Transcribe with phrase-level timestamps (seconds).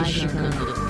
[0.00, 0.56] Magicando.
[0.56, 0.89] Praise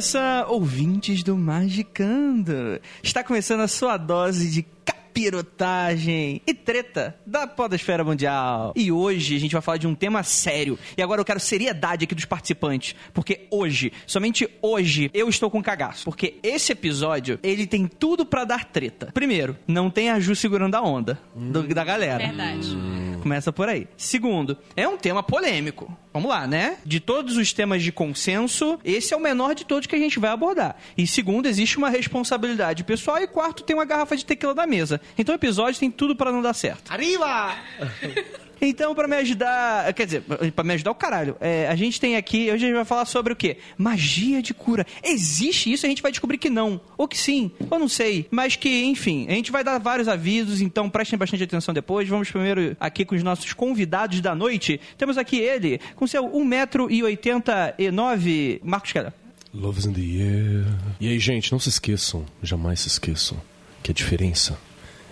[0.00, 0.18] Sun,
[0.48, 2.80] ouvintes do Magicando.
[3.02, 8.72] Está começando a sua dose de capirotagem e treta da podosfera mundial.
[8.76, 10.78] E hoje a gente vai falar de um tema sério.
[10.96, 15.62] E agora eu quero seriedade aqui dos participantes, porque hoje, somente hoje, eu estou com
[15.62, 19.10] cagaço, porque esse episódio, ele tem tudo pra dar treta.
[19.12, 22.18] Primeiro, não tem a Ju segurando a onda do- da galera.
[22.26, 22.76] Verdade.
[23.20, 23.86] Começa por aí.
[23.96, 25.96] Segundo, é um tema polêmico.
[26.12, 26.78] Vamos lá, né?
[26.84, 30.18] De todos os temas de consenso, esse é o menor de todos que a gente
[30.18, 30.76] vai abordar.
[30.96, 33.18] E segundo, existe uma responsabilidade pessoal.
[33.18, 35.00] E quarto, tem uma garrafa de tequila na mesa.
[35.16, 36.90] Então o episódio tem tudo pra não dar certo.
[36.90, 37.54] Arriba!
[38.60, 39.92] Então, pra me ajudar.
[39.94, 40.22] Quer dizer,
[40.54, 41.36] pra me ajudar o caralho.
[41.40, 42.50] é, a gente tem aqui.
[42.50, 43.58] Hoje a gente vai falar sobre o quê?
[43.78, 44.86] Magia de cura.
[45.02, 45.86] Existe isso?
[45.86, 46.80] A gente vai descobrir que não.
[46.98, 47.50] Ou que sim.
[47.70, 48.26] Ou não sei.
[48.30, 50.60] Mas que, enfim, a gente vai dar vários avisos.
[50.60, 52.08] Então prestem bastante atenção depois.
[52.08, 54.80] Vamos primeiro aqui com os nossos convidados da noite.
[54.98, 59.12] Temos aqui ele, com seu 1,89m, Marcos Keller.
[59.52, 60.64] Love's in the air.
[61.00, 63.40] E aí, gente, não se esqueçam, jamais se esqueçam,
[63.82, 64.56] que a diferença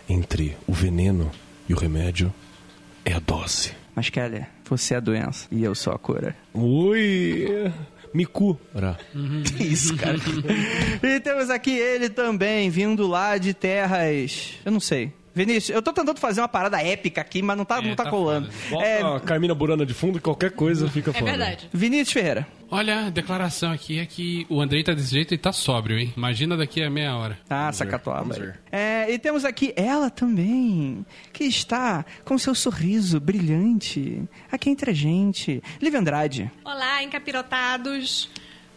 [0.08, 1.30] entre o veneno
[1.68, 2.32] e o remédio
[3.10, 3.72] é a dose.
[3.94, 6.36] Mas Keller, você é a doença e eu sou a cura.
[6.54, 7.72] Ui!
[8.14, 8.58] Miku.
[8.74, 8.98] Ora.
[9.56, 10.16] Que isso, cara.
[11.02, 14.54] e temos aqui ele também, vindo lá de terras.
[14.64, 15.12] Eu não sei.
[15.34, 18.10] Vinícius, eu tô tentando fazer uma parada épica aqui, mas não tá, não tá, tá
[18.10, 18.48] colando.
[18.70, 21.30] Bota É, a Carmina Burana de fundo e qualquer coisa fica É foda.
[21.30, 21.68] verdade.
[21.72, 22.46] Vinícius Ferreira.
[22.70, 26.12] Olha, a declaração aqui é que o Andrei tá desse jeito e tá sóbrio, hein?
[26.14, 27.38] Imagina daqui a meia hora.
[27.48, 27.72] Ah,
[28.38, 28.60] ver.
[28.70, 34.94] É, e temos aqui ela também, que está com seu sorriso brilhante aqui entre a
[34.94, 35.62] gente.
[35.80, 36.50] Lívia Andrade.
[36.62, 38.30] Olá, encapirotados.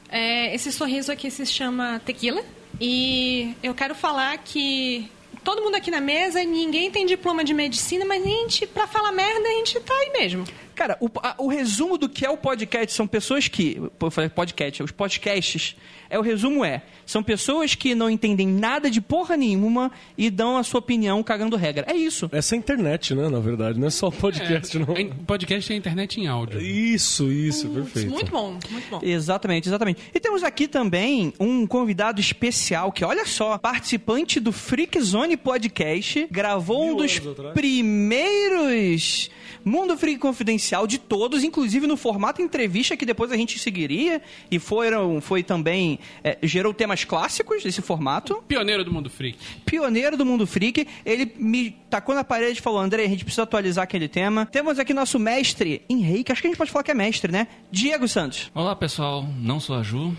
[0.10, 2.42] É, esse sorriso aqui se chama tequila.
[2.80, 5.12] E eu quero falar que
[5.44, 9.12] todo mundo aqui na mesa, ninguém tem diploma de medicina, mas a gente, pra falar
[9.12, 10.46] merda, a gente tá aí mesmo.
[10.82, 13.80] Cara, o, a- o resumo do que é o podcast são pessoas que.
[14.00, 15.76] pô, Eu falei podcast, os podcasts.
[16.10, 20.58] É, o resumo é: são pessoas que não entendem nada de porra nenhuma e dão
[20.58, 21.86] a sua opinião cagando regra.
[21.88, 22.28] É isso.
[22.32, 24.98] Essa é a internet, né, na verdade, não é só podcast, não.
[24.98, 26.60] É, podcast é internet em áudio.
[26.60, 28.10] Isso, isso, perfeito.
[28.10, 29.00] Muito bom, muito bom.
[29.04, 30.02] Exatamente, exatamente.
[30.12, 36.28] E temos aqui também um convidado especial que, olha só, participante do Freak Zone Podcast,
[36.32, 37.20] gravou um dos
[37.54, 39.30] primeiros
[39.64, 44.60] Mundo Freak Confidencial de todos, inclusive no formato entrevista que depois a gente seguiria e
[44.60, 48.44] foram, foi também é, gerou temas clássicos desse formato.
[48.48, 49.38] Pioneiro do mundo freak.
[49.66, 53.44] Pioneiro do mundo freak, ele me tacou na parede e falou: André, a gente precisa
[53.44, 54.46] atualizar aquele tema.
[54.46, 57.32] Temos aqui nosso mestre em reiki, acho que a gente pode falar que é mestre,
[57.32, 57.48] né?
[57.72, 58.52] Diego Santos.
[58.54, 60.16] Olá pessoal, não sou a Ju.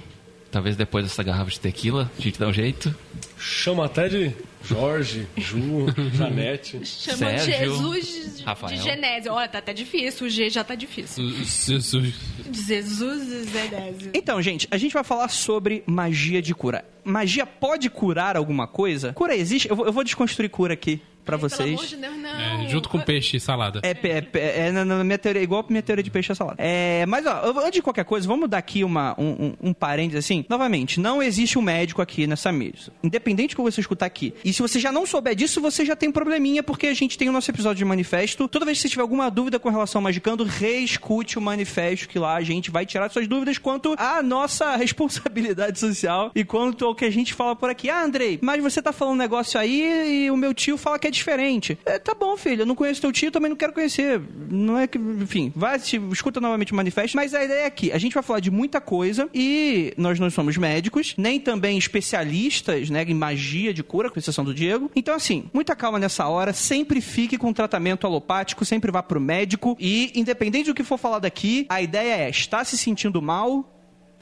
[0.52, 2.94] Talvez depois dessa garrafa de tequila a gente dá um jeito.
[3.38, 4.32] Chama até de
[4.62, 6.84] Jorge, Ju, Janete.
[6.84, 8.76] Chama Sérgio, Jesus de, Rafael.
[8.76, 9.32] de Genésio.
[9.32, 11.26] Olha, tá até difícil, o G já tá difícil.
[11.30, 12.14] Jesus.
[12.52, 14.10] Jesus de Genésio.
[14.12, 16.84] Então, gente, a gente vai falar sobre magia de cura.
[17.02, 19.14] Magia pode curar alguma coisa?
[19.14, 19.70] Cura existe?
[19.70, 21.68] Eu vou, eu vou desconstruir cura aqui pra Pelo vocês.
[21.70, 22.30] amor de Deus, não.
[22.64, 23.80] É, junto com peixe e salada.
[23.82, 26.34] É, é, pe- é na, na minha teoria, igual a minha teoria de peixe a
[26.34, 26.56] salada.
[26.58, 29.28] É, mas, ó, antes de qualquer coisa, vamos dar aqui uma, um,
[29.62, 30.44] um, um parênteses assim.
[30.48, 32.92] Novamente, não existe um médico aqui nessa mesa.
[33.02, 34.34] Independente do que você escutar aqui.
[34.44, 37.16] E se você já não souber disso, você já tem um probleminha, porque a gente
[37.18, 38.48] tem o nosso episódio de manifesto.
[38.48, 42.18] Toda vez que você tiver alguma dúvida com relação ao Magicando, reescute o manifesto, que
[42.18, 46.94] lá a gente vai tirar suas dúvidas quanto à nossa responsabilidade social e quanto ao
[46.94, 47.88] que a gente fala por aqui.
[47.90, 51.06] Ah, Andrei, mas você tá falando um negócio aí e o meu tio fala que
[51.08, 51.78] é diferente.
[51.84, 54.20] É, tá bom, filho, eu não conheço teu tio, também não quero conhecer.
[54.50, 57.16] Não é que, enfim, vai, se- escuta novamente o manifesto.
[57.16, 60.30] Mas a ideia é aqui, a gente vai falar de muita coisa e nós não
[60.30, 64.90] somos médicos, nem também especialistas, né, em magia de cura, com exceção do Diego.
[64.94, 69.76] Então, assim, muita calma nessa hora, sempre fique com tratamento alopático, sempre vá pro médico
[69.78, 73.68] e, independente do que for falado aqui, a ideia é, está se sentindo mal?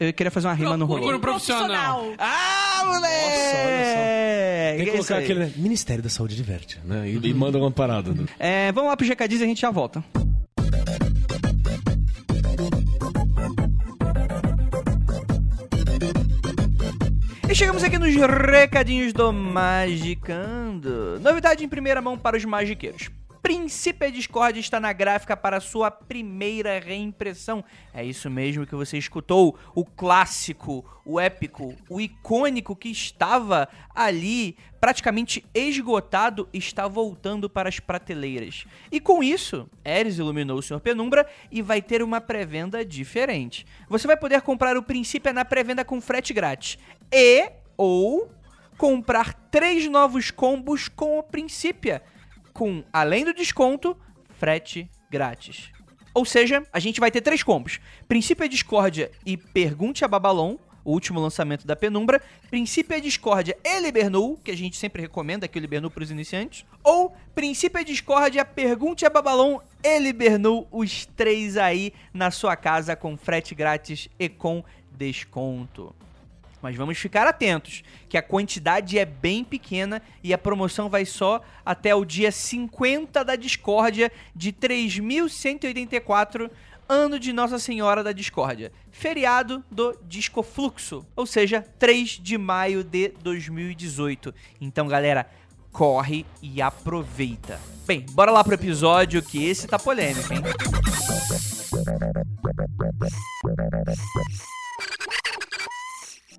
[0.00, 1.16] Eu queria fazer uma rima no Procure rolê.
[1.18, 2.06] um profissional.
[2.18, 3.14] Ah, moleque!
[3.14, 5.24] É, Tem que é colocar aí.
[5.24, 7.06] aquele né, Ministério da Saúde diverte, né?
[7.06, 8.10] E, e manda uma parada.
[8.12, 8.24] né?
[8.38, 10.02] É, vamos lá pro recadinhos e a gente já volta.
[17.48, 21.18] E chegamos aqui nos recadinhos do Magicando.
[21.20, 23.10] Novidade em primeira mão para os magiqueiros.
[23.42, 27.64] Princípio Discord está na gráfica para sua primeira reimpressão.
[27.92, 29.58] É isso mesmo que você escutou.
[29.74, 37.80] O clássico, o épico, o icônico que estava ali praticamente esgotado está voltando para as
[37.80, 38.66] prateleiras.
[38.92, 40.80] E com isso, Ares iluminou o Sr.
[40.80, 43.66] Penumbra e vai ter uma pré-venda diferente.
[43.88, 46.78] Você vai poder comprar o Princípio na pré-venda com frete grátis.
[47.10, 48.30] E ou
[48.76, 52.00] comprar três novos combos com o Princípio
[52.60, 53.96] com, além do desconto,
[54.38, 55.70] frete grátis.
[56.12, 60.92] Ou seja, a gente vai ter três combos: Princípio Discórdia e Pergunte a Babalon, o
[60.92, 62.20] último lançamento da Penumbra,
[62.50, 66.66] Princípio Discórdia e Libernu, que a gente sempre recomenda aqui o Libernu para os iniciantes,
[66.84, 73.16] ou Princípio Discórdia, Pergunte a Babalon e Libernu, os três aí na sua casa com
[73.16, 75.94] frete grátis e com desconto.
[76.62, 81.40] Mas vamos ficar atentos, que a quantidade é bem pequena e a promoção vai só
[81.64, 86.50] até o dia 50 da Discórdia de 3184,
[86.88, 88.72] ano de Nossa Senhora da Discórdia.
[88.90, 94.34] Feriado do Discofluxo, ou seja, 3 de maio de 2018.
[94.60, 95.26] Então, galera,
[95.72, 97.60] corre e aproveita.
[97.86, 100.42] Bem, bora lá pro episódio que esse tá polêmico, hein?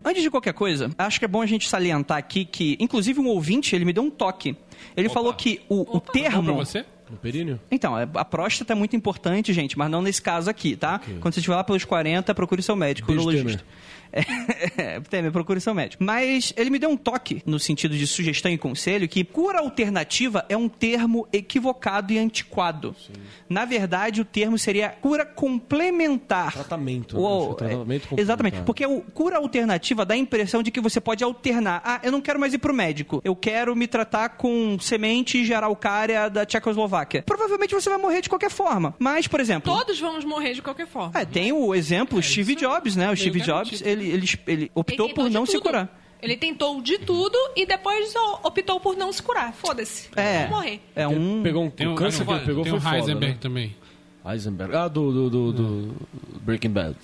[0.03, 3.27] Antes de qualquer coisa, acho que é bom a gente salientar aqui que, inclusive, um
[3.27, 4.55] ouvinte, ele me deu um toque.
[4.97, 6.53] Ele falou que o, o Bom pra termo...
[6.55, 6.85] você?
[7.09, 7.59] No períneo?
[7.69, 10.99] Então, é- a próstata é muito importante, gente, mas não nesse caso aqui, tá?
[11.19, 13.63] Quando você estiver lá pelos 40, procure seu médico, Beijo, urologista.
[14.11, 16.03] É, Temer, procure seu médico.
[16.03, 20.45] Mas ele me deu um toque no sentido de sugestão e conselho que cura alternativa
[20.49, 22.95] é um termo equivocado e antiquado.
[23.49, 26.53] Na verdade, o termo seria cura complementar.
[26.53, 27.17] Tratamento.
[27.17, 27.55] Ou- né?
[27.55, 28.19] Tratamento é, complementar.
[28.19, 31.81] exatamente, porque o cura alternativa dá a impressão de que você pode alternar.
[31.83, 33.21] Ah, eu não quero mais ir pro médico.
[33.23, 37.23] Eu quero me tratar com semente de araucária da Tchecoslováquia.
[37.23, 38.93] Provavelmente você vai morrer de qualquer forma.
[38.99, 41.11] Mas, por exemplo, Todos vamos morrer de qualquer forma.
[41.19, 43.11] é, tem o exemplo o Steve é Jobs, né?
[43.11, 43.77] O Steve garantido.
[43.77, 45.63] Jobs, ele, ele, ele Ele optou tentou por de não se tudo.
[45.63, 46.01] curar.
[46.21, 48.13] Ele tentou de tudo e depois
[48.43, 49.51] optou por não se curar.
[49.53, 50.07] Foda-se.
[50.15, 50.79] É, Vou morrer.
[50.95, 51.41] é um...
[51.41, 53.37] Pegou um, Tem o o, câncer que ele pegou tem foi o foda, Heisenberg né?
[53.41, 53.75] também.
[54.23, 54.75] Heisenberg.
[54.75, 55.95] Ah, do, do, do, do
[56.41, 56.95] Breaking Bad.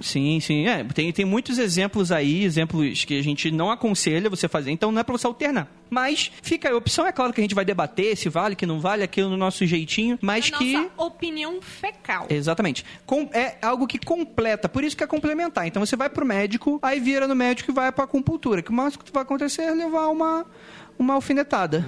[0.00, 0.66] Sim, sim.
[0.66, 4.90] É, tem, tem muitos exemplos aí, exemplos que a gente não aconselha você fazer, então
[4.90, 5.68] não é pra você alternar.
[5.88, 8.80] Mas fica a opção, é claro que a gente vai debater se vale, que não
[8.80, 10.72] vale, aquilo no nosso jeitinho, mas a que...
[10.72, 12.26] nossa opinião fecal.
[12.28, 12.84] Exatamente.
[13.06, 15.66] Com- é algo que completa, por isso que é complementar.
[15.66, 18.62] Então você vai pro médico, aí vira no médico e vai pra acupuntura.
[18.62, 20.44] Que o máximo que vai acontecer é levar uma,
[20.98, 21.84] uma alfinetada.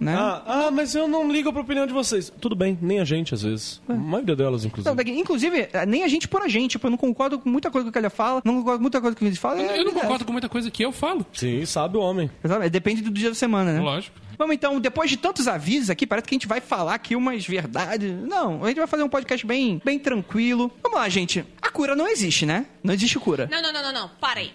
[0.00, 0.14] Né?
[0.16, 2.32] Ah, ah, mas eu não ligo pra opinião de vocês.
[2.40, 3.80] Tudo bem, nem a gente às vezes.
[3.88, 4.94] A maioria delas, inclusive.
[4.94, 6.72] Daqui- inclusive, eh, nem a gente por a gente.
[6.72, 9.00] Tipo, eu não concordo com muita coisa que o Kelly fala, não concordo com muita
[9.00, 9.60] coisa que o Vinícius fala.
[9.60, 11.24] Eu, é- eu não é- concordo com muita coisa que eu falo.
[11.32, 12.30] Sim, sabe o homem.
[12.44, 13.80] Exatamente, Depende do dia da semana, né?
[13.80, 14.16] Lógico.
[14.38, 17.44] Vamos então, depois de tantos avisos aqui, parece que a gente vai falar aqui umas
[17.44, 18.12] verdades.
[18.24, 20.70] Não, a gente vai fazer um podcast bem, bem tranquilo.
[20.82, 21.44] Vamos lá, gente.
[21.60, 22.66] A cura não existe, né?
[22.82, 23.48] Não existe cura.
[23.50, 24.10] Não, não, não, não, não.
[24.20, 24.52] Para aí.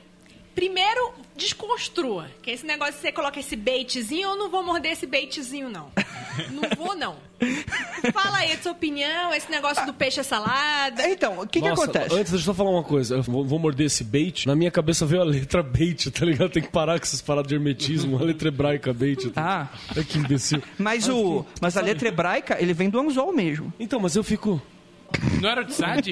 [0.55, 2.27] Primeiro, desconstrua.
[2.41, 5.91] Que esse negócio de você coloca esse baitzinho, eu não vou morder esse baitzinho, não.
[6.49, 7.15] Não vou, não.
[8.11, 11.07] Fala aí a sua opinião, esse negócio do peixe à salada.
[11.07, 12.05] Então, o que que Nossa, acontece?
[12.15, 13.15] Antes, deixa eu só falar uma coisa.
[13.17, 14.47] Eu vou, vou morder esse bait.
[14.47, 16.49] Na minha cabeça veio a letra bait, tá ligado?
[16.49, 18.17] Tem que parar com essas paradas de hermetismo.
[18.17, 19.31] A letra hebraica bait.
[19.35, 20.59] Ah, É que imbecil.
[20.79, 23.71] mas o, mas a letra hebraica, ele vem do anzol mesmo.
[23.79, 24.59] Então, mas eu fico...
[25.41, 26.07] Não era o Tsad?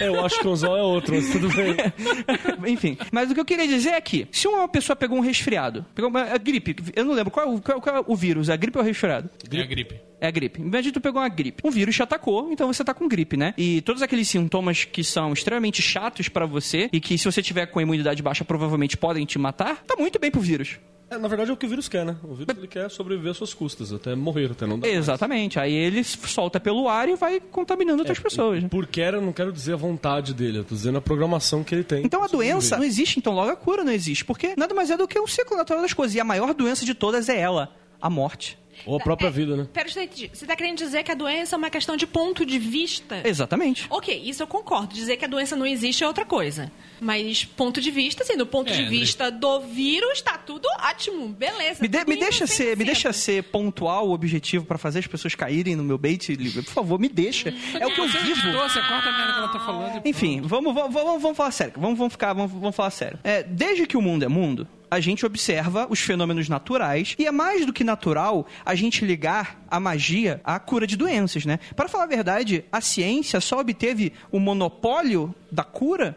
[0.00, 1.76] É, eu acho que o anzol é outro, mas tudo bem.
[2.72, 5.84] Enfim, mas o que eu queria dizer é que, se uma pessoa pegou um resfriado,
[5.94, 8.48] pegou uma a gripe, eu não lembro qual, é o- qual, qual é o vírus,
[8.50, 9.28] a gripe ou o resfriado?
[9.52, 9.94] É a gripe.
[10.20, 10.60] É a gripe.
[10.60, 11.62] Imagina tu pegou uma gripe.
[11.66, 13.54] Um vírus te atacou, então você tá com gripe, né?
[13.56, 17.66] E todos aqueles sintomas que são extremamente chatos pra você e que se você tiver
[17.66, 20.78] com a imunidade baixa provavelmente podem te matar, tá muito bem pro vírus.
[21.10, 22.16] É, na verdade é o que o vírus quer, né?
[22.22, 24.86] O vírus ele quer sobreviver às suas custas, até morrer, até não dar.
[24.88, 25.58] Exatamente.
[25.58, 28.62] Aí ele solta pelo ar e vai contaminando outras pessoas.
[28.62, 28.68] né?
[28.68, 31.74] Por quer, eu não quero dizer a vontade dele, eu tô dizendo a programação que
[31.74, 32.04] ele tem.
[32.04, 34.24] Então a doença não existe, então logo a cura não existe.
[34.24, 36.14] Porque nada mais é do que um ciclo natural das coisas.
[36.14, 38.56] E a maior doença de todas é ela, a morte.
[38.86, 39.66] Ou a própria É, vida, né?
[39.72, 42.58] Pera, você você tá querendo dizer que a doença é uma questão de ponto de
[42.58, 43.20] vista?
[43.24, 43.86] Exatamente.
[43.90, 44.94] Ok, isso eu concordo.
[44.94, 46.70] Dizer que a doença não existe é outra coisa.
[47.00, 51.28] Mas ponto de vista, assim, do ponto É, de vista do vírus, tá tudo ótimo.
[51.28, 51.80] Beleza.
[51.80, 52.86] Me, de- me deixa ser, me 100%.
[52.86, 57.08] deixa ser pontual, objetivo pra fazer as pessoas caírem no meu bait, por favor, me
[57.08, 57.54] deixa.
[57.78, 58.40] É o que eu Você vivo.
[58.48, 60.02] editou, Você corta a merda que ela tá falando.
[60.04, 61.72] Enfim, vamos, vamos, vamos, vamos falar sério.
[61.76, 63.18] Vamos, vamos ficar, vamos, vamos falar sério.
[63.24, 67.30] É, desde que o mundo é mundo, a gente observa os fenômenos naturais e é
[67.30, 71.58] mais do que natural a gente ligar a magia à cura de doenças, né?
[71.76, 76.16] Para falar a verdade, a ciência só obteve o monopólio da cura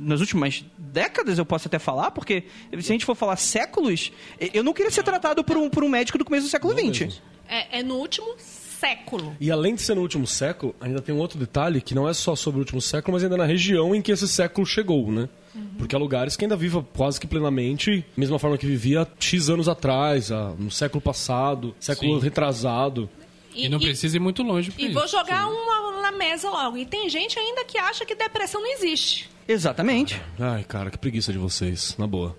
[0.00, 4.12] nas últimas décadas, eu posso até falar, porque se a gente for falar séculos,
[4.52, 7.20] eu não queria ser tratado por um, por um médico do começo do século XX.
[7.48, 9.36] É, é no último século.
[9.40, 12.12] E além de ser no último século, ainda tem um outro detalhe que não é
[12.12, 15.28] só sobre o último século, mas ainda na região em que esse século chegou, né?
[15.54, 15.74] Uhum.
[15.78, 19.68] Porque há lugares que ainda vivem quase que plenamente, mesma forma que vivia X anos
[19.68, 22.24] atrás, no século passado, século Sim.
[22.24, 23.08] retrasado.
[23.54, 24.72] E, e não e, precisa ir muito longe.
[24.78, 24.94] E isso.
[24.94, 25.52] vou jogar Sim.
[25.52, 26.76] uma na mesa logo.
[26.76, 29.30] E tem gente ainda que acha que depressão não existe.
[29.46, 30.20] Exatamente.
[30.38, 32.36] Ai, cara, que preguiça de vocês, na boa.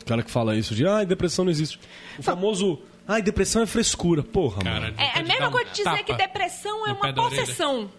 [0.00, 1.78] O cara que fala isso de, ai, depressão não existe.
[2.18, 4.22] O famoso, ai, depressão é frescura.
[4.22, 4.94] Porra, cara, mano.
[4.98, 7.90] É a mesma coisa de dizer tapa que depressão é uma possessão.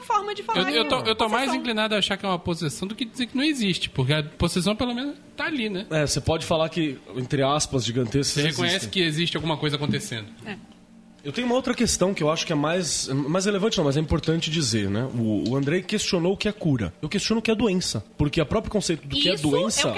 [0.00, 0.70] Uma forma de falar.
[0.70, 3.04] Eu, eu tô, eu tô mais inclinado a achar que é uma possessão do que
[3.04, 5.86] dizer que não existe, porque a possessão pelo menos tá ali, né?
[5.90, 8.42] É, você pode falar que, entre aspas, gigantescas.
[8.42, 8.90] Você reconhece existem.
[8.90, 10.26] que existe alguma coisa acontecendo.
[10.46, 10.56] É.
[11.22, 13.96] Eu tenho uma outra questão que eu acho que é mais, mais relevante, não, mas
[13.96, 15.08] é importante dizer, né?
[15.14, 16.92] O, o Andrei questionou o que é cura.
[17.02, 18.04] Eu questiono o que é doença.
[18.16, 19.94] Porque o próprio conceito do que é doença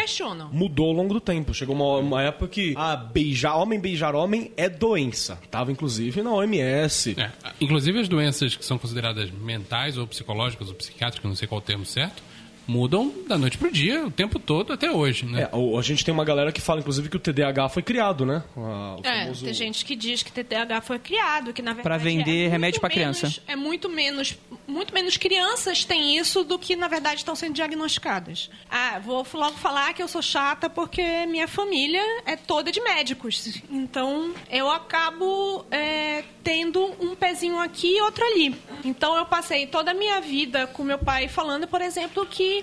[0.51, 1.55] mudou ao longo do tempo.
[1.55, 5.39] Chegou uma, uma época que ah, beijar homem, beijar homem é doença.
[5.51, 7.15] Tava, inclusive, na OMS.
[7.19, 11.61] É, inclusive as doenças que são consideradas mentais ou psicológicas ou psiquiátricas, não sei qual
[11.61, 12.23] o termo certo,
[12.67, 15.43] mudam da noite pro dia, o tempo todo, até hoje, né?
[15.43, 18.43] É, a gente tem uma galera que fala, inclusive, que o TDAH foi criado, né?
[18.57, 19.45] O é, famoso...
[19.45, 21.83] tem gente que diz que o TDAH foi criado, que na verdade...
[21.83, 23.33] Pra vender é remédio pra criança.
[23.47, 24.37] É muito menos...
[24.67, 28.49] Muito menos crianças têm isso do que, na verdade, estão sendo diagnosticadas.
[28.71, 33.61] Ah, vou logo falar que eu sou chata porque minha família é toda de médicos.
[33.71, 38.55] Então, eu acabo é, tendo um pezinho aqui e outro ali.
[38.85, 42.62] Então, eu passei toda a minha vida com meu pai falando, por exemplo, que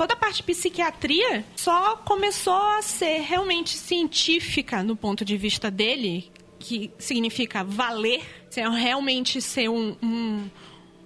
[0.00, 5.70] toda a parte de psiquiatria só começou a ser realmente científica no ponto de vista
[5.70, 8.22] dele, que significa valer,
[8.56, 10.48] realmente ser um, um,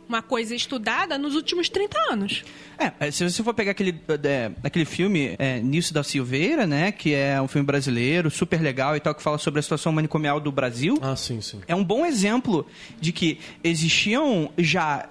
[0.09, 2.45] uma coisa estudada nos últimos 30 anos.
[2.79, 6.93] É, é, se você for pegar aquele, é, aquele filme é, Nisso da Silveira, né?
[6.93, 10.41] Que é um filme brasileiro, super legal e tal, que fala sobre a situação manicomial
[10.41, 10.99] do Brasil.
[11.01, 11.61] Ah, sim, sim.
[11.67, 12.67] É um bom exemplo
[13.01, 15.07] de que existiam já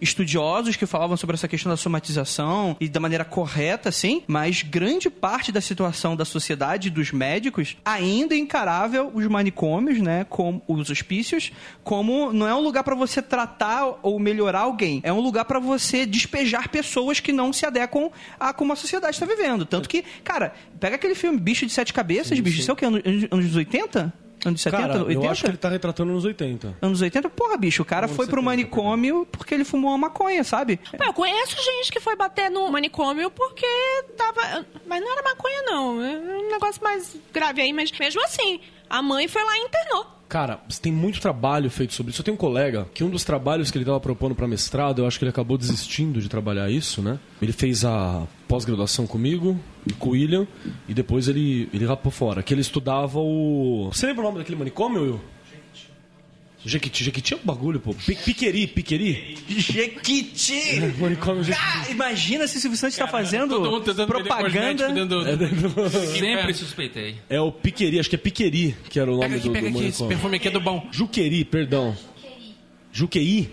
[0.00, 5.10] estudiosos que falavam sobre essa questão da somatização e da maneira correta, assim, mas grande
[5.10, 10.24] parte da situação da sociedade dos médicos ainda encarava os manicômios, né?
[10.28, 11.52] Como os hospícios,
[11.84, 15.58] como não é um lugar para você tratar ou melhorar alguém, é um lugar para
[15.58, 19.64] você despejar pessoas que não se adequam a como a sociedade está vivendo.
[19.64, 22.76] Tanto que, cara, pega aquele filme Bicho de Sete Cabeças, sim, bicho, isso é o
[22.76, 22.84] que?
[22.84, 24.12] Anos, anos 80?
[24.44, 25.24] Anos 70, cara, 80?
[25.24, 26.76] Eu acho que ele tá retratando anos 80.
[26.82, 27.30] Anos 80?
[27.30, 30.80] Porra, bicho, o cara foi 70, pro manicômio porque ele fumou uma maconha, sabe?
[30.96, 33.66] Pô, eu conheço gente que foi bater no manicômio porque
[34.16, 34.66] tava.
[34.86, 36.04] Mas não era maconha, não.
[36.04, 38.60] É um negócio mais grave aí, mas mesmo assim,
[38.92, 40.06] a mãe foi lá e internou.
[40.28, 42.20] Cara, tem muito trabalho feito sobre isso.
[42.20, 45.06] Eu tenho um colega que um dos trabalhos que ele estava propondo para mestrado, eu
[45.06, 47.18] acho que ele acabou desistindo de trabalhar isso, né?
[47.40, 49.58] Ele fez a pós-graduação comigo,
[49.98, 50.46] com o William,
[50.86, 52.42] e depois ele, ele rapou fora.
[52.42, 53.90] Que ele estudava o.
[53.92, 55.20] Você lembra o nome daquele manicômio, Will?
[56.64, 57.92] Jequiti, Jequiti é um bagulho, pô.
[57.94, 59.36] Piqueri, Piqueri.
[59.48, 60.78] Jequiti!
[60.78, 61.90] É, manicômio Jequiti.
[61.90, 63.60] imagina se o Silvio Santos está fazendo
[64.06, 64.92] propaganda.
[64.92, 65.90] Dentro...
[65.90, 67.16] Sempre suspeitei.
[67.28, 69.70] É o Piqueri, acho que é Piqueri que era o nome pega aqui, do, pega
[69.70, 70.86] do aqui, esse perfume aqui é do bom.
[70.92, 71.96] Juqueri, perdão.
[72.92, 73.50] Juqueri?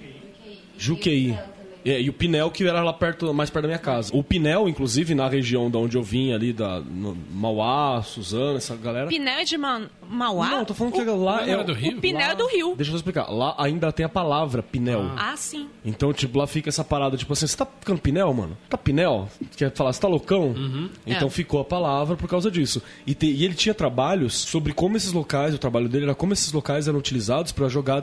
[0.77, 1.37] Juqueri.
[1.85, 4.11] É, e o Pinel, que era lá perto, mais perto da minha casa.
[4.13, 8.75] O Pinel, inclusive, na região da onde eu vim, ali, da no, Mauá, Suzana, essa
[8.75, 9.07] galera.
[9.07, 10.49] Pinel é de Ma Mauá?
[10.49, 11.63] Não, tô falando que lá é.
[11.63, 11.97] do Rio?
[11.97, 12.75] O Pinel lá, é do Rio.
[12.75, 13.29] Deixa eu explicar.
[13.29, 15.01] Lá ainda tem a palavra Pinel.
[15.15, 15.33] Ah.
[15.33, 15.69] ah, sim.
[15.85, 18.57] Então, tipo, lá fica essa parada, tipo assim, você tá ficando Pinel, mano?
[18.69, 19.29] Tá Pinel?
[19.55, 20.47] Quer falar, você tá loucão?
[20.49, 20.89] Uhum.
[21.05, 21.31] Então é.
[21.31, 22.81] ficou a palavra por causa disso.
[23.05, 26.33] E, te, e, ele tinha trabalhos sobre como esses locais, o trabalho dele era como
[26.33, 28.01] esses locais eram utilizados para jogar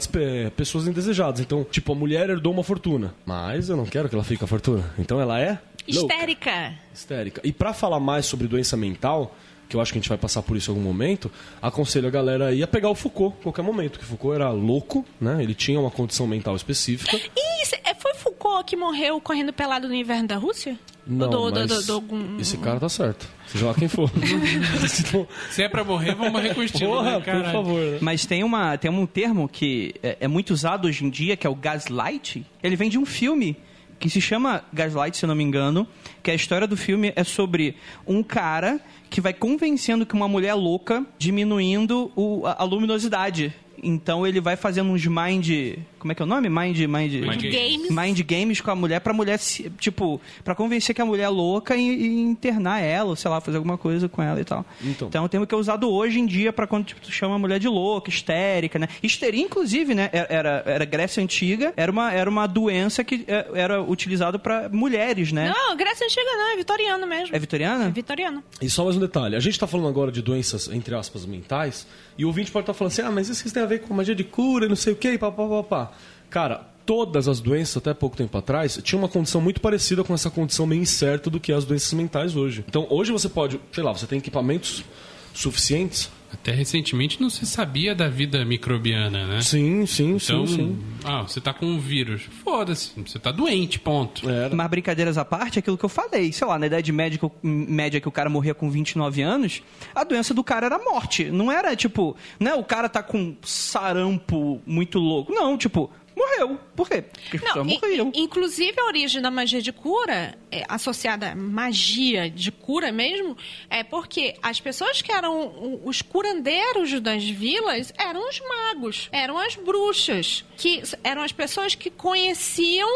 [0.57, 1.41] pessoas indesejadas.
[1.41, 3.15] Então, tipo, a mulher herdou uma fortuna.
[3.25, 4.85] Mas eu não quero que ela fique a fortuna.
[4.99, 5.59] Então ela é.
[5.87, 6.51] Histérica.
[6.51, 6.75] Louca.
[6.95, 7.41] Histérica.
[7.45, 9.35] E para falar mais sobre doença mental,
[9.69, 11.31] que eu acho que a gente vai passar por isso em algum momento,
[11.61, 15.43] aconselho a galera aí a pegar o Foucault, qualquer momento, que Foucault era louco, né?
[15.43, 17.17] Ele tinha uma condição mental específica.
[17.17, 17.47] E
[17.85, 18.15] é, foi
[18.47, 20.79] Foucault que morreu correndo pelado no inverno da Rússia?
[21.05, 23.29] Não, do, mas do, do, do, esse cara tá certo.
[23.47, 24.11] Seja lá quem for.
[25.51, 27.99] Se é pra morrer, vamos morrer com estilo, Porra, né, por favor.
[28.01, 31.47] Mas tem, uma, tem um termo que é, é muito usado hoje em dia, que
[31.47, 32.45] é o gaslight.
[32.63, 33.57] Ele vem de um filme
[33.99, 35.87] que se chama Gaslight, se eu não me engano,
[36.23, 37.77] que a história do filme é sobre
[38.07, 43.55] um cara que vai convencendo que uma mulher é louca, diminuindo o, a, a luminosidade
[43.83, 45.79] então ele vai fazendo uns mind.
[46.07, 46.49] Como é que é o nome?
[46.49, 47.91] Mind, mind, Mind Games.
[47.91, 51.29] Mind games com a mulher pra mulher, se- tipo, pra convencer que a mulher é
[51.29, 54.65] louca e, e internar ela, ou sei lá, fazer alguma coisa com ela e tal.
[54.85, 55.11] Então.
[55.13, 57.39] é um termo que é usado hoje em dia pra quando tipo, tu chama a
[57.39, 58.89] mulher de louca, histérica, né?
[59.03, 60.09] Histeria, inclusive, né?
[60.13, 64.69] Era, era, era Grécia Antiga, era uma, era uma doença que é, era utilizada pra
[64.69, 65.53] mulheres, né?
[65.53, 67.35] Não, Grécia Antiga não, é vitoriano mesmo.
[67.35, 67.87] É vitoriana?
[67.87, 68.45] É vitoriano.
[68.63, 69.35] E só mais um detalhe.
[69.35, 71.85] A gente está falando agora de doenças, entre aspas, mentais,
[72.17, 74.15] e o ouvinte pode estar falando assim, ah, mas isso tem a ver com magia
[74.15, 75.91] de cura e não sei o quê, e pá, pá, pá, pá.
[76.37, 80.29] Cara, todas as doenças, até pouco tempo atrás, tinham uma condição muito parecida com essa
[80.31, 82.63] condição meio incerta do que as doenças mentais hoje.
[82.69, 84.85] Então, hoje você pode, sei lá, você tem equipamentos
[85.33, 86.11] suficientes?
[86.31, 89.41] Até recentemente não se sabia da vida microbiana, né?
[89.41, 90.79] Sim, sim, Então, sim, sim.
[91.05, 92.23] ah, você tá com um vírus.
[92.45, 94.29] Foda-se, você tá doente, ponto.
[94.29, 94.55] Era.
[94.55, 96.33] Mas brincadeiras à parte, é aquilo que eu falei.
[96.33, 99.63] Sei lá, na idade média que, o- média que o cara morria com 29 anos,
[99.95, 101.31] a doença do cara era morte.
[101.31, 105.33] Não era tipo, né, o cara tá com sarampo muito louco.
[105.33, 106.59] Não, tipo, morreu.
[106.75, 107.03] Por quê?
[107.31, 108.13] Porque Não, in- morriam.
[108.15, 113.37] inclusive a origem da magia de cura, é, associada à magia de cura mesmo,
[113.69, 119.57] é porque as pessoas que eram os curandeiros das vilas eram os magos, eram as
[119.57, 122.89] bruxas, que eram as pessoas que conheciam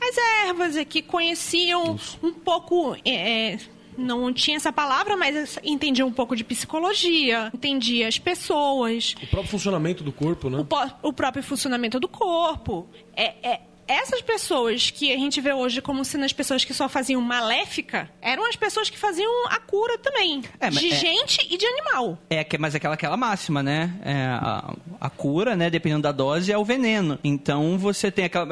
[0.00, 0.16] as
[0.48, 2.96] ervas e que conheciam um pouco.
[3.04, 3.58] é, é,
[3.96, 9.50] não tinha essa palavra, mas entendia um pouco de psicologia, entendia as pessoas, O próprio
[9.50, 10.58] funcionamento do corpo, né?
[11.02, 12.86] o, o próprio funcionamento do corpo.
[13.16, 16.88] É, é- essas pessoas que a gente vê hoje como sendo as pessoas que só
[16.88, 20.42] faziam maléfica, eram as pessoas que faziam a cura também.
[20.60, 22.18] É, de é- gente e de animal.
[22.30, 23.92] É, que- mas é aquela, aquela máxima, né?
[24.04, 27.18] É, a, a cura, né, dependendo da dose, é o veneno.
[27.22, 28.46] Então você tem aquela.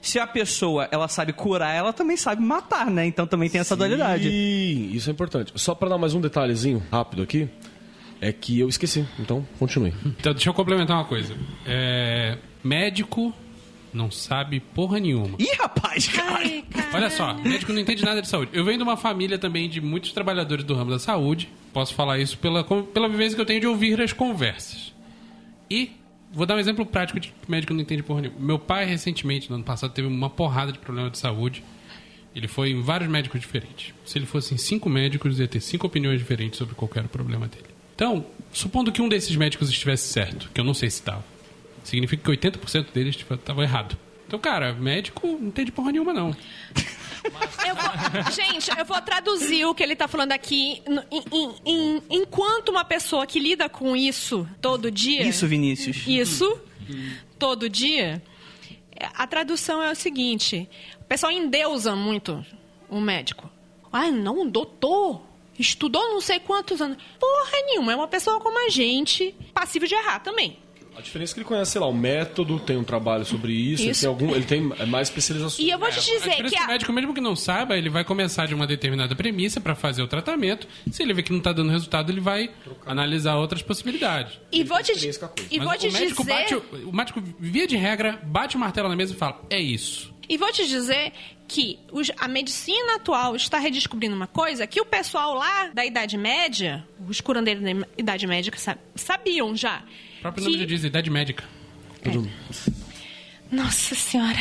[0.00, 3.06] Se a pessoa ela sabe curar, ela também sabe matar, né?
[3.06, 4.24] Então também tem essa dualidade.
[4.28, 5.52] Sim, isso é importante.
[5.54, 7.48] Só para dar mais um detalhezinho rápido aqui,
[8.20, 9.06] é que eu esqueci.
[9.18, 9.92] Então, continue.
[10.04, 11.34] Então, deixa eu complementar uma coisa.
[11.66, 13.32] É, médico
[13.92, 15.36] não sabe porra nenhuma.
[15.38, 16.38] Ih, rapaz, cara!
[16.38, 16.64] Ai.
[16.94, 18.50] Olha só, médico não entende nada de saúde.
[18.52, 21.48] Eu venho de uma família também de muitos trabalhadores do ramo da saúde.
[21.72, 24.92] Posso falar isso pela, pela vivência que eu tenho de ouvir as conversas.
[25.70, 25.92] E
[26.32, 28.40] vou dar um exemplo prático de que médico não entende porra nenhuma.
[28.40, 31.62] Meu pai, recentemente, no ano passado, teve uma porrada de problema de saúde.
[32.34, 33.92] Ele foi em vários médicos diferentes.
[34.04, 37.66] Se ele fosse em cinco médicos, ia ter cinco opiniões diferentes sobre qualquer problema dele.
[37.94, 41.24] Então, supondo que um desses médicos estivesse certo, que eu não sei se estava,
[41.84, 43.96] significa que 80% deles estavam errado.
[44.26, 46.34] Então, cara, médico não entende porra nenhuma, não.
[47.66, 50.82] Eu vou- gente, eu vou traduzir o que ele está falando aqui.
[50.88, 55.22] no- em- em- em- enquanto uma pessoa que lida com isso todo dia.
[55.22, 56.04] Isso, Vinícius.
[56.06, 56.60] Isso,
[57.38, 58.22] todo dia.
[59.14, 60.68] A tradução é o seguinte:
[61.00, 62.44] o pessoal endeusa muito
[62.88, 63.48] o médico.
[63.92, 65.22] Ah, não, doutor.
[65.58, 66.96] Estudou não sei quantos anos.
[67.20, 70.58] Porra nenhuma, é uma pessoa como a gente, passível de errar também.
[71.02, 73.82] A diferença é que ele conhece, sei lá, o método, tem um trabalho sobre isso,
[73.82, 74.00] Ele, Isso.
[74.02, 75.64] tem algum, ele tem é mais especialização.
[75.64, 77.14] E eu vou te É, a dizer diferença que é que a, o médico, mesmo
[77.14, 80.66] que não saiba, ele vai começar de uma determinada premissa para fazer o tratamento.
[80.90, 82.50] Se ele vê que não está dando resultado, ele vai
[82.86, 84.38] analisar outras possibilidades.
[84.52, 85.48] e vou te, experiência com a coisa.
[85.54, 88.58] e vou o te médico dizer bate, o o médico, via de regra, bate o
[88.60, 90.12] martelo na mesa e fala: é isso.
[90.28, 91.12] E vou te dizer
[91.48, 96.16] que os- a medicina atual está redescobrindo uma coisa que o pessoal lá da Idade
[96.16, 99.82] Média, os curandeiros da Idade Média, sa- sabiam já.
[100.22, 101.42] O próprio que- nome já diz idade médica.
[103.50, 104.38] Nossa Senhora.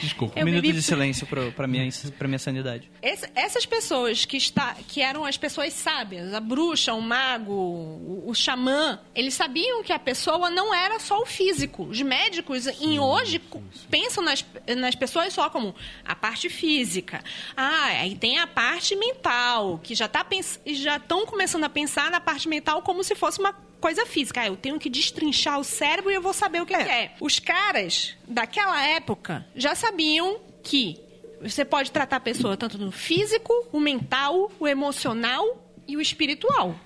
[0.00, 0.38] Desculpa.
[0.38, 1.86] Eu Um minuto bebi- de silêncio pro, pra, minha,
[2.18, 2.90] pra minha sanidade.
[3.02, 8.34] Essas pessoas que, está, que eram as pessoas sábias, a bruxa, o mago, o, o
[8.34, 11.84] xamã, eles sabiam que a pessoa não era só o físico.
[11.84, 14.44] Os médicos, em hoje, cu- pensam nas,
[14.76, 15.74] nas pessoas só como
[16.04, 17.22] a parte física.
[17.56, 22.10] Ah, aí tem a parte mental, que já tá pens- já estão começando a pensar
[22.10, 24.40] na parte mental como se fosse uma coisa física.
[24.40, 26.84] Ah, eu tenho que destrinchar o cérebro e eu vou saber o que É.
[26.84, 27.12] que é.
[27.20, 30.98] Os caras daquela época já sabiam que
[31.42, 35.44] você pode tratar a pessoa tanto no físico, o mental, o emocional
[35.88, 36.76] e o espiritual.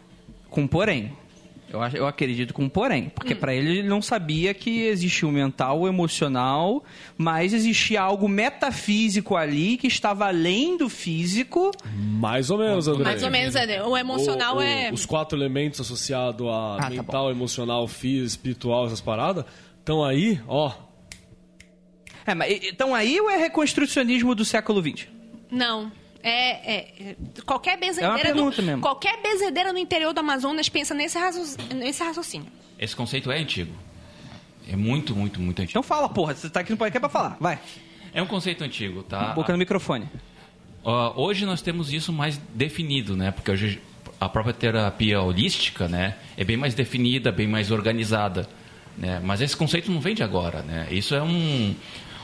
[0.49, 1.15] Com porém.
[1.69, 3.11] Eu, acho- eu acredito com porém.
[3.15, 6.85] Porque pra ele, ele não sabia que existia o mental, o emocional,
[7.19, 11.73] mas existia algo metafísico ali que estava além do físico.
[11.95, 13.05] Mais ou menos, André.
[13.05, 14.91] Mais ou menos, é, o emocional O- o- é.
[14.93, 19.45] Os quatro elementos associados a Ah, tá mental, emocional, físico, espiritual, essas paradas,
[19.81, 20.73] estão aí, ó.
[22.25, 25.07] É, mas então aí ou é reconstrucionismo do século XX?
[25.51, 25.91] Não.
[26.29, 28.09] É, é- qualquer bezedeira.
[28.09, 28.83] É uma pergunta no, mesmo.
[28.83, 32.49] Qualquer bezedeira no interior do Amazonas pensa nesse, raci- nesse raciocínio.
[32.79, 33.73] Esse conceito é antigo.
[34.69, 35.71] É muito, muito, muito antigo.
[35.73, 36.35] Então fala, porra.
[36.35, 37.37] Você tá aqui no podcast pra falar.
[37.41, 37.59] Vai.
[38.13, 39.33] É um conceito antigo, tá?
[39.35, 40.09] Boca no microfone.
[40.83, 43.31] Ó, hoje nós temos isso mais definido, né?
[43.31, 43.81] Porque hoje
[44.21, 48.49] a própria terapia holística, né, é bem mais definida, bem mais organizada.
[48.97, 49.21] Né?
[49.23, 50.63] Mas esse conceito não vem de agora.
[50.63, 50.89] Né?
[50.91, 51.75] Isso é um,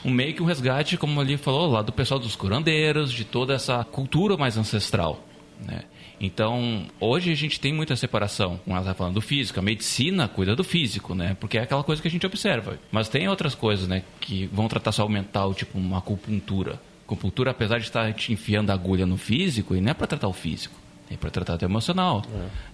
[0.04, 3.54] um meio que um resgate, como ali falou, lá do pessoal dos curandeiros, de toda
[3.54, 5.24] essa cultura mais ancestral.
[5.60, 5.82] Né?
[6.20, 8.60] Então, hoje a gente tem muita separação.
[8.64, 11.36] Como ela está falando do físico, a medicina cuida do físico, né?
[11.40, 12.78] Porque é aquela coisa que a gente observa.
[12.92, 14.04] Mas tem outras coisas, né?
[14.20, 16.80] Que vão tratar só o mental, tipo uma acupuntura.
[17.04, 20.28] Acupuntura, apesar de estar te enfiando a agulha no físico, e não é para tratar
[20.28, 20.81] o físico.
[21.12, 22.22] Tem para tratar o emocional.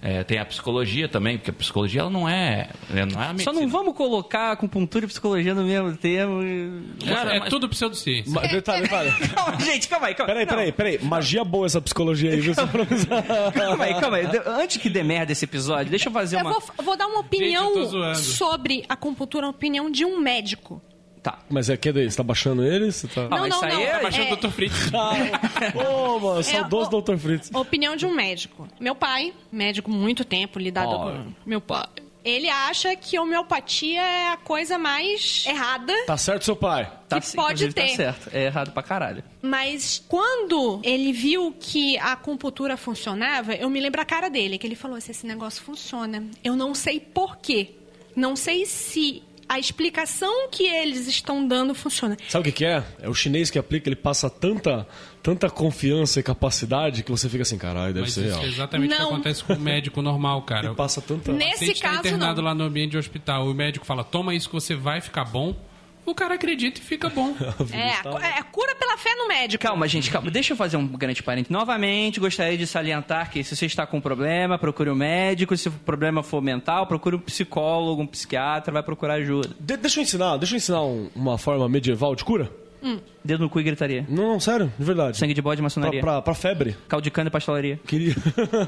[0.01, 3.37] É, tem a psicologia também, porque a psicologia ela não é, ela não é a
[3.39, 6.39] Só não vamos colocar acupuntura e psicologia no mesmo termo.
[7.05, 8.31] Cara, é mas- tudo pseudociência.
[8.31, 9.11] Ma- Detalhe, detalhe.
[9.35, 10.49] Calma, gente, calma aí, calma Peraí, Não.
[10.55, 10.99] peraí, peraí.
[11.03, 12.53] Magia boa essa psicologia aí, viu?
[12.55, 14.25] Calma aí, calma aí.
[14.45, 16.51] Antes que dê merda esse episódio, deixa eu fazer Eu uma.
[16.51, 18.17] vou, vou dar uma opinião zoando.
[18.19, 20.81] sobre a acupuntura, uma opinião de um médico.
[21.21, 21.39] Tá.
[21.49, 22.09] Mas é que daí?
[22.09, 22.91] Você tá baixando ele?
[22.91, 23.25] Você tá...
[23.25, 23.81] Ah, Não, mas não, isso aí não.
[23.81, 24.33] é- Tá baixando É.
[24.33, 24.49] o Dr.
[24.49, 24.75] Fritz.
[25.75, 27.17] Ô, mano, saudoso o- Dr.
[27.17, 27.49] Fritz.
[27.53, 28.67] Opinião de um médico.
[28.79, 31.11] Meu pai, médico muito tempo, lidado Ó.
[31.11, 31.85] com meu pai.
[32.23, 35.93] Ele acha que homeopatia é a coisa mais errada.
[36.05, 36.91] Tá certo, seu pai?
[37.07, 37.95] Tá, que pode Tá ter.
[37.95, 38.29] certo.
[38.33, 39.23] É errado pra caralho.
[39.41, 44.67] Mas quando ele viu que a acupuntura funcionava, eu me lembro a cara dele, que
[44.67, 46.23] ele falou assim, esse negócio funciona.
[46.43, 47.71] Eu não sei por quê.
[48.15, 52.15] Não sei se a explicação que eles estão dando funciona.
[52.29, 52.83] Sabe o que, que é?
[53.01, 54.87] É o chinês que aplica, ele passa tanta,
[55.23, 58.43] tanta confiança e capacidade que você fica assim, caralho, deve Mas ser isso real.
[58.43, 60.67] é exatamente o que acontece com o médico normal, cara.
[60.67, 61.33] Ele passa tanta.
[61.33, 62.49] Nesse tá caso, internado não.
[62.49, 65.55] lá no ambiente de hospital, o médico fala, toma isso que você vai ficar bom.
[66.09, 67.35] O cara acredita e fica bom.
[67.71, 69.61] É, a cu- é a cura pela fé no médico.
[69.63, 70.29] Calma, gente, calma.
[70.31, 71.51] Deixa eu fazer um grande parênteses.
[71.51, 75.55] Novamente, gostaria de salientar que se você está com um problema, procure um médico.
[75.55, 79.49] Se o problema for mental, procure um psicólogo, um psiquiatra, vai procurar ajuda.
[79.59, 82.49] De- deixa eu ensinar, deixa eu ensinar um- uma forma medieval de cura?
[83.23, 84.05] Dedo no cu e gritaria.
[84.07, 85.17] Não, não, sério, de verdade.
[85.17, 85.99] Sangue de bode e Pra, maçonaria.
[86.01, 86.77] pra, pra febre.
[86.87, 87.79] Caldo de cana e pastelaria.
[87.85, 88.15] Queria.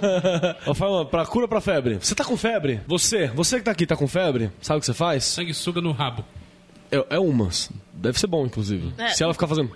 [0.67, 1.95] Uma forma pra cura pra febre.
[1.95, 2.82] Você tá com febre?
[2.88, 5.23] Você, você que tá aqui tá com febre, sabe o que você faz?
[5.23, 6.25] Sanguessuga no rabo.
[6.91, 7.69] É, é umas.
[7.93, 8.93] Deve ser bom, inclusive.
[8.97, 9.10] É.
[9.10, 9.71] Se ela ficar fazendo.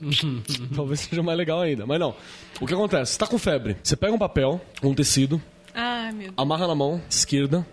[0.74, 1.86] Talvez seja mais legal ainda.
[1.86, 2.14] Mas não.
[2.60, 3.12] O que acontece?
[3.12, 3.76] Você tá com febre.
[3.82, 5.40] Você pega um papel, um tecido,
[5.74, 6.34] Ai, meu Deus.
[6.36, 7.66] amarra na mão esquerda,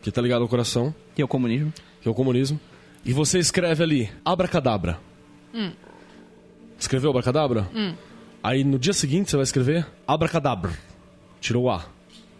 [0.00, 1.72] que tá ligado ao coração, E é o comunismo.
[2.00, 2.58] que é o comunismo,
[3.04, 4.98] e você escreve ali, abracadabra.
[6.78, 7.68] Escreveu abracadabra?
[8.42, 10.72] Aí no dia seguinte você vai escrever abracadabra.
[11.40, 11.84] Tirou o A.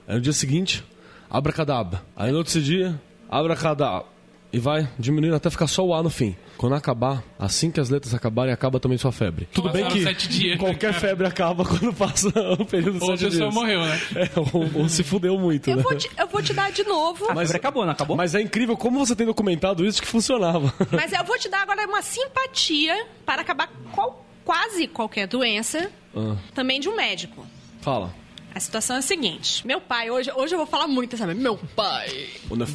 [0.08, 0.82] Aí no dia seguinte,
[1.30, 2.02] abracadabra.
[2.16, 4.06] Aí no outro dia, abracadabra.
[4.52, 6.36] E vai diminuindo até ficar só o A no fim.
[6.58, 9.48] Quando acabar, assim que as letras acabarem, acaba também sua febre.
[9.52, 11.00] Tudo bem Passaram que sete dias, qualquer cara.
[11.00, 12.28] febre acaba quando passa
[12.60, 13.54] o período de Ou a sete pessoa dias.
[13.54, 14.00] morreu, né?
[14.16, 15.82] É, ou, ou se fudeu muito, Eu né?
[15.82, 18.14] vou, te, eu vou te dar de novo, A febre acabou, não acabou?
[18.16, 20.72] Mas é incrível como você tem documentado isso que funcionava.
[20.92, 26.36] mas eu vou te dar agora uma simpatia para acabar com quase qualquer doença, Ah,
[26.54, 27.46] também de um médico.
[27.80, 28.14] fala.
[28.54, 31.32] A situação é a seguinte: meu pai, hoje, hoje eu vou falar muito, sabe?
[31.32, 32.28] Meu pai.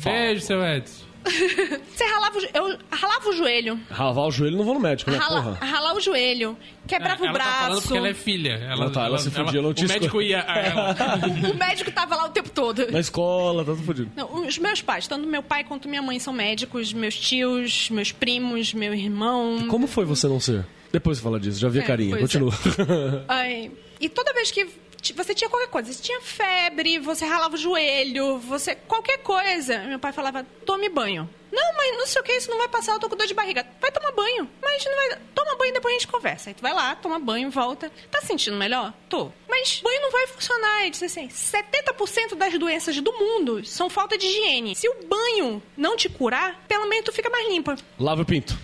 [0.04, 1.06] Beijo, seu Edson.
[1.94, 3.80] Você ralava o, eu ralava o joelho.
[3.90, 5.18] Ralar o joelho não vou no médico, né?
[5.18, 5.66] Rala, Porra.
[5.66, 6.58] ralar o joelho.
[6.88, 7.52] Quebrava ela o braço.
[7.52, 8.54] tá falando porque ela é filha.
[8.54, 10.96] Ela, Ah, tá, ela se fudia, não O médico ia a ela.
[11.54, 12.90] O médico tava lá o tempo todo.
[12.92, 14.12] Na escola, tá tudo fodido.
[14.16, 18.12] Não, os meus pais, tanto meu pai quanto minha mãe são médicos, meus tios, meus
[18.12, 19.68] primos, meu irmão.
[19.68, 20.66] Como foi você não ser?
[20.92, 22.18] Depois você fala disso, já vi a É, carinha.
[22.18, 22.40] pois é.
[22.40, 23.26] Continua.
[23.28, 24.68] Ai, e toda vez que
[25.16, 28.76] você tinha qualquer coisa, você tinha febre, você ralava o joelho, você.
[28.76, 29.80] qualquer coisa.
[29.80, 31.30] Meu pai falava, tome banho.
[31.52, 33.34] Não, mas não sei o que, isso não vai passar, eu tô com dor de
[33.34, 33.66] barriga.
[33.80, 34.50] Vai tomar banho.
[34.62, 35.18] Mas não vai.
[35.34, 36.50] Toma banho depois a gente conversa.
[36.50, 37.92] Aí tu vai lá, toma banho, volta.
[38.12, 38.94] Tá se sentindo melhor?
[39.08, 39.32] Tô.
[39.48, 40.82] Mas banho não vai funcionar.
[40.82, 44.76] Ele disse assim: 70% das doenças do mundo são falta de higiene.
[44.76, 47.78] Se o banho não te curar, pelo menos tu fica mais limpa.
[47.98, 48.58] Lava o pinto.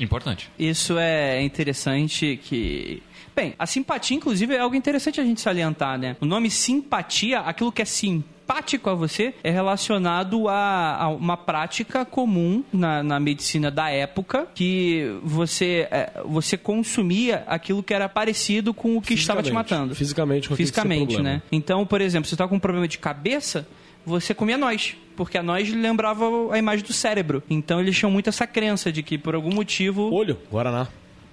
[0.00, 0.50] Importante.
[0.58, 3.02] Isso é interessante que.
[3.34, 6.16] Bem, a simpatia, inclusive, é algo interessante a gente salientar, né?
[6.20, 12.04] O nome simpatia, aquilo que é simpático a você, é relacionado a, a uma prática
[12.04, 18.72] comum na, na medicina da época, que você, é, você consumia aquilo que era parecido
[18.72, 19.94] com o que estava te matando.
[19.96, 21.42] Fisicamente, Fisicamente, né?
[21.50, 23.66] Então, por exemplo, você está com um problema de cabeça,
[24.06, 27.42] você comia nós, porque a nós lembrava a imagem do cérebro.
[27.50, 30.86] Então eles tinham muito essa crença de que por algum motivo Olho, Guaraná.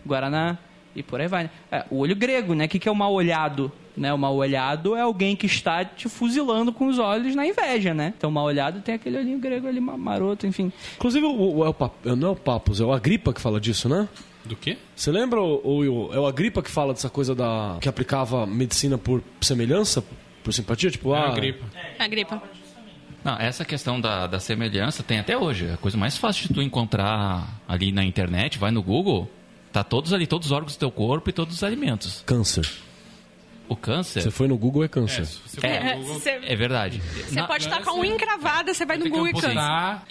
[0.04, 0.58] Guaraná
[0.96, 1.44] e por aí vai.
[1.44, 1.50] né?
[1.72, 2.66] É, o olho grego, né?
[2.66, 3.72] O que, que é o mal olhado?
[3.96, 4.14] Né?
[4.14, 8.14] O mal olhado é alguém que está te fuzilando com os olhos na inveja, né?
[8.18, 10.72] Então, o mal olhado tem aquele olhinho grego ali ma- maroto, enfim.
[10.96, 13.60] Inclusive, o, o- é o Pap- não é o Papos, é o Agripa que fala
[13.60, 14.08] disso, né?
[14.46, 14.78] Do quê?
[14.96, 17.78] Você lembra, o, o- é o Agripa que fala dessa coisa da.
[17.82, 20.04] que aplicava medicina por semelhança,
[20.44, 20.90] por simpatia?
[20.90, 21.28] Tipo, É ah.
[21.28, 21.64] a gripe.
[22.00, 22.42] A gripa.
[23.24, 25.70] Não, essa questão da, da semelhança tem até hoje.
[25.70, 29.30] A coisa mais fácil de tu encontrar ali na internet, vai no Google,
[29.72, 32.24] tá todos ali, todos os órgãos do teu corpo e todos os alimentos.
[32.26, 32.68] Câncer.
[33.70, 34.22] o câncer.
[34.22, 35.26] Você foi no Google é câncer.
[35.64, 37.02] É, É, Google, É verdade.
[37.26, 39.56] você Na- pode estar com a unha encravada, você vai no Google e câncer.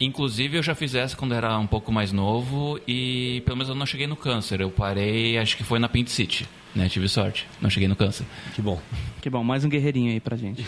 [0.01, 3.75] Inclusive, eu já fiz essa quando era um pouco mais novo e pelo menos eu
[3.75, 4.63] não cheguei no câncer.
[4.63, 6.49] Eu parei, acho que foi na apendicite.
[6.75, 6.89] Né?
[6.89, 7.47] Tive sorte.
[7.61, 8.25] Não cheguei no câncer.
[8.55, 8.81] Que bom.
[9.21, 10.65] Que bom, mais um guerreirinho aí pra gente.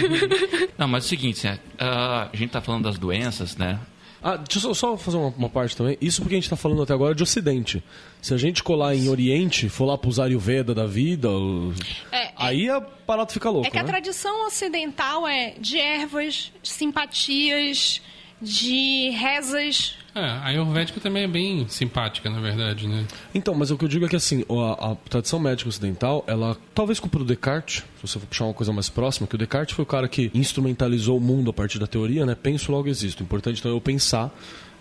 [0.78, 1.58] Não, mas é o seguinte, né?
[1.78, 3.78] Ah, a gente tá falando das doenças, né?
[4.22, 5.98] Ah, deixa eu só, fazer uma, uma parte também.
[6.00, 7.82] Isso porque a gente tá falando até agora de Ocidente.
[8.20, 11.74] Se a gente colar em Oriente, for lá pros Ayurveda da vida, o-
[12.12, 13.88] É, é- aí a parada fica louca, É que a né?
[13.88, 18.00] tradição ocidental é de ervas, simpatias,
[18.40, 19.96] de rezas.
[20.14, 23.06] É, a Ayurvédica também é bem simpática, na verdade, né?
[23.34, 26.56] Então, mas o que eu digo é que assim, a, a tradição médica ocidental, ela
[26.74, 29.74] talvez culpa do Descartes, se você for puxar uma coisa mais próxima, que o Descartes
[29.74, 32.34] foi o cara que instrumentalizou o mundo a partir da teoria, né?
[32.34, 33.22] Penso, logo existo.
[33.22, 34.30] O importante então é eu pensar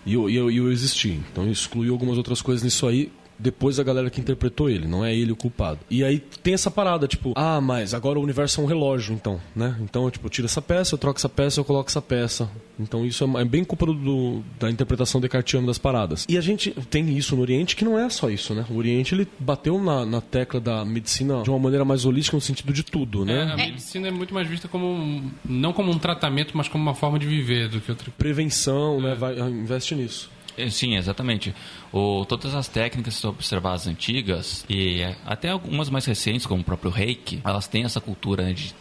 [0.06, 1.22] e eu, e eu, existir.
[1.32, 3.12] Então excluiu algumas outras coisas nisso aí.
[3.42, 5.80] Depois a galera que interpretou ele, não é ele o culpado.
[5.90, 9.42] E aí tem essa parada, tipo, ah, mas agora o universo é um relógio, então,
[9.56, 9.76] né?
[9.82, 12.50] Então eu, tipo, tiro essa peça, eu troco essa peça, eu coloco essa peça.
[12.80, 16.26] Então isso é, é bem culpa do- do, da interpretação descartiana das paradas.
[16.30, 18.66] E a gente tem isso no Oriente, que não é só isso, né?
[18.70, 22.42] O Oriente, ele bateu na, na tecla da medicina de uma maneira mais holística no
[22.42, 23.52] sentido de tudo, É, né?
[23.54, 26.94] a medicina é muito mais vista como um, não como um tratamento, mas como uma
[26.96, 29.16] forma de viver do que outra Prevenção, né?
[29.16, 30.30] Vai, investe nisso.
[30.58, 31.54] É, Sim, exatamente.
[31.92, 36.62] O, todas as técnicas, se observar as antigas, e é, até algumas mais recentes, como
[36.62, 38.74] o próprio reiki, elas têm essa cultura né, de,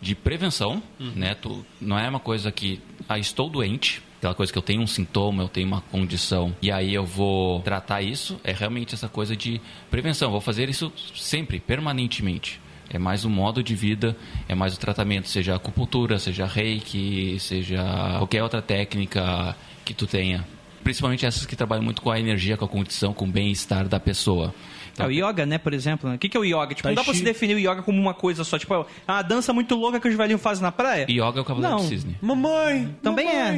[0.00, 1.34] de prevenção, né?
[1.34, 4.86] Tu, não é uma coisa que, ah, estou doente, aquela coisa que eu tenho um
[4.86, 9.36] sintoma, eu tenho uma condição, e aí eu vou tratar isso, é realmente essa coisa
[9.36, 10.30] de prevenção.
[10.30, 12.60] Vou fazer isso sempre, permanentemente.
[12.88, 14.14] É mais um modo de vida,
[14.46, 17.82] é mais o tratamento, seja acupuntura, seja reiki, seja
[18.18, 20.46] qualquer outra técnica que tu tenha.
[20.82, 24.00] Principalmente essas que trabalham muito com a energia, com a condição, com o bem-estar da
[24.00, 24.54] pessoa.
[24.98, 26.08] É, o yoga, né, por exemplo.
[26.08, 26.16] né?
[26.16, 26.74] O que, que é o yoga?
[26.74, 28.58] Tipo, não dá pra se definir o yoga como uma coisa só.
[28.58, 28.74] Tipo,
[29.06, 31.06] ah, a dança muito louca que os velhinhos fazem na praia.
[31.08, 31.82] Yoga é o cavaleiro Não.
[31.82, 32.16] do cisne.
[32.20, 32.94] Mamãe!
[33.02, 33.56] Também é.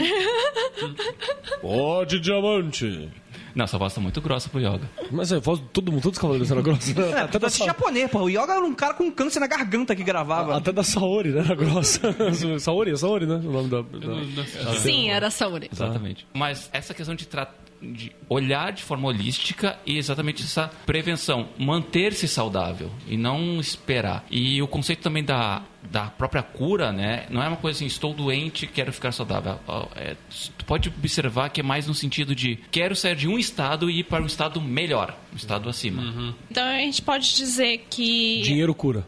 [1.60, 3.08] Pode diamante!
[3.54, 4.90] Não, essa voz tá muito grossa pro yoga.
[5.12, 6.92] Mas é, voz de todo mundo, todos os cavaleiros eram grossos.
[6.94, 7.10] né?
[7.12, 8.24] É, Até da assiste Sa- japonês, porra.
[8.24, 10.56] O yoga era um cara com câncer na garganta que gravava.
[10.56, 11.40] Até da Saori, né?
[11.44, 12.00] Era grossa.
[12.58, 13.36] Saori, é Saori, né?
[13.36, 13.82] O nome da.
[13.82, 15.68] da- Sim, era saúde.
[15.72, 16.26] Exatamente.
[16.34, 17.48] Mas essa questão de, tra-
[17.80, 24.24] de olhar de forma holística e exatamente essa prevenção, manter-se saudável e não esperar.
[24.30, 27.26] E o conceito também da, da própria cura, né?
[27.30, 29.58] Não é uma coisa assim, estou doente, quero ficar saudável.
[29.96, 30.16] É,
[30.56, 34.00] tu pode observar que é mais no sentido de quero sair de um estado e
[34.00, 36.34] ir para um estado melhor, um estado acima.
[36.50, 38.42] Então a gente pode dizer que.
[38.42, 39.06] Dinheiro cura.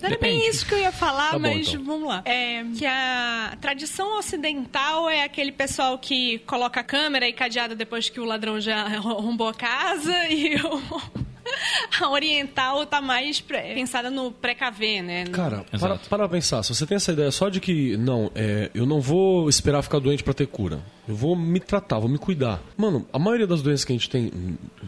[0.00, 1.84] Não era bem isso que eu ia falar, Tá bom, mas então.
[1.84, 2.22] vamos lá.
[2.24, 8.08] É, que a tradição ocidental é aquele pessoal que coloca a câmera e cadeada depois
[8.08, 11.22] que o ladrão já arrombou a casa e o...
[12.00, 15.24] a oriental tá mais pensada no precaver, né?
[15.26, 16.08] Cara, para, Exato.
[16.08, 19.48] para pensar, se você tem essa ideia só de que, não, é, eu não vou
[19.48, 20.80] esperar ficar doente pra ter cura.
[21.08, 22.62] Eu vou me tratar, vou me cuidar.
[22.76, 24.30] Mano, a maioria das doenças que a gente tem,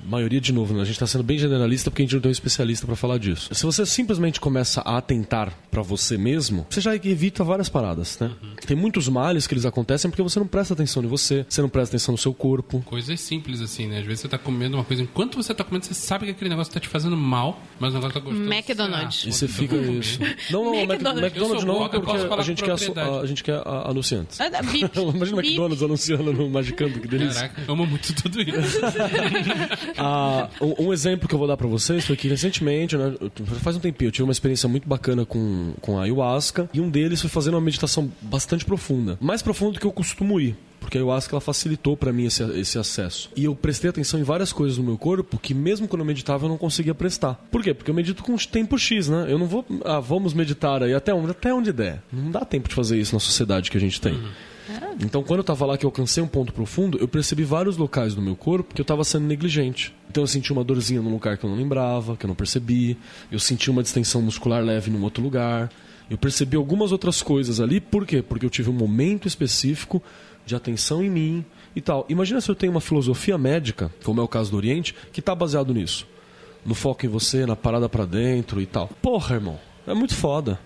[0.05, 0.83] maioria de novo, né?
[0.83, 3.18] A gente tá sendo bem generalista porque a gente não tem um especialista pra falar
[3.18, 3.53] disso.
[3.53, 8.31] Se você simplesmente começa a atentar pra você mesmo, você já evita várias paradas, né?
[8.64, 11.68] Tem muitos males que eles acontecem porque você não presta atenção em você, você não
[11.68, 12.81] presta atenção no seu corpo.
[12.87, 13.98] Coisas simples assim, né?
[13.98, 16.50] Às vezes você tá comendo uma coisa, enquanto você tá comendo, você sabe que aquele
[16.50, 18.48] negócio tá te fazendo mal, mas o negócio tá gostoso.
[18.53, 19.22] McDonald's.
[19.24, 19.98] Ah, E você fica comer.
[19.98, 20.20] isso.
[20.50, 21.24] Não, não, McDonald's.
[21.24, 24.40] McDonald's, não, porque a gente, quer, a, a gente quer anunciantes.
[24.40, 24.46] Ah,
[25.14, 25.40] Imagina o.
[25.40, 27.49] McDonald's anunciando no Magicando, que delícia.
[27.49, 28.81] Caraca, eu amo muito tudo isso.
[29.97, 33.14] Ah, um, um exemplo que eu vou dar pra vocês foi que recentemente, né,
[33.62, 36.90] faz um tempinho, eu tive uma experiência muito bacana com, com a ayahuasca e um
[36.90, 39.17] deles foi fazendo uma meditação bastante profunda.
[39.21, 40.57] Mais profunda do que eu costumo ir.
[40.85, 43.31] Porque a ayahuasca ela facilitou pra mim esse, esse acesso.
[43.35, 46.45] E eu prestei atenção em várias coisas no meu corpo que, mesmo quando eu meditava,
[46.45, 47.35] eu não conseguia prestar.
[47.51, 47.73] Por quê?
[47.73, 49.27] Porque eu medito com tempo X, né?
[49.29, 49.64] Eu não vou.
[49.85, 52.03] Ah, vamos meditar aí até onde, até onde der.
[52.12, 54.21] Não dá tempo de fazer isso na sociedade que a gente tem.
[55.00, 58.14] Então, quando eu tava lá que eu alcancei um ponto profundo, eu percebi vários locais
[58.14, 59.94] do meu corpo que eu tava sendo negligente.
[60.11, 62.96] Então, eu senti uma dorzinha num lugar que eu não lembrava, que eu não percebi.
[63.31, 65.70] Eu senti uma distensão muscular leve num outro lugar.
[66.09, 67.81] Eu percebi algumas outras coisas ali.
[67.81, 68.22] Por quê?
[68.22, 70.03] Porque eu tive um momento específico
[70.46, 72.05] de atenção em mim e tal.
[72.09, 75.35] Imagina se eu tenho uma filosofia médica, como é o caso do Oriente, que tá
[75.35, 76.07] baseado nisso.
[76.64, 78.88] No foco em você, na parada pra dentro e tal.
[79.03, 79.59] Porra, irmão.
[79.87, 80.59] É muito foda.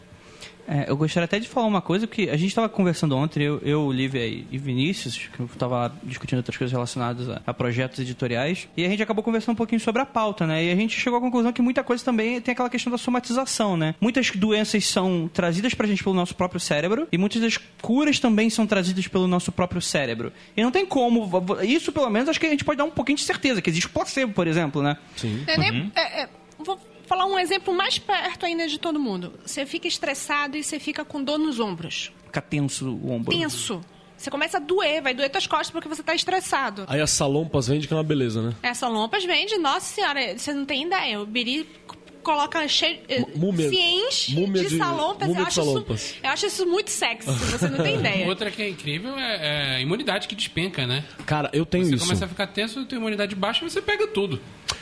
[0.69, 3.59] É, eu gostaria até de falar uma coisa que a gente estava conversando ontem, eu,
[3.65, 7.99] eu Lívia e e Vinícius, que eu estava discutindo outras coisas relacionadas a, a projetos
[8.01, 10.65] editoriais, e a gente acabou conversando um pouquinho sobre a pauta, né?
[10.65, 13.77] E a gente chegou à conclusão que muita coisa também tem aquela questão da somatização,
[13.77, 13.95] né?
[14.01, 18.51] Muitas doenças são trazidas pra gente pelo nosso próprio cérebro, e muitas das curas também
[18.51, 20.33] são trazidas pelo nosso próprio cérebro.
[20.57, 21.31] E não tem como,
[21.63, 23.89] isso pelo menos acho que a gente pode dar um pouquinho de certeza, que existe
[23.89, 24.97] placebo, por exemplo, né?
[25.17, 25.45] Sim.
[25.47, 26.29] É, nem- é, é,
[27.09, 29.33] falar um exemplo mais perto ainda de todo mundo.
[29.45, 32.13] Você fica estressado e você fica com dor nos ombros.
[32.27, 33.37] Fica tenso o ombro.
[33.37, 33.81] Tenso.
[34.17, 36.85] Você começa a doer, vai doer tuas costas porque você tá estressado.
[36.89, 38.55] Aí a Salompas vende que é uma beleza, né?
[38.63, 41.21] Essa lompas vende, nossa senhora, você não tem ideia.
[41.21, 41.69] O Biri
[42.29, 45.27] coloca cheio, eh, múmia- ciente múmia de, de- salompas.
[45.29, 45.61] múmia Eu acho.
[45.95, 48.27] Isso, eu acho isso muito sexy, você não tem ideia.
[48.27, 51.05] Outra que é incrível é, é a imunidade que despenca, né?
[51.25, 52.05] Cara, eu tenho Você isso.
[52.05, 54.39] começa a ficar tenso, tem imunidade baixa e você pega tudo.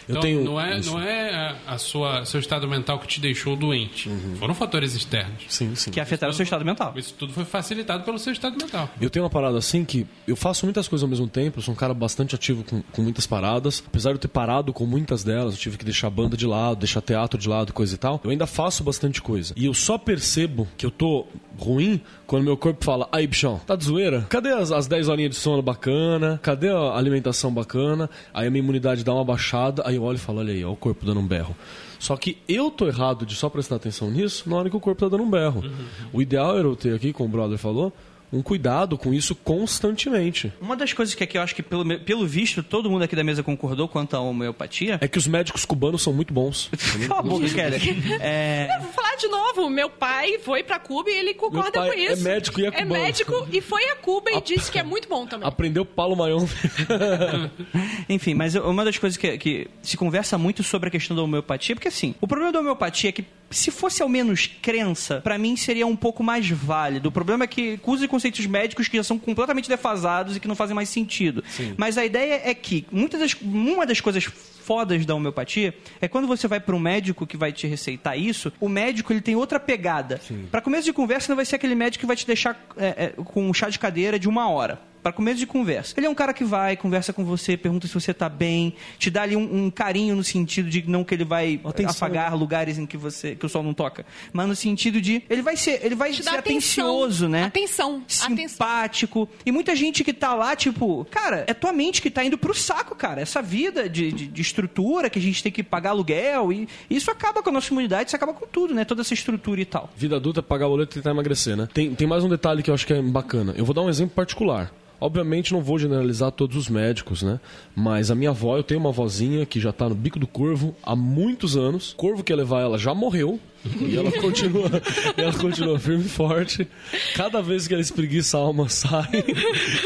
[0.09, 0.91] Eu Então, tenho não é, isso.
[0.93, 4.09] não é a, a sua, seu estado mental que te deixou doente.
[4.09, 4.37] Uhum.
[4.39, 5.45] Foram fatores externos.
[5.49, 5.91] Sim, sim.
[5.91, 6.93] Que afetaram o seu estado mental.
[6.97, 8.89] Isso tudo foi facilitado pelo seu estado mental.
[9.01, 11.75] Eu tenho uma parada assim que eu faço muitas coisas ao mesmo tempo, eu sou
[11.75, 13.83] um cara bastante ativo com, com muitas paradas.
[13.87, 16.47] Apesar de eu ter parado com muitas delas, eu tive que deixar a banda de
[16.47, 18.21] lado, deixar teatro de lado, coisa e tal.
[18.25, 19.53] Eu ainda faço bastante coisa.
[19.57, 21.27] E eu só percebo que eu tô
[21.59, 24.27] ruim quando meu corpo fala: Aí, bichão, tá de zoeira?
[24.29, 26.39] Cadê as, as 10 horinhas de sono bacana?
[26.43, 28.11] Cadê a alimentação bacana?
[28.33, 30.73] Aí a minha imunidade dá uma baixada, aí eu olho e falo: Olha aí, ó,
[30.73, 31.57] o corpo dando um berro.
[31.99, 35.01] Só que eu tô errado de só prestar atenção nisso na hora que o corpo
[35.01, 35.65] tá dando um berro.
[36.13, 37.93] O ideal era eu ter aqui, como o brother falou,
[38.33, 40.53] um cuidado com isso constantemente.
[40.61, 43.23] Uma das coisas que aqui eu acho que, pelo, pelo visto, todo mundo aqui da
[43.25, 44.99] mesa concordou quanto à homeopatia.
[45.01, 46.71] É que os médicos cubanos são muito bons.
[47.09, 48.03] Cala a boca, Kelly.
[48.21, 52.13] É, Vou falar de novo, meu pai foi pra Cuba e ele concorda com isso.
[52.13, 52.93] é médico e é É cubano.
[52.93, 55.47] médico e foi a Cuba e disse que é muito bom também.
[55.49, 56.43] Aprendeu Paulo Maior.
[58.09, 61.75] Enfim, mas uma das coisas que, que se conversa muito sobre a questão da homeopatia,
[61.75, 65.57] porque assim, o problema da homeopatia é que se fosse ao menos crença, pra mim
[65.57, 67.09] seria um pouco mais válido.
[67.09, 70.55] O problema é que usa conceitos médicos que já são completamente defasados e que não
[70.55, 71.43] fazem mais sentido.
[71.77, 76.27] Mas a ideia é que muitas das, uma das coisas fodas da homeopatia é quando
[76.27, 79.61] você vai para um médico que vai te receitar isso, o médico ele tem outra
[79.61, 80.21] pegada.
[80.51, 83.09] Para começo de conversa não vai ser aquele médico que vai te deixar é, é,
[83.25, 84.81] com um chá de cadeira de uma hora.
[85.07, 85.95] Para começo de conversa.
[85.97, 89.09] Ele é um cara que vai, conversa com você, pergunta se você tá bem, te
[89.09, 92.77] dá ali um, um carinho no sentido de não que ele vai Atenção, apagar lugares
[92.77, 95.79] em que você que o sol não toca, mas no sentido de ele vai ser,
[95.85, 96.87] ele vai Te ser dá atenção.
[96.89, 97.45] atencioso, né?
[97.45, 98.03] Atenção.
[98.21, 98.49] Atenção.
[98.49, 99.29] simpático.
[99.47, 102.53] E muita gente que tá lá, tipo, cara, é tua mente que tá indo pro
[102.53, 103.21] saco, cara.
[103.21, 107.13] Essa vida de, de, de estrutura que a gente tem que pagar aluguel e isso
[107.13, 108.85] acaba com a nossa imunidade, isso acaba com tudo, né?
[108.85, 109.89] Toda essa estrutura e tal.
[109.97, 111.69] Vida adulta é pagar boleto e tentar emagrecer, né?
[111.73, 113.55] Tem, tem mais um detalhe que eu acho que é bacana.
[113.57, 114.73] Eu vou dar um exemplo particular.
[115.01, 117.41] Obviamente não vou generalizar todos os médicos, né?
[117.75, 120.75] Mas a minha avó, eu tenho uma vozinha que já tá no bico do corvo
[120.83, 121.93] há muitos anos.
[121.93, 123.39] O corvo que ia levar ela já morreu.
[123.81, 124.71] E ela continua,
[125.17, 126.69] ela continua firme e forte.
[127.15, 129.25] Cada vez que ela espreguiça, a alma sai,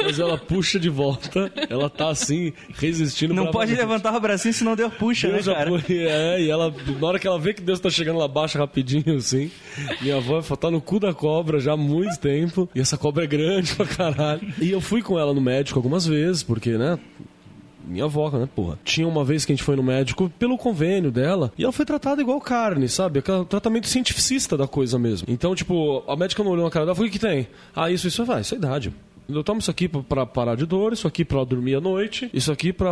[0.03, 1.51] mas ela puxa de volta.
[1.69, 3.33] Ela tá assim, resistindo.
[3.33, 5.83] Não pode levantar o bracinho se não der puxa, Deus né, já cara?
[5.89, 9.17] é, e ela, na hora que ela vê que Deus tá chegando, ela baixa rapidinho,
[9.17, 9.51] assim.
[10.01, 13.27] Minha avó tá no cu da cobra já há muito tempo, e essa cobra é
[13.27, 14.41] grande pra caralho.
[14.61, 16.99] E eu fui com ela no médico algumas vezes, porque, né,
[17.85, 18.79] minha avó, né, porra.
[18.85, 21.85] Tinha uma vez que a gente foi no médico pelo convênio dela, e ela foi
[21.85, 23.19] tratada igual carne, sabe?
[23.19, 25.27] Aquele tratamento cientificista da coisa mesmo.
[25.29, 27.49] Então, tipo, a médica não olhou na cara dela e falou, o que tem?
[27.75, 28.93] Ah, isso, isso, vai, isso é idade.
[29.35, 31.81] Eu tomo isso aqui pra- pra parar de dor, isso aqui pra ela dormir à
[31.81, 32.91] noite, isso aqui pra...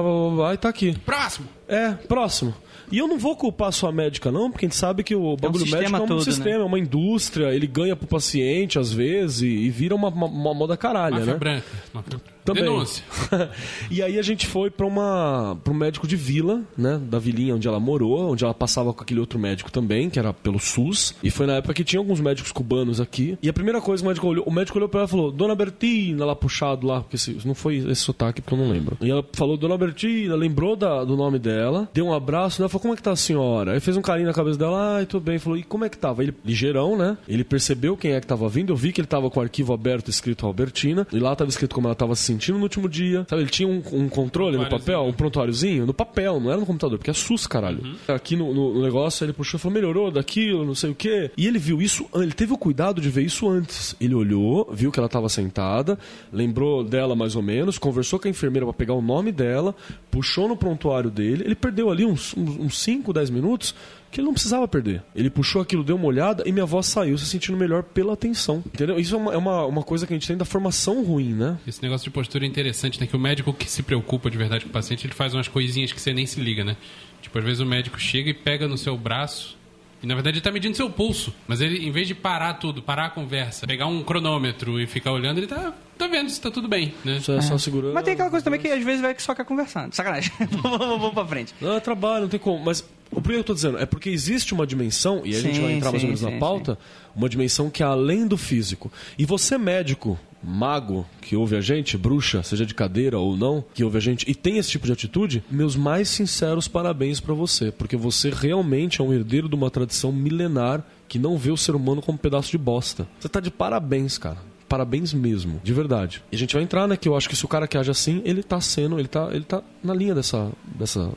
[0.48, 0.96] Ai, tá aqui.
[1.04, 1.46] Próximo!
[1.68, 2.54] É, próximo.
[2.90, 5.36] E eu não vou culpar só a médica, não, porque a gente sabe que o
[5.36, 6.62] bagulho sistema médico é um todo, sistema, né?
[6.62, 10.54] é uma indústria, ele ganha pro paciente, às vezes, e, e vira uma, uma, uma
[10.54, 11.38] moda caralha, Máfia né?
[11.38, 11.66] branca.
[11.92, 12.37] Máfia branca.
[12.54, 12.64] Também.
[12.64, 13.04] Denúncia.
[13.90, 17.54] e aí a gente foi pra uma para um médico de vila, né, da vilinha
[17.54, 21.14] onde ela morou, onde ela passava com aquele outro médico também, que era pelo SUS.
[21.22, 23.38] E foi na época que tinha alguns médicos cubanos aqui.
[23.42, 25.30] E a primeira coisa que o médico olhou, o médico olhou pra ela e falou:
[25.32, 28.96] "Dona Bertina", lá puxado lá, porque esse, não foi esse sotaque porque eu não lembro.
[29.00, 32.68] E ela falou: "Dona Bertina", lembrou da- do nome dela, deu um abraço, né?
[32.68, 33.72] Falou: "Como é que tá a senhora?".
[33.72, 35.38] Aí fez um carinho na cabeça dela: "Ai, tudo bem".
[35.38, 36.22] Falou: "E como é que tava?".
[36.22, 37.16] Ele ligeirão, né?
[37.28, 38.72] Ele percebeu quem é que tava vindo.
[38.72, 41.74] Eu vi que ele tava com o arquivo aberto escrito Albertina, e lá tava escrito
[41.74, 43.26] como ela tava se sentindo no último dia.
[43.28, 46.66] Sabe, ele tinha um, um controle no papel, um prontuáriozinho, no papel, não era no
[46.66, 47.96] computador, porque é SUS, caralho.
[48.08, 51.30] Aqui no, no- no negócio ele puxou e falou: melhorou daquilo, não sei o quê.
[51.36, 53.96] E ele viu isso, ele teve o cuidado de ver isso antes.
[54.00, 55.98] Ele olhou, viu que ela estava sentada,
[56.32, 59.74] lembrou dela mais ou menos, conversou com a enfermeira para pegar o nome dela,
[60.10, 61.44] puxou no prontuário dele.
[61.44, 62.34] Ele perdeu ali uns
[62.70, 63.74] 5, 10 minutos
[64.10, 65.02] que ele não precisava perder.
[65.14, 68.62] Ele puxou aquilo, deu uma olhada e minha avó saiu se sentindo melhor pela atenção.
[68.66, 68.98] Entendeu?
[68.98, 71.58] Isso é uma, é uma, uma coisa que a gente tem da formação ruim, né?
[71.66, 73.06] Esse negócio de postura é interessante, né?
[73.06, 75.92] Que o médico que se preocupa de verdade com o paciente, ele faz umas coisinhas
[75.92, 76.76] que você nem se liga, né?
[77.20, 79.57] Tipo, às vezes o médico chega e pega no seu braço
[80.02, 81.34] e na verdade ele tá medindo seu pulso.
[81.46, 85.12] Mas ele, em vez de parar tudo, parar a conversa, pegar um cronômetro e ficar
[85.12, 87.16] olhando, ele tá, tá vendo se tá tudo bem, né?
[87.18, 87.94] Isso é só segurando.
[87.94, 89.92] Mas tem aquela coisa também que às vezes vai que só quer conversando.
[89.94, 90.30] Sacanagem.
[90.62, 91.54] vamos, vamos pra frente.
[91.60, 92.64] Não, é trabalho, não tem como.
[92.64, 93.78] Mas O porquê eu tô dizendo?
[93.78, 96.22] É porque existe uma dimensão, e a gente Sim, vai entrar mais ou sim, menos
[96.22, 96.78] na sim, pauta,
[97.16, 98.92] uma dimensão que é além do físico.
[99.18, 103.84] E você, médico, mago, que ouve a gente, bruxa, seja de cadeira ou não, que
[103.84, 107.70] ouve a gente, e tem esse tipo de atitude, meus mais sinceros parabéns pra você.
[107.70, 111.74] Porque você realmente é um herdeiro de uma tradição milenar que não vê o ser
[111.74, 113.08] humano como um pedaço de bosta.
[113.18, 114.38] Você tá de parabéns, cara.
[114.68, 116.22] Parabéns mesmo, de verdade.
[116.30, 116.96] E a gente vai entrar, né?
[116.96, 119.30] Que eu acho que se o cara que age assim, ele tá sendo, ele tá,
[119.32, 120.52] ele tá na linha dessa.
[120.78, 121.10] dessa.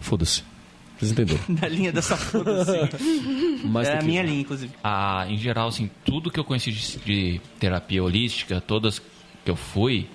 [0.00, 0.42] Foda-se.
[1.06, 1.40] Vocês entenderam?
[1.60, 2.72] Na linha dessa foda-se.
[3.64, 4.72] Mas É a que- minha linha, inclusive.
[4.82, 8.98] Ah, em geral, assim, tudo que eu conheci de, de terapia holística, todas
[9.44, 10.06] que eu fui,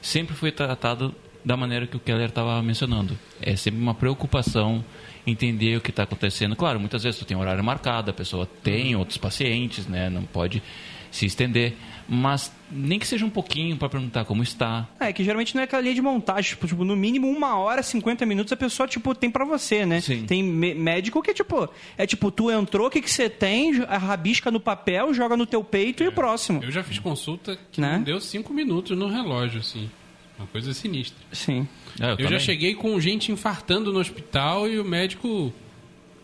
[0.00, 1.14] sempre foi tratado
[1.44, 3.18] da maneira que o Keller estava mencionando.
[3.40, 4.84] É sempre uma preocupação
[5.26, 6.54] entender o que está acontecendo.
[6.56, 10.08] Claro, muitas vezes tu tem horário marcado, a pessoa tem outros pacientes, né?
[10.10, 10.62] Não pode
[11.10, 11.74] se estender,
[12.08, 14.88] mas nem que seja um pouquinho para perguntar como está.
[14.98, 16.50] É, que geralmente não é aquela linha de montagem.
[16.50, 20.00] Tipo, tipo, no mínimo uma hora, 50 minutos, a pessoa, tipo, tem pra você, né?
[20.00, 20.24] Sim.
[20.24, 24.50] Tem mé- médico que, tipo, é tipo, tu entrou, o que, que você tem, rabisca
[24.50, 26.62] no papel, joga no teu peito e o próximo.
[26.64, 27.96] Eu já fiz consulta que Né?
[27.98, 29.90] não deu cinco minutos no relógio, assim.
[30.38, 31.18] Uma coisa sinistra.
[31.32, 31.66] Sim.
[32.00, 32.40] É, Eu, já também.
[32.40, 35.52] cheguei com gente infartando no hospital e o médico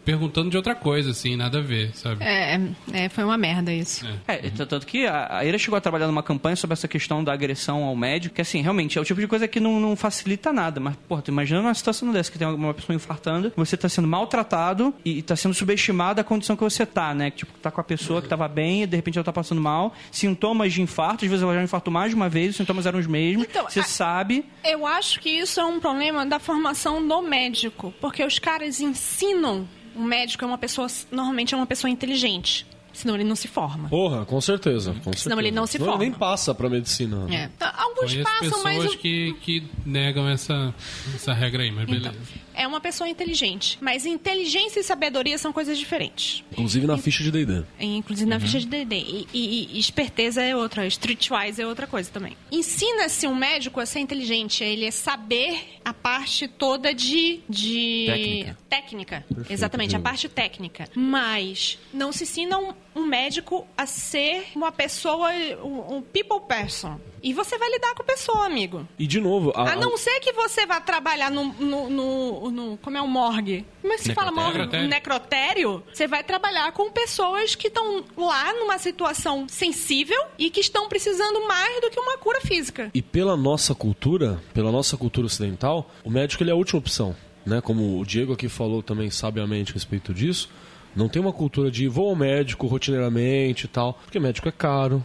[0.05, 2.23] perguntando de outra coisa, assim, nada a ver, sabe?
[2.25, 2.61] É,
[2.93, 4.07] é, foi uma merda isso.
[4.29, 7.23] É, t- tanto que a, a Ira chegou a trabalhar numa campanha sobre essa questão
[7.25, 9.97] da agressão ao médico, que assim, realmente é o tipo de coisa que não, não
[9.97, 10.79] facilita nada.
[10.81, 14.07] Mas, porra, tu imagina uma situação dessa, que tem uma pessoa infartando, você tá sendo
[14.09, 17.31] maltratado e tá sendo subestimado a condição que você tá, né?
[17.31, 19.95] Tipo, tá com a pessoa que tava bem e de repente ela tá passando mal.
[20.11, 22.99] Sintomas de infarto, às vezes ela já infartou mais de uma vez, os sintomas eram
[22.99, 23.47] os mesmos.
[23.49, 24.45] Então, você a- sabe.
[24.65, 29.67] Eu acho que isso é um problema da formação do médico, porque os caras ensinam.
[29.95, 33.89] O médico é uma pessoa, normalmente é uma pessoa inteligente, senão ele não se forma.
[33.89, 34.93] Porra, com certeza.
[35.05, 35.41] Com certeza.
[35.41, 35.99] ele não se Ele forma.
[36.01, 37.27] nem passa pra medicina.
[37.33, 37.49] É.
[37.97, 40.75] Alguns Conheço passam, mas pessoas que, que negam essa,
[41.15, 42.15] essa regra aí, mas beleza.
[42.55, 43.79] é uma pessoa inteligente.
[43.81, 46.43] Mas inteligência e sabedoria são coisas diferentes.
[46.53, 47.65] Inclusive na ficha de D&D.
[47.79, 48.97] Inclusive na ficha de DD.
[48.97, 52.37] E, e- e esperteza é outra, streetwise é outra coisa também.
[52.51, 57.41] Ensina-se um médico a ser inteligente, ele é saber a parte toda de.
[57.49, 58.05] de...
[58.07, 58.57] Técnica.
[58.69, 59.27] técnica.
[59.49, 60.89] Exatamente, a parte técnica.
[60.95, 65.31] Mas não se ensina um, um médico a ser uma pessoa,
[65.63, 66.99] um, um people person.
[67.25, 68.87] E você vai lidar com a pessoa, amigo.
[68.99, 71.45] E de novo, a, A não ser que você vá trabalhar no.
[71.55, 73.65] no, no- no- como é o morgue?
[73.81, 74.59] Como é que se fala morgue?
[74.59, 74.89] Necrotério.
[74.89, 75.83] Necrotério.
[75.93, 81.49] Você vai trabalhar com pessoas que estão lá numa situação sensível e que estão precisando
[81.49, 82.91] mais do que uma cura física.
[82.93, 87.17] E pela nossa cultura, pela nossa cultura ocidental, o médico ele é a última opção.
[87.47, 87.61] Né?
[87.63, 90.51] Como o Diego aqui falou também sabiamente a respeito disso,
[90.95, 95.05] não tem uma cultura de vou ao médico rotineiramente e tal, porque médico é caro,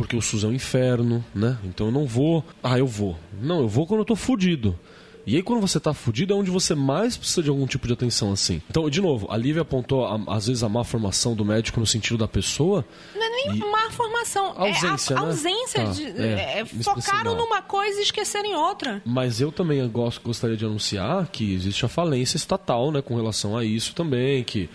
[0.00, 1.58] porque o SUS é um inferno, né?
[1.62, 2.42] Então eu não vou.
[2.62, 3.18] Ah, eu vou.
[3.40, 4.78] Não, eu vou quando eu tô fudido.
[5.26, 7.92] E aí, quando você tá fudido, é onde você mais precisa de algum tipo de
[7.92, 8.60] atenção assim.
[8.70, 11.86] Então, de novo, a Lívia apontou, a- às vezes, a má formação do médico no
[11.86, 12.84] sentido da pessoa.
[13.14, 14.54] Não é nem E- má formação.
[14.56, 15.26] Ausência, é a né?
[15.26, 16.04] ausência Tá, de.
[16.06, 19.02] é, é, focaram numa coisa e esqueceram em outra.
[19.04, 23.56] Mas eu também gosto, gostaria de anunciar que existe a falência estatal né, com relação
[23.56, 24.70] a isso também, que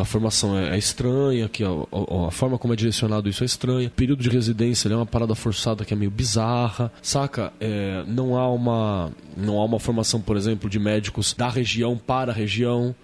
[0.00, 3.46] a formação é, é estranha, que a, a- a forma como é direcionado isso é
[3.46, 3.88] estranha.
[3.88, 7.52] O período de residência ele é uma parada forçada que é meio bizarra, saca?
[7.60, 12.32] É, não, há uma, não há uma formação, por exemplo, de médicos da região para
[12.32, 12.94] a região,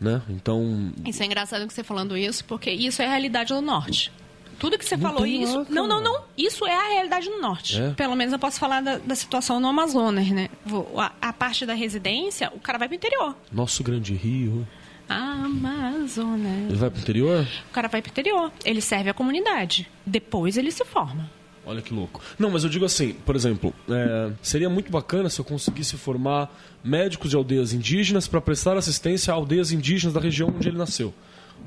[0.00, 0.20] né?
[0.28, 4.10] Então, Isso é engraçado que você falando isso, porque isso é a realidade do norte.
[4.58, 5.58] Tudo que você Não falou isso.
[5.58, 6.20] lá, não, não, não.
[6.38, 7.80] Isso é a realidade do norte.
[7.80, 7.90] É?
[7.94, 10.48] Pelo menos eu posso falar da, da situação no Amazonas, né?
[10.64, 13.34] Vou- A, a parte da residência, o cara vai pro interior.
[13.50, 14.64] nosso grande rio.
[15.12, 16.68] Amazonas.
[16.68, 17.46] Ele vai pro interior?
[17.70, 18.52] O cara vai pro interior.
[18.64, 19.88] Ele serve a comunidade.
[20.04, 21.30] Depois ele se forma.
[21.64, 22.20] Olha que louco.
[22.38, 26.52] Não, mas eu digo assim, por exemplo, é, seria muito bacana se eu conseguisse formar
[26.82, 31.14] médicos de aldeias indígenas para prestar assistência a aldeias indígenas da região onde ele nasceu.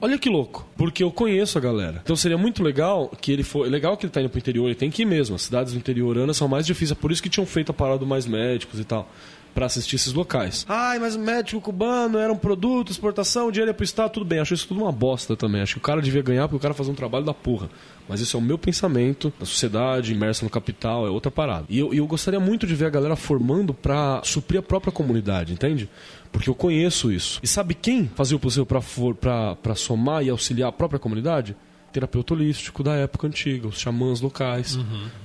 [0.02, 2.02] Olha que louco, porque eu conheço a galera.
[2.04, 3.66] Então seria muito legal que ele for.
[3.70, 5.36] Legal que ele tá indo pro interior, ele tem que ir mesmo.
[5.36, 8.06] As cidades interioranas são mais difíceis, é por isso que tinham feito a parada do
[8.06, 9.10] mais médicos e tal.
[9.56, 10.66] Pra assistir esses locais.
[10.68, 14.40] Ai, mas o médico cubano era um produto, exportação, dinheiro ia pro Estado, tudo bem.
[14.40, 15.62] Acho isso tudo uma bosta também.
[15.62, 17.70] Acho que o cara devia ganhar porque o cara faz um trabalho da porra.
[18.08, 21.66] Mas isso é o meu pensamento, da sociedade imersa no capital, é outra parada.
[21.70, 25.54] E eu, eu gostaria muito de ver a galera formando pra suprir a própria comunidade,
[25.54, 25.90] entende?
[26.34, 27.40] Porque eu conheço isso.
[27.42, 31.56] E sabe quem fazia o possível pra somar e auxiliar a própria comunidade?
[31.94, 34.78] Terapeuta holístico da época antiga, os xamãs locais.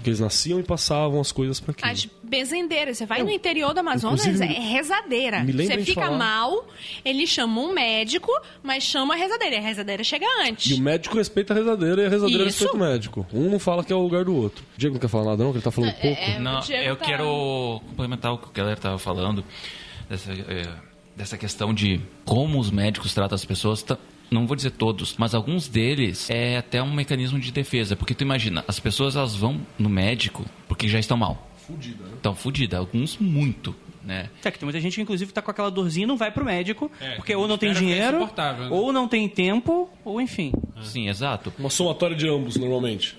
[0.05, 1.91] Que eles nasciam e passavam as coisas pra aquilo.
[1.91, 2.97] As bezendeiras.
[2.97, 5.45] Você vai no interior do Amazonas, é rezadeira.
[5.45, 6.65] Você fica falar- mal,
[7.05, 8.31] ele chama um médico,
[8.63, 9.57] mas chama a rezadeira.
[9.57, 10.71] E a rezadeira chega antes.
[10.71, 12.65] E o médico respeita a rezadeira e a rezadeira Isso.
[12.65, 13.27] respeita o médico.
[13.35, 14.65] Um não fala que é o lugar do outro.
[14.77, 16.21] O Diego não quer falar nada, não, que ele tá falando pouco.
[16.23, 19.45] é, Não, eu tá- quero complementar o que o Keller estava falando.
[20.09, 20.69] Dessa, é,
[21.17, 23.99] dessa questão de como os médicos tratam as pessoas, tá-
[24.31, 28.23] não vou dizer todos, mas alguns deles é até um mecanismo de defesa, porque tu
[28.23, 31.50] imagina, as pessoas elas vão no médico porque já estão mal.
[31.71, 32.11] Fudida, né?
[32.17, 34.29] Estão fudidas, alguns muito, né?
[34.45, 36.45] É que tem muita gente que, inclusive, tá com aquela dorzinha e não vai pro
[36.45, 38.69] médico, É, porque ou não tem dinheiro, né?
[38.71, 40.53] ou não tem tempo, ou enfim.
[40.83, 41.53] Sim, exato.
[41.59, 43.17] Uma somatória de ambos, normalmente.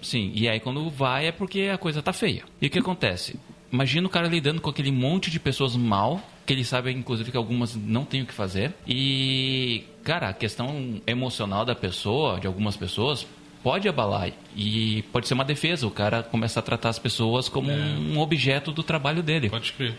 [0.00, 2.44] Sim, e aí quando vai é porque a coisa tá feia.
[2.60, 3.36] E o que acontece?
[3.72, 7.36] Imagina o cara lidando com aquele monte de pessoas mal, que ele sabe, inclusive, que
[7.36, 8.72] algumas não têm o que fazer.
[8.86, 13.26] E, cara, a questão emocional da pessoa, de algumas pessoas,
[13.64, 14.30] pode abalar.
[14.54, 15.86] E pode ser uma defesa.
[15.86, 19.50] O cara começa a tratar as pessoas como um objeto do trabalho dele.
[19.50, 19.98] Pode crer.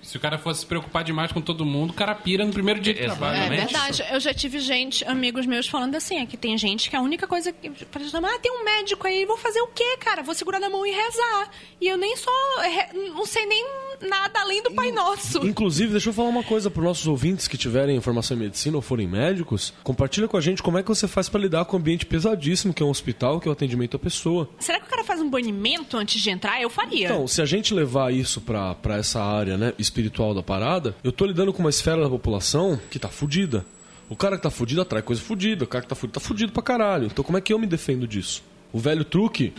[0.00, 2.80] Se o cara fosse se preocupar demais com todo mundo, o cara pira no primeiro
[2.80, 3.18] dia de Exato.
[3.20, 3.36] trabalho.
[3.40, 3.72] É Realmente?
[3.72, 4.04] verdade.
[4.10, 7.24] Eu já tive gente, amigos meus, falando assim: é que tem gente que a única
[7.28, 7.68] coisa que.
[7.68, 10.20] Ah, tem um médico aí, vou fazer o quê, cara?
[10.24, 11.50] Vou segurar na mão e rezar.
[11.80, 12.30] E eu nem só.
[12.62, 13.64] re- Não sei nem
[14.08, 15.46] nada além do Pai Nosso.
[15.46, 18.76] Inclusive, deixa eu falar uma coisa para os nossos ouvintes que tiverem formação em medicina
[18.76, 19.72] ou forem médicos.
[19.82, 22.74] Compartilha com a gente como é que você faz para lidar com um ambiente pesadíssimo,
[22.74, 24.48] que é um hospital, que é o atendimento à pessoa.
[24.58, 26.60] Será que o cara faz um banimento antes de entrar?
[26.60, 27.06] Eu faria.
[27.06, 31.24] Então, se a gente levar isso pra essa área né, espiritual da parada, eu tô
[31.24, 33.64] lidando com uma esfera da população que tá fudida.
[34.08, 36.52] O cara que tá fudido atrai coisa fudida, o cara que tá fudido tá fudido
[36.52, 37.06] pra caralho.
[37.06, 38.42] Então como é que eu me defendo disso?
[38.72, 39.54] O velho truque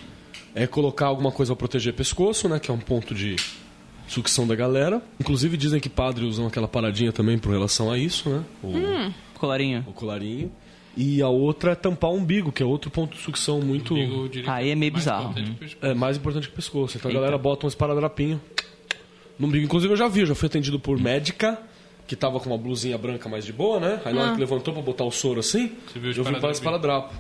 [0.54, 2.60] é colocar alguma coisa pra proteger pescoço, né?
[2.60, 3.36] Que é um ponto de
[4.08, 5.02] sucção da galera.
[5.20, 8.44] Inclusive dizem que padres usam aquela paradinha também por relação a isso, né?
[8.64, 8.72] O,
[9.40, 9.84] Colarinho.
[9.88, 10.52] o colarinho.
[10.96, 13.96] E a outra é tampar o umbigo, que é outro ponto de sucção muito...
[13.96, 15.32] Diria que Aí é meio mais bizarro.
[15.32, 15.86] importante que o pescoço.
[15.86, 16.98] É mais importante que o pescoço.
[16.98, 17.18] Então Eita.
[17.18, 18.40] a galera bota um esparadrapinho
[19.40, 19.66] no umbigo.
[19.66, 21.60] Inclusive eu já vi, eu já fui atendido por médica
[22.06, 24.02] que tava com uma blusinha branca mais de boa, né?
[24.06, 26.40] Aí na hora que levantou pra botar o soro assim, Você viu o eu vi
[26.40, 27.14] para esparadrapo?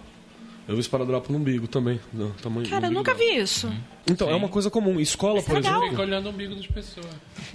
[0.68, 1.99] Eu vi esparadrapo no umbigo também.
[2.14, 3.32] No tamanho, Cara, eu umbigo nunca dela.
[3.32, 3.72] vi isso.
[4.09, 4.99] Então, é uma coisa comum.
[4.99, 5.74] Escola, por legal.
[5.74, 5.89] exemplo.
[5.91, 7.07] Fica olhando o umbigo das pessoas.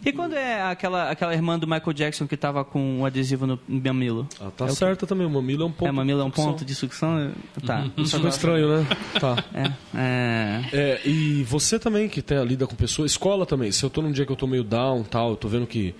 [0.05, 3.59] E quando é aquela, aquela irmã do Michael Jackson que tava com um adesivo no
[3.67, 4.27] mamilo?
[4.41, 5.27] Ah, tá certa também.
[5.27, 5.89] O mamilo é um ponto.
[5.89, 6.53] é, mamilo é um de sucção.
[6.53, 7.33] ponto de sucção?
[7.67, 7.87] Tá.
[7.97, 8.87] Isso ficou estranho, né?
[9.21, 9.45] Tá.
[9.55, 10.65] É, é.
[10.73, 13.73] É, e você também que tem, lida com pessoas, escola também.
[13.73, 15.95] Se eu tô num dia que eu tô meio down, tal, eu tô vendo que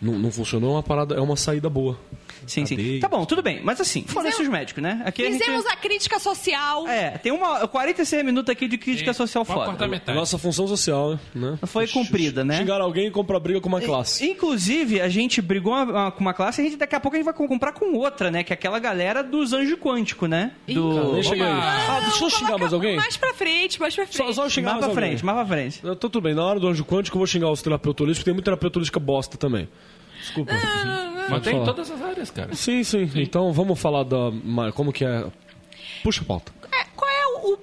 [0.00, 1.98] não, não funcionou, é uma parada, é uma saída boa.
[2.46, 2.76] Sim, sim.
[2.76, 3.00] Cadeia.
[3.00, 3.62] Tá bom, tudo bem.
[3.64, 5.00] Mas assim, foram esses médicos, né?
[5.06, 5.38] Aqui a gente...
[5.42, 6.86] Fizemos a crítica social.
[6.86, 9.88] É, tem uma 46 minutos aqui de crítica social Pode foda.
[9.88, 10.18] metade.
[10.18, 11.58] Nossa função social, né?
[11.64, 12.58] Foi cumprida, né?
[12.58, 14.26] Xingar alguém e comprar briga com uma classe.
[14.28, 17.18] Inclusive, a gente brigou uma- com uma classe e a gente, daqui a pouco a
[17.18, 18.44] gente vai co- comprar com outra, né?
[18.44, 20.52] Que é aquela galera dos anjos quântico, né?
[20.68, 21.22] Do...
[21.22, 21.50] Cheguei aí.
[21.50, 22.96] Ah, deixa eu xingar mais alguém?
[22.96, 24.16] Mais pra frente, mais pra frente.
[24.18, 25.10] Só, só xingar mais mais pra alguém.
[25.16, 25.80] frente, mais pra frente.
[25.82, 26.34] Eu tô tudo bem.
[26.34, 28.78] Na hora do anjo quântico eu vou xingar os terapeutas holísticos, porque tem muito terapeuta
[28.78, 29.66] holística bosta também.
[30.24, 30.52] Desculpa.
[30.54, 32.54] Mas Pode tem em todas as áreas, cara.
[32.54, 34.16] Sim, sim, Então vamos falar da.
[34.74, 35.26] Como que é.
[36.02, 36.52] Puxa a pauta.
[36.72, 37.58] É, qual é o, o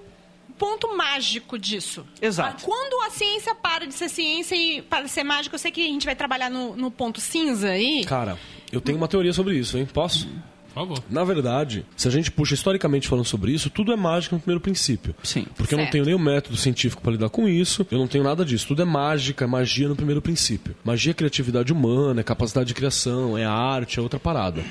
[0.58, 2.06] ponto mágico disso?
[2.22, 2.64] Exato.
[2.64, 5.72] Ah, Quando a ciência para de ser ciência e para de ser mágica, eu sei
[5.72, 8.06] que a gente vai trabalhar no, no ponto cinza aí.
[8.06, 8.38] Cara,
[8.72, 9.88] eu tenho uma teoria sobre isso, hein?
[9.92, 10.28] Posso?
[10.74, 11.04] Por favor.
[11.10, 14.62] Na verdade, se a gente puxa historicamente falando sobre isso, tudo é mágica no primeiro
[14.62, 15.14] princípio.
[15.24, 15.46] Sim.
[15.56, 15.92] Porque eu não Certo.
[15.92, 18.68] tenho nenhum método científico para lidar com isso, eu não tenho nada disso.
[18.68, 20.76] Tudo é mágica, é magia no primeiro princípio.
[20.84, 24.64] Magia é criatividade humana, é capacidade de criação, é arte, é outra parada.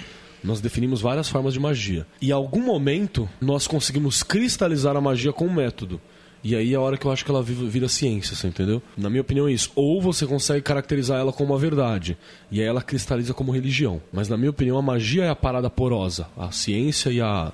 [0.43, 2.07] Nós definimos várias formas de magia.
[2.21, 6.01] E em algum momento, nós conseguimos cristalizar a magia com um método.
[6.43, 8.83] E aí é a hora que eu acho que ela vira ciência, você entendeu?
[8.97, 9.71] Na minha opinião é isso.
[9.75, 12.17] Ou você consegue caracterizar ela como uma verdade,
[12.51, 14.01] e aí ela cristaliza como religião.
[14.13, 16.27] Mas na minha opinião a magia é a parada porosa.
[16.39, 17.53] A ciência e a,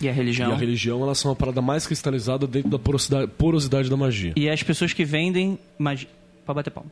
[0.00, 0.50] E a religião.
[0.50, 4.32] e a religião elas são a parada mais cristalizada dentro da porosidade, porosidade da magia.
[4.36, 6.08] E as pessoas que vendem magia.
[6.44, 6.90] Pode bater palma.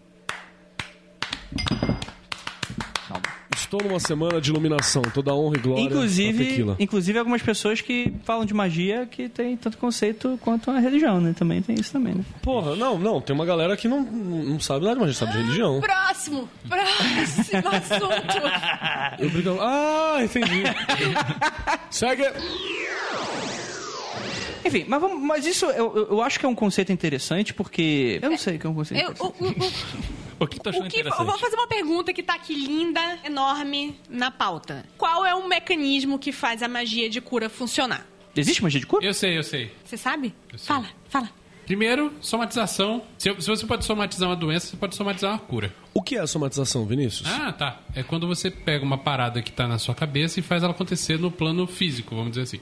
[3.75, 6.77] Estou numa semana de iluminação, toda honra e glória Inclusive, tequila.
[6.79, 11.35] inclusive algumas pessoas que falam de magia que tem tanto conceito quanto a religião, né?
[11.37, 12.25] Também tem isso também, né?
[12.41, 15.33] Porra, não, não, tem uma galera que não, não sabe nada, mas a gente sabe
[15.33, 15.81] de religião.
[15.81, 16.49] Próximo!
[16.69, 19.19] Próximo assunto!
[19.19, 19.59] Eu brigo.
[19.61, 20.63] Ah, entendi.
[21.91, 22.23] Segue.
[24.65, 28.19] Enfim, mas, vamos- mas isso eu, eu- eu acho que é um conceito interessante porque.
[28.23, 29.43] Eu não sei o que é um conceito Eu, interessante.
[29.43, 31.27] o, o- O que tu achou o que, eu interessante?
[31.27, 34.85] vou fazer uma pergunta que tá aqui linda, enorme, na pauta.
[34.99, 38.05] Qual é o mecanismo que faz a magia de cura funcionar?
[38.37, 39.05] Existe magia de cura?
[39.07, 39.71] Eu sei, eu sei.
[39.85, 40.35] Você sabe?
[40.53, 40.67] Eu sei.
[40.67, 41.31] Fala, fala.
[41.65, 43.03] Primeiro, somatização.
[43.17, 45.73] Se, se você pode somatizar uma doença, você pode somatizar uma cura.
[45.95, 47.29] O que é a somatização, Vinícius?
[47.31, 47.81] Ah, tá.
[47.95, 51.19] É quando você pega uma parada que tá na sua cabeça e faz ela acontecer
[51.19, 52.61] no plano físico, vamos dizer assim.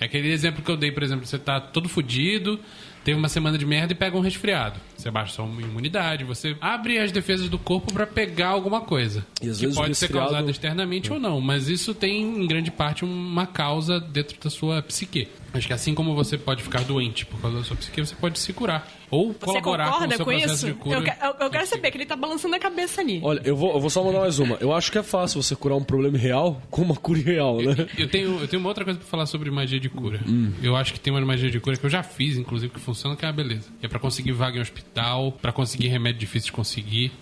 [0.00, 2.58] É aquele exemplo que eu dei, por exemplo, você tá todo fudido,
[3.04, 4.80] teve uma semana de merda e pega um resfriado.
[4.96, 9.24] Você baixa sua imunidade, você abre as defesas do corpo pra pegar alguma coisa.
[9.40, 12.46] E às que vezes pode ser resfriado- causada externamente ou não, mas isso tem em
[12.46, 15.28] grande parte uma causa dentro da sua psique.
[15.54, 18.38] Acho que assim como você pode ficar doente por causa da sua psique, você pode
[18.38, 18.86] se curar.
[19.10, 20.66] Ou Você colaborar com o concorda seu com, processo isso?
[20.66, 20.96] de cura.
[20.98, 23.20] Eu, que- eu- eu quero saber que ele tá balançando a cabeça ali.
[23.22, 24.56] Olha, eu vou, eu vou só mandar mais uma.
[24.60, 27.86] Eu acho que é fácil você curar um problema real com uma cura real, né?
[27.96, 30.20] Eu tenho, eu tenho uma outra coisa pra falar sobre magia de cura.
[30.26, 30.52] Hum.
[30.62, 33.14] Eu acho que tem uma magia de cura que eu já fiz, inclusive, que funciona,
[33.14, 33.68] que é a beleza.
[33.78, 37.12] Que é pra conseguir vaga em hospital, pra conseguir remédio difícil de conseguir,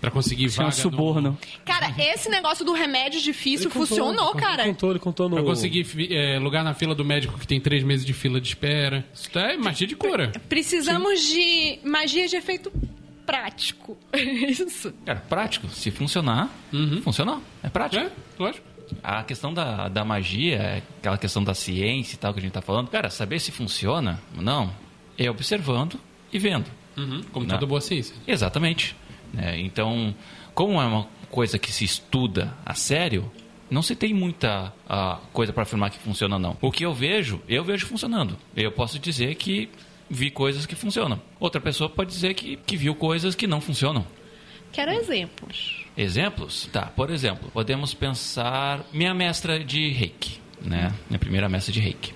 [0.00, 1.38] pra conseguir Isso é um vaga suborno.
[1.64, 4.64] Cara, esse negócio do remédio difícil Ele contou, funcionou, ele cara.
[4.64, 5.36] contou, ele contou no...
[5.36, 5.42] No...
[5.42, 8.48] Pra conseguir é, lugar na fila do médico que tem três meses de fila de
[8.48, 9.04] espera.
[9.12, 10.32] Isso é magia de cura.
[10.48, 12.72] Precisamos de magia de efeito
[13.26, 13.96] prático.
[14.14, 14.92] Isso.
[15.04, 15.68] Cara, prático.
[15.68, 16.50] Se funcionar,
[17.02, 17.42] funcionou.
[17.62, 18.04] É prático.
[18.04, 18.66] É, lógico.
[19.02, 22.52] A questão da, da magia, é aquela questão da ciência e tal que a gente
[22.52, 24.72] tá falando, cara, saber se funciona ou não
[25.18, 25.98] é observando
[26.32, 26.66] e vendo.
[26.96, 27.54] Uhum, Como Não.
[27.54, 28.14] toda boa ciência.
[28.26, 28.96] Exatamente.
[29.32, 29.60] Né?
[29.60, 30.14] então,
[30.54, 33.30] como é uma coisa que se estuda a sério,
[33.70, 36.56] não se tem muita ah, coisa para afirmar que funciona ou não.
[36.60, 38.36] O que eu vejo, eu vejo funcionando.
[38.56, 39.68] Eu posso dizer que
[40.08, 41.20] vi coisas que funcionam.
[41.38, 44.06] Outra pessoa pode dizer que, que viu coisas que não funcionam.
[44.72, 45.84] Quero exemplos.
[45.96, 46.68] Exemplos?
[46.72, 50.94] Tá, por exemplo, podemos pensar minha mestra de reiki, né?
[51.08, 52.14] Minha primeira mestra de reiki.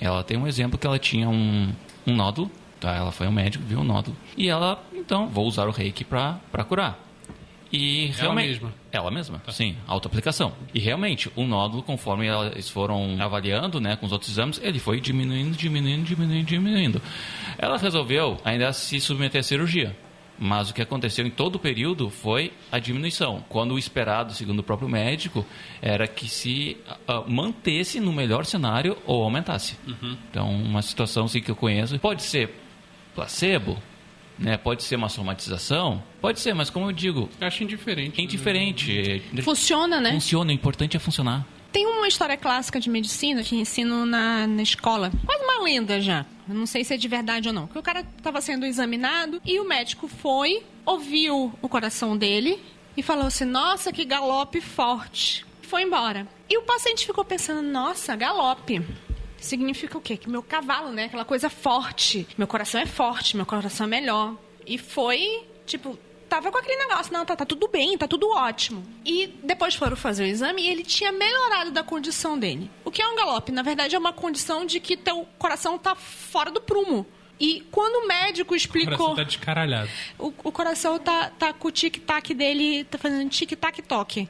[0.00, 1.72] Ela tem um exemplo que ela tinha um,
[2.06, 2.50] um nódulo,
[2.80, 2.94] tá?
[2.94, 4.16] Ela foi ao médico, viu um nódulo.
[4.36, 6.98] E ela, então, vou usar o reiki pra curar.
[7.72, 8.48] E Ela realmente.
[8.48, 8.74] mesma?
[8.90, 10.52] Ela mesma, sim, autoaplicação.
[10.72, 15.00] E realmente, o nódulo, conforme eles foram avaliando, né, com os outros exames, ele foi
[15.00, 17.02] diminuindo, diminuindo, diminuindo, diminuindo.
[17.58, 19.94] Ela resolveu ainda se submeter à cirurgia.
[20.40, 23.44] Mas o que aconteceu em todo o período foi a diminuição.
[23.48, 25.44] Quando o esperado, segundo o próprio médico,
[25.82, 26.76] era que se
[27.08, 29.76] ah, mantesse no melhor cenário ou aumentasse.
[30.30, 31.98] Então, uma situação assim, que eu conheço.
[31.98, 32.54] Pode ser
[33.18, 33.76] placebo,
[34.38, 34.56] né?
[34.56, 38.20] pode ser uma somatização, pode ser, mas como eu digo, Eu acho indiferente.
[38.20, 39.24] é indiferente.
[39.42, 40.12] Funciona, né?
[40.12, 41.44] Funciona, o importante é funcionar.
[41.72, 45.10] Tem uma história clássica de medicina que ensino na, na escola.
[45.26, 46.24] Quase uma lenda já.
[46.48, 47.66] Eu não sei se é de verdade ou não.
[47.66, 52.58] Que o cara estava sendo examinado e o médico foi, ouviu o coração dele
[52.96, 55.44] e falou assim: Nossa, que galope forte.
[55.62, 56.26] Foi embora.
[56.48, 58.80] E o paciente ficou pensando: Nossa, galope.
[59.38, 60.16] Significa o quê?
[60.16, 61.04] Que meu cavalo, né?
[61.04, 62.26] Aquela coisa forte.
[62.36, 64.34] Meu coração é forte, meu coração é melhor.
[64.66, 68.84] E foi, tipo, tava com aquele negócio, não, tá, tá tudo bem, tá tudo ótimo.
[69.04, 72.70] E depois foram fazer o exame e ele tinha melhorado da condição dele.
[72.84, 73.52] O que é um galope?
[73.52, 77.06] Na verdade, é uma condição de que teu coração tá fora do prumo.
[77.40, 78.96] E quando o médico O explicou.
[78.96, 79.88] coração tá descaralhado.
[80.18, 84.28] O, o coração tá, tá com o tic-tac dele, tá fazendo tic-tac-toque.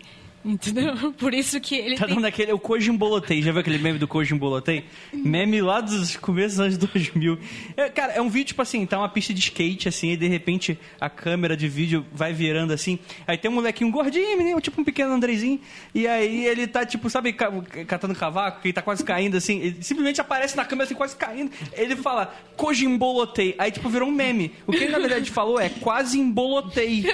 [0.48, 1.12] Entendeu?
[1.18, 2.14] Por isso que ele Tá tem...
[2.14, 2.52] dando aquele.
[2.52, 3.42] O Kojimbolotei.
[3.42, 4.84] Já viu aquele meme do Kojimbolotei?
[5.12, 7.38] Meme lá dos começos dos anos 2000.
[7.76, 10.26] É, cara, é um vídeo, tipo assim, tá uma pista de skate, assim, e de
[10.26, 12.98] repente a câmera de vídeo vai virando assim.
[13.26, 15.60] Aí tem um molequinho gordinho, menino, tipo um pequeno Andrezinho.
[15.94, 17.52] E aí ele tá, tipo, sabe, ca-
[17.86, 19.58] catando cavaco, que ele tá quase caindo, assim.
[19.60, 21.50] Ele simplesmente aparece na câmera, assim, quase caindo.
[21.74, 23.54] Ele fala, Kojimbolotei.
[23.58, 24.52] Aí, tipo, virou um meme.
[24.66, 27.04] O que ele, na verdade, falou é quase embolotei.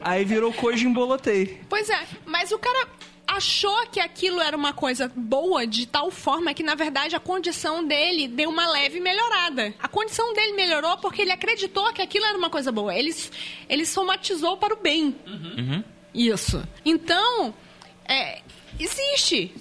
[0.00, 1.60] Aí virou Kojimbolotei.
[1.68, 2.88] Pois é, mas o cara
[3.28, 7.86] achou que aquilo era uma coisa boa de tal forma que, na verdade, a condição
[7.86, 9.74] dele deu uma leve melhorada.
[9.78, 12.94] A condição dele melhorou porque ele acreditou que aquilo era uma coisa boa.
[12.94, 13.14] Ele,
[13.68, 15.14] ele somatizou para o bem.
[16.14, 16.66] Isso.
[16.84, 17.54] Então,
[18.08, 18.40] é,
[18.80, 19.54] existe.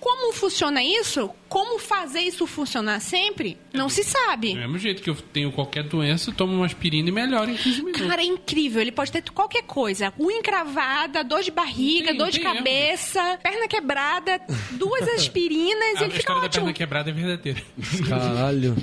[0.00, 1.30] Como funciona isso?
[1.48, 3.58] Como fazer isso funcionar sempre?
[3.72, 4.54] Não se sabe.
[4.54, 7.54] Do mesmo jeito que eu tenho qualquer doença, eu tomo uma aspirina e melhoro em
[7.56, 8.06] 15 minutos.
[8.06, 8.80] Cara, é incrível.
[8.80, 10.12] Ele pode ter qualquer coisa.
[10.18, 12.56] Unha encravada, dor de barriga, Tem, dor de tem erro.
[12.56, 14.40] cabeça, perna quebrada,
[14.72, 16.64] duas aspirinas a, e a ele fica história da ótimo.
[16.64, 17.62] perna quebrada é verdadeira.
[18.08, 18.76] Caralho.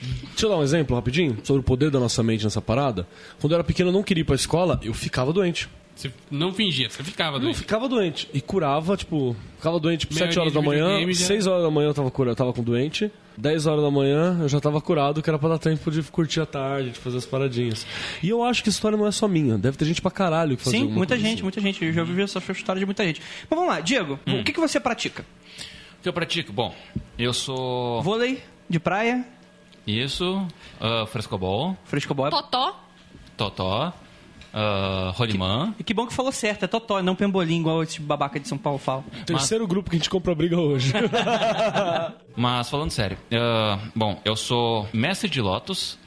[0.00, 3.06] Deixa eu dar um exemplo rapidinho sobre o poder da nossa mente nessa parada.
[3.40, 5.68] Quando eu era pequeno, eu não queria ir pra escola, eu ficava doente.
[5.98, 7.58] Você não fingia, você ficava Não, doente.
[7.58, 8.28] ficava doente.
[8.32, 11.64] E curava, tipo, ficava doente tipo, Maioria 7 horas da manhã, videogame já- 6 horas
[11.64, 14.60] da manhã eu tava, cura, eu tava com doente, 10 horas da manhã eu já
[14.60, 17.84] tava curado, que era pra dar tempo de curtir a tarde, de fazer as paradinhas.
[18.22, 20.56] E eu acho que a história não é só minha, deve ter gente pra caralho
[20.56, 21.42] que faz Sim, muita coisa gente, assim.
[21.42, 21.84] muita gente.
[21.84, 23.20] Eu já ouvi essa história de muita gente.
[23.50, 25.26] Mas vamos lá, Diego, o que, que você pratica?
[25.98, 26.52] O que eu pratico?
[26.52, 26.72] Bom,
[27.18, 28.00] eu sou.
[28.02, 28.40] Vôlei,
[28.70, 29.26] de praia,
[29.84, 30.46] Isso,
[30.80, 32.30] ah, frescobol, frescobol.
[32.30, 32.78] Totó.
[33.36, 33.92] totó,
[34.52, 35.74] uh, rolimã.
[35.78, 38.58] E que bom que falou certo, é totó, não pembolim, igual esse babaca de São
[38.58, 39.04] Paulo fala.
[39.26, 40.92] Terceiro grupo que a gente compra briga hoje.
[42.36, 45.98] Mas falando sério, ah, bom, eu sou mestre de Lotus,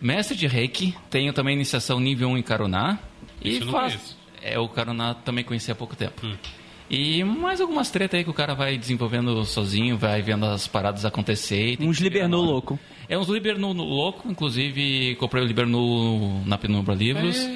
[0.00, 2.98] mestre de Reiki, tenho também iniciação nível 1 em Karuná.
[3.42, 4.18] Isso eu não conheço.
[4.42, 6.26] É, o Karuná também conheci há pouco tempo.
[6.90, 11.04] E mais algumas tretas aí que o cara vai desenvolvendo sozinho, vai vendo as paradas
[11.04, 11.76] acontecer.
[11.80, 12.36] Uns hora.
[12.36, 12.78] louco.
[13.08, 17.48] É uns Libernu louco, inclusive comprei o Libernu na Penumbra Livros.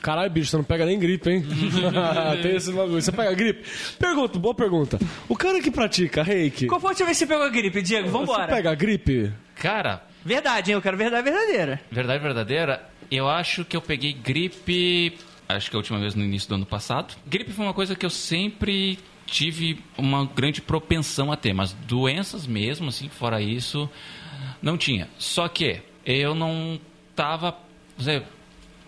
[0.00, 1.44] Caralho, bicho, você não pega nem gripe, hein?
[2.42, 3.02] Tem esse bagulho.
[3.02, 3.64] Você pega gripe?
[3.98, 4.98] Pergunta, boa pergunta.
[5.28, 7.82] O cara que pratica reiki, Qual foi a última vez que você pegou a gripe,
[7.82, 8.06] Diego?
[8.08, 8.46] você Vambora.
[8.46, 9.32] pega gripe?
[9.56, 10.74] Cara, Verdade, hein?
[10.74, 11.80] Eu quero verdade verdadeira.
[11.90, 15.14] verdade verdadeira, eu acho que eu peguei gripe.
[15.48, 17.16] Acho que a última vez no início do ano passado.
[17.26, 22.46] Gripe foi uma coisa que eu sempre tive uma grande propensão a ter, mas doenças
[22.46, 23.88] mesmo, assim, fora isso,
[24.60, 25.08] não tinha.
[25.18, 26.80] Só que eu não
[27.14, 27.56] tava
[27.96, 28.22] você,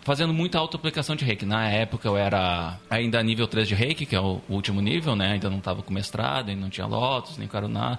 [0.03, 1.45] fazendo muita auto-aplicação de reiki.
[1.45, 5.33] Na época eu era ainda nível 3 de reiki, que é o último nível, né?
[5.33, 7.99] Ainda não estava com mestrado, ainda não tinha Lotus, nem Karuná.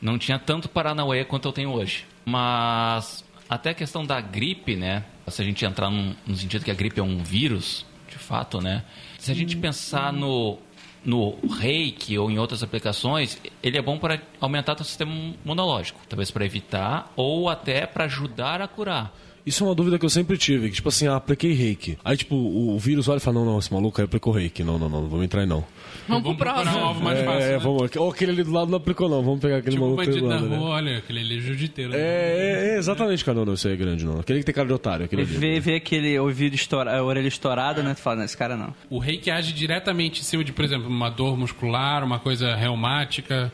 [0.00, 2.04] Não tinha tanto Paranauê quanto eu tenho hoje.
[2.24, 5.04] Mas até a questão da gripe, né?
[5.28, 8.60] Se a gente entrar num, no sentido que a gripe é um vírus, de fato,
[8.60, 8.84] né?
[9.18, 10.58] Se a gente pensar no,
[11.04, 15.12] no reiki ou em outras aplicações, ele é bom para aumentar o sistema
[15.44, 16.00] imunológico.
[16.08, 19.12] Talvez para evitar ou até para ajudar a curar.
[19.44, 20.68] Isso é uma dúvida que eu sempre tive.
[20.68, 21.98] Que, tipo assim, ah, apliquei reiki.
[22.04, 24.62] Aí, tipo, o, o vírus olha e fala: não, não, esse maluco aí aplicou reiki.
[24.62, 25.64] Não, não, não, não vamos entrar aí não.
[26.08, 26.78] Vamos Vamos pro próximo.
[26.78, 27.40] um alvo mais é, fácil.
[27.50, 27.58] né?
[27.58, 27.96] vamos.
[27.96, 29.22] Ou aquele ali do lado não aplicou, não.
[29.22, 30.48] Vamos pegar aquele Tipo maluco ali bandido do lado.
[30.48, 30.64] rua, né?
[30.90, 31.90] olha, aquele ali é jiu-jiteiro.
[31.90, 31.98] né?
[31.98, 33.38] É, é, é, exatamente, cara.
[33.38, 34.20] Não, não, esse aí é grande, não.
[34.20, 35.04] Aquele que tem cara de otário.
[35.06, 35.30] Aquele ali.
[35.32, 37.94] Vê, vê aquele ouvido estourado, a orelha estourada, né?
[37.94, 38.72] Tu fala, não, esse cara não.
[38.88, 43.52] O reiki age diretamente em cima de, por exemplo, uma dor muscular, uma coisa reumática.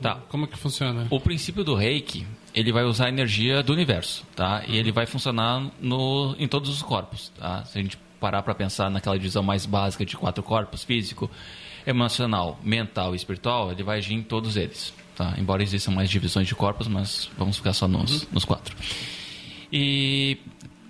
[0.00, 0.16] Tá.
[0.28, 1.06] Como é que funciona?
[1.10, 4.62] O princípio do reiki, ele vai usar a energia do universo, tá?
[4.66, 7.64] E ele vai funcionar no, em todos os corpos, tá?
[7.64, 11.30] Se a gente parar para pensar naquela divisão mais básica de quatro corpos, físico,
[11.86, 15.34] emocional, mental e espiritual, ele vai agir em todos eles, tá?
[15.38, 18.76] Embora existam mais divisões de corpos, mas vamos ficar só nos, nos quatro.
[19.72, 20.38] E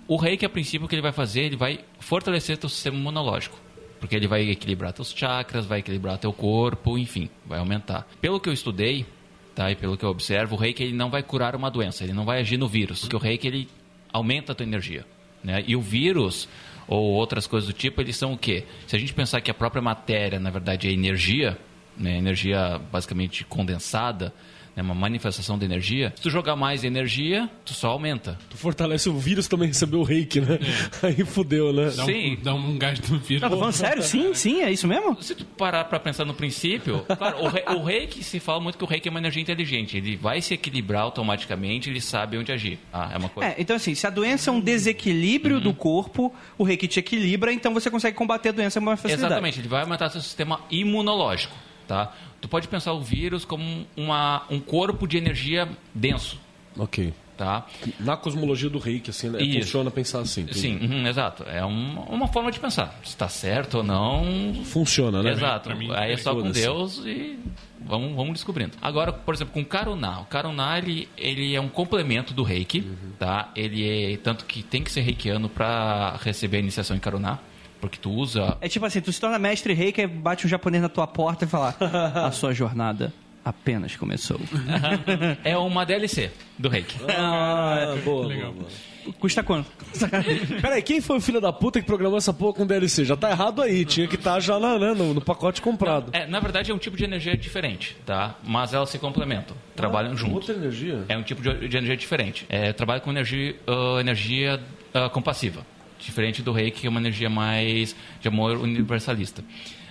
[0.07, 3.57] o reiki, a princípio, o que ele vai fazer, ele vai fortalecer teu sistema imunológico.
[3.99, 8.05] Porque ele vai equilibrar teus chakras, vai equilibrar teu corpo, enfim, vai aumentar.
[8.19, 9.05] Pelo que eu estudei,
[9.55, 9.71] tá?
[9.71, 12.25] E pelo que eu observo, o reiki ele não vai curar uma doença, ele não
[12.25, 13.01] vai agir no vírus.
[13.01, 13.69] Porque o reiki ele
[14.11, 15.05] aumenta a tua energia,
[15.43, 15.63] né?
[15.67, 16.47] E o vírus
[16.87, 18.65] ou outras coisas do tipo, eles são o quê?
[18.87, 21.57] Se a gente pensar que a própria matéria, na verdade, é energia,
[21.97, 22.17] né?
[22.17, 24.33] Energia basicamente condensada,
[24.75, 24.83] né?
[24.83, 26.13] uma manifestação de energia.
[26.15, 28.37] Se tu jogar mais energia, tu só aumenta.
[28.49, 30.59] Tu fortalece o vírus também recebeu o reiki, né?
[31.01, 31.85] Aí fudeu, né?
[31.85, 32.33] Dá Sim.
[32.33, 33.41] um, dá um gás no vírus.
[33.41, 34.03] Não, tô falando sério?
[34.03, 35.21] Sim, sim, é isso mesmo?
[35.21, 38.77] Se tu parar pra pensar no princípio, claro, o, rei, o reiki se fala muito
[38.77, 39.97] que o reiki é uma energia inteligente.
[39.97, 42.79] Ele vai se equilibrar automaticamente, ele sabe onde agir.
[42.91, 43.51] Ah, é uma coisa.
[43.51, 47.51] É, então assim, se a doença é um desequilíbrio do corpo, o reiki te equilibra,
[47.51, 49.31] então você consegue combater a doença com mais facilidade.
[49.31, 51.55] Exatamente, ele vai aumentar seu sistema imunológico,
[51.93, 52.13] tá?
[52.41, 56.39] Tu pode pensar o vírus como uma, um corpo de energia denso,
[56.77, 57.13] Ok.
[57.37, 57.65] tá?
[57.99, 59.41] Na cosmologia do reiki, assim, né?
[59.41, 59.59] Isso.
[59.67, 60.41] funciona pensar assim.
[60.41, 60.59] entendi.
[60.59, 61.43] Sim, uhum, exato.
[61.43, 62.99] É um- uma forma de pensar.
[63.03, 65.31] Se está certo ou não, Funciona, né?
[65.31, 65.69] Exato.
[65.69, 66.51] Pra mim, Aí é só com.
[66.51, 67.39] Deus e
[67.79, 68.73] vamos, vamos descobrindo.
[68.81, 70.19] Agora, por exemplo, com o Karuná.
[70.21, 73.11] O Karuná, ele, ele é um complemento do Reiki, Uhum.
[73.19, 73.51] tá?
[73.55, 74.17] Ele é...
[74.17, 77.39] Tanto que tem que ser reikiano para receber a iniciação em Karuná.
[77.83, 78.57] Porque tu usa...
[78.61, 81.43] É tipo assim, tu se torna mestre reiki, aí bate um japonês na tua porta
[81.43, 81.75] e fala:
[82.15, 83.11] A sua jornada
[83.43, 84.39] apenas começou.
[85.43, 86.95] é uma DLC do Reiki.
[87.09, 88.53] Ah, boa, Legal.
[88.53, 88.69] boa,
[89.03, 89.13] boa.
[89.19, 89.69] Custa quanto?
[90.61, 93.03] Peraí, quem foi o filho da puta que programou essa porra com DLC?
[93.03, 96.09] Já tá errado aí, tinha que estar já na, né, no, no pacote comprado.
[96.13, 98.35] É, na verdade, é um tipo de energia diferente, tá?
[98.45, 99.57] Mas elas se complementam.
[99.75, 100.35] Trabalham juntos.
[100.35, 101.03] Outra energia?
[101.09, 102.45] É um tipo de, de energia diferente.
[102.47, 104.61] É, trabalha com energia, ah, energia
[104.93, 105.65] ah, compassiva.
[106.03, 109.43] Diferente do reiki, que é uma energia mais de amor universalista.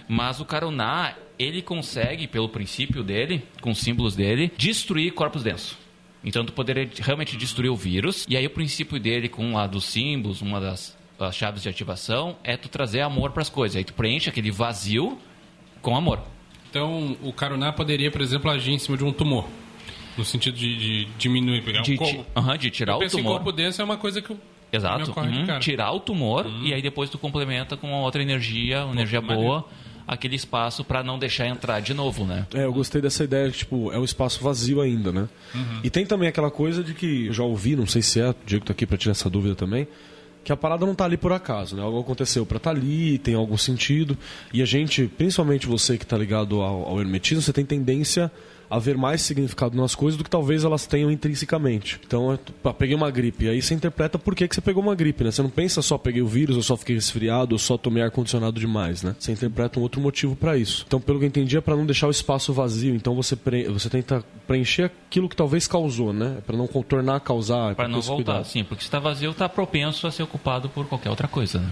[0.08, 5.76] Mas o Karuná, ele consegue, pelo princípio dele, com os símbolos dele, destruir corpos densos.
[6.24, 8.26] Então, tu poderia realmente destruir o vírus.
[8.28, 12.36] E aí, o princípio dele, com a dos símbolos, uma das, das chaves de ativação,
[12.44, 13.76] é tu trazer amor para as coisas.
[13.76, 15.18] Aí, tu preenche aquele vazio
[15.80, 16.20] com amor.
[16.70, 19.48] Então, o Karuná poderia, por exemplo, agir em cima de um tumor.
[20.16, 21.62] No sentido de, de diminuir.
[21.62, 22.26] Pegar De, um ti- corpo.
[22.36, 23.32] aham, de tirar Eu o tumor.
[23.36, 24.38] corpo denso é uma coisa que eu,
[24.72, 25.12] Exato.
[25.20, 25.58] Uhum.
[25.58, 29.42] Tirar o tumor e aí depois tu complementa com uma outra energia, uma energia maneiro.
[29.42, 29.68] boa,
[30.06, 32.46] aquele espaço para não deixar entrar de novo, né?
[32.54, 35.28] É, eu gostei dessa ideia que, tipo, é um espaço vazio ainda, né?
[35.84, 38.34] E tem também aquela coisa de que eu já ouvi, não sei se é, o
[38.46, 39.86] Diego tá aqui pra tirar essa dúvida também,
[40.44, 41.82] que a parada não tá ali por acaso, né?
[41.82, 44.16] Algo aconteceu pra tá ali, tem algum sentido.
[44.52, 48.30] E a gente, principalmente você que tá ligado ao, ao hermetismo, você tem tendência
[48.72, 52.00] a ver mais significado nas coisas do que talvez elas tenham intrinsecamente.
[52.06, 54.94] Então, eu pá, peguei uma gripe, aí você interpreta por que, que você pegou uma
[54.94, 55.30] gripe, né?
[55.30, 58.58] Você não pensa só peguei o vírus, ou só fiquei resfriado, ou só tomei ar-condicionado
[58.58, 59.14] demais, né?
[59.18, 60.84] Você interpreta um outro motivo pra isso.
[60.86, 62.94] Então, pelo que eu entendi, é pra não deixar o espaço vazio.
[62.94, 63.64] Então, você, pre...
[63.64, 66.36] você tenta preencher aquilo que talvez causou, né?
[66.38, 67.72] É pra não tornar a causar.
[67.72, 68.46] é Para não voltar, cuidado.
[68.46, 71.70] sim, porque se está vazio, está propenso a ser ocupado por qualquer outra coisa, né?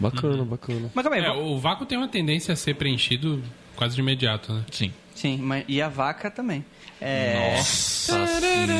[0.00, 0.90] Bacana, bacana.
[0.92, 3.40] Mas calma aí, É, o vácuo tem uma tendência a ser preenchido
[3.76, 4.64] quase de imediato, né?
[4.70, 4.92] Sim.
[5.14, 6.64] Sim, mas, e a vaca também.
[7.00, 7.54] É...
[7.56, 8.72] Nossa senhora.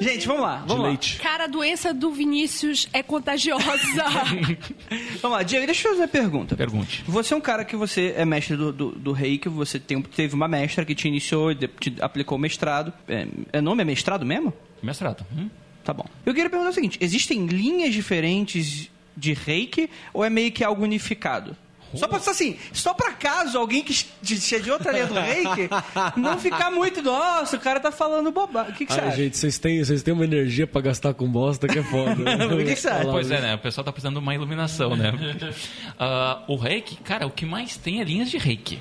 [0.00, 0.88] Gente, vamos lá, De vamos lá.
[0.88, 1.18] leite.
[1.18, 3.64] Cara, a doença do Vinícius é contagiosa.
[5.22, 6.56] Vamos lá, Diego, deixa eu fazer uma pergunta.
[6.56, 7.04] Pergunte.
[7.06, 10.34] Você é um cara que você é mestre do, do, do reiki, você tem, teve
[10.34, 12.92] uma mestra que te iniciou e de- te aplicou o mestrado.
[13.08, 14.52] É, é nome é mestrado mesmo?
[14.82, 15.24] Mestrado.
[15.36, 15.48] Hum?
[15.84, 16.04] Tá bom.
[16.26, 20.82] Eu queria perguntar o seguinte: existem linhas diferentes de reiki ou é meio que algo
[20.82, 21.56] unificado?
[21.96, 25.68] Só pra, assim, só pra caso alguém que seja de outra linha do reiki
[26.16, 28.72] não ficar muito, nossa, o cara tá falando bobagem.
[28.72, 29.16] O que, que você Ai, acha?
[29.16, 32.14] gente, vocês têm, vocês têm uma energia pra gastar com bosta que é foda.
[32.54, 33.10] O que que você acha?
[33.10, 33.54] Pois é, né?
[33.54, 35.12] O pessoal tá precisando de uma iluminação, né?
[35.98, 38.80] Ah, o reiki, cara, o que mais tem é linhas de reiki.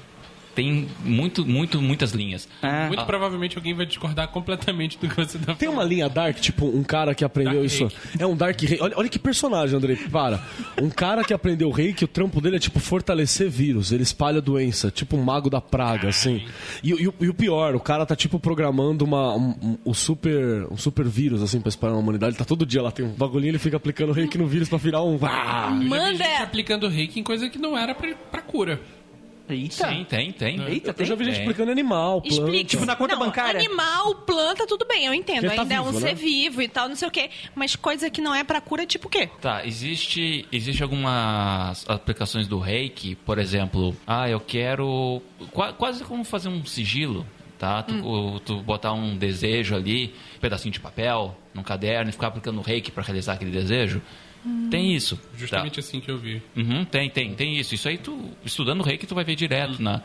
[0.55, 2.47] Tem muito, muito, muitas linhas.
[2.61, 2.85] Ah.
[2.87, 5.57] Muito provavelmente alguém vai discordar completamente do que você tá falando.
[5.57, 7.85] Tem uma linha dark, tipo, um cara que aprendeu Dark isso.
[7.87, 8.21] Reiki.
[8.21, 8.83] É um dark reiki.
[8.83, 9.95] Olha, olha que personagem, Andrei.
[9.95, 10.41] Para.
[10.81, 13.91] Um cara que aprendeu reiki, o trampo dele é tipo fortalecer vírus.
[13.91, 16.45] Ele espalha doença, tipo um mago da praga, assim.
[16.83, 19.93] E, e o- e o pior, o cara tá tipo programando uma, um, um- um
[19.93, 22.37] super, um super vírus, assim, pra espalhar na humanidade.
[22.37, 25.01] Tá todo dia lá, tem um bagulhinho, ele fica aplicando reiki no vírus pra virar
[25.03, 25.17] um.
[25.23, 25.69] Ah!
[25.71, 26.23] Manda!
[26.23, 28.79] gente aplicando reiki em coisa que não era pra, pra cura.
[29.49, 29.89] Eita.
[29.89, 30.61] Sim, tem, tem.
[30.67, 31.05] Eita, Eu tem.
[31.05, 31.43] já vi gente Tem.
[31.43, 32.33] aplicando animal, planta.
[32.33, 32.63] Explique.
[32.63, 33.59] Tipo, na conta Não, bancária?
[33.59, 35.47] Animal, planta, tudo bem, eu entendo.
[35.53, 36.13] Tá Ainda é um vivo, ser né?
[36.13, 37.29] vivo e tal, não sei o quê.
[37.53, 39.29] Mas coisa que não é pra cura, tipo o quê?
[39.41, 45.21] Tá, existe, existe algumas aplicações do reiki, por exemplo, ah, eu quero.
[45.51, 47.27] qua- quase como fazer um sigilo,
[47.59, 47.83] tá?
[47.83, 52.27] Tu, o- tu botar um desejo ali, um pedacinho de papel, num caderno e ficar
[52.27, 54.01] aplicando reiki para realizar aquele desejo.
[54.69, 55.15] Tem isso.
[55.15, 55.23] tá?
[55.37, 56.41] Justamente assim que eu vi.
[56.55, 57.73] Uhum, tem, tem, tem isso.
[57.73, 60.01] Isso aí tu, estudando reiki, tu vai ver direto na,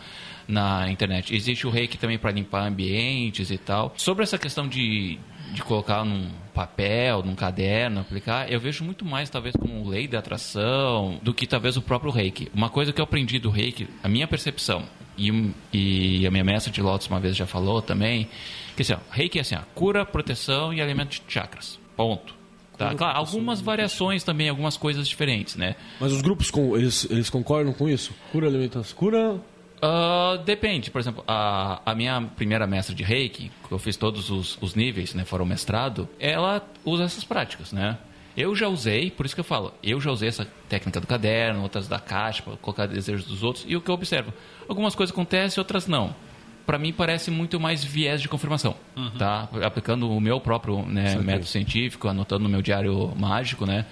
[0.46, 1.34] na internet.
[1.34, 3.92] Existe o reiki também para limpar ambientes e tal.
[3.96, 5.18] Sobre essa questão de,
[5.52, 10.18] de colocar num papel, num caderno, aplicar, eu vejo muito mais, talvez, como lei da
[10.18, 12.50] atração do que talvez o próprio reiki.
[12.54, 14.84] Uma coisa que eu aprendi do reiki, a minha percepção,
[15.16, 18.28] e, e a minha mestra de Lotus uma vez já falou também,
[18.76, 21.78] que assim, ó, reiki é assim, ó, cura, proteção e alimento de chakras.
[21.96, 22.37] Ponto.
[22.78, 22.94] Tá?
[22.94, 25.74] Claro, algumas variações também, algumas coisas diferentes, né?
[26.00, 28.14] Mas os grupos, com, eles, eles concordam com isso?
[28.30, 28.96] Cura alimentação.
[28.96, 29.40] Cura.
[29.82, 34.30] Ah, depende, por exemplo, a, a minha primeira mestra de reiki, que eu fiz todos
[34.30, 37.98] os, os níveis, né, fora o mestrado, ela usa essas práticas, né?
[38.36, 41.62] Eu já usei, por isso que eu falo, eu já usei essa técnica do caderno,
[41.62, 44.32] outras da caixa, para colocar desejos dos outros, e o que eu observo,
[44.68, 46.14] algumas coisas acontecem, outras não.
[46.68, 48.76] Para mim parece muito mais viés de confirmação,
[49.18, 49.48] tá?
[49.64, 53.86] Aplicando o meu próprio né, método científico, anotando no meu diário mágico, né?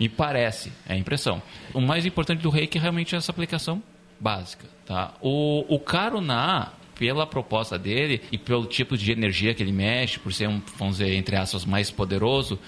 [0.00, 1.42] Me parece, é a impressão.
[1.74, 3.82] O mais importante do reiki é realmente essa aplicação
[4.18, 5.12] básica, tá?
[5.20, 10.32] O, o Karuna, pela proposta dele e pelo tipo de energia que ele mexe, por
[10.32, 12.58] ser um, vamos dizer, entre aspas, mais poderoso,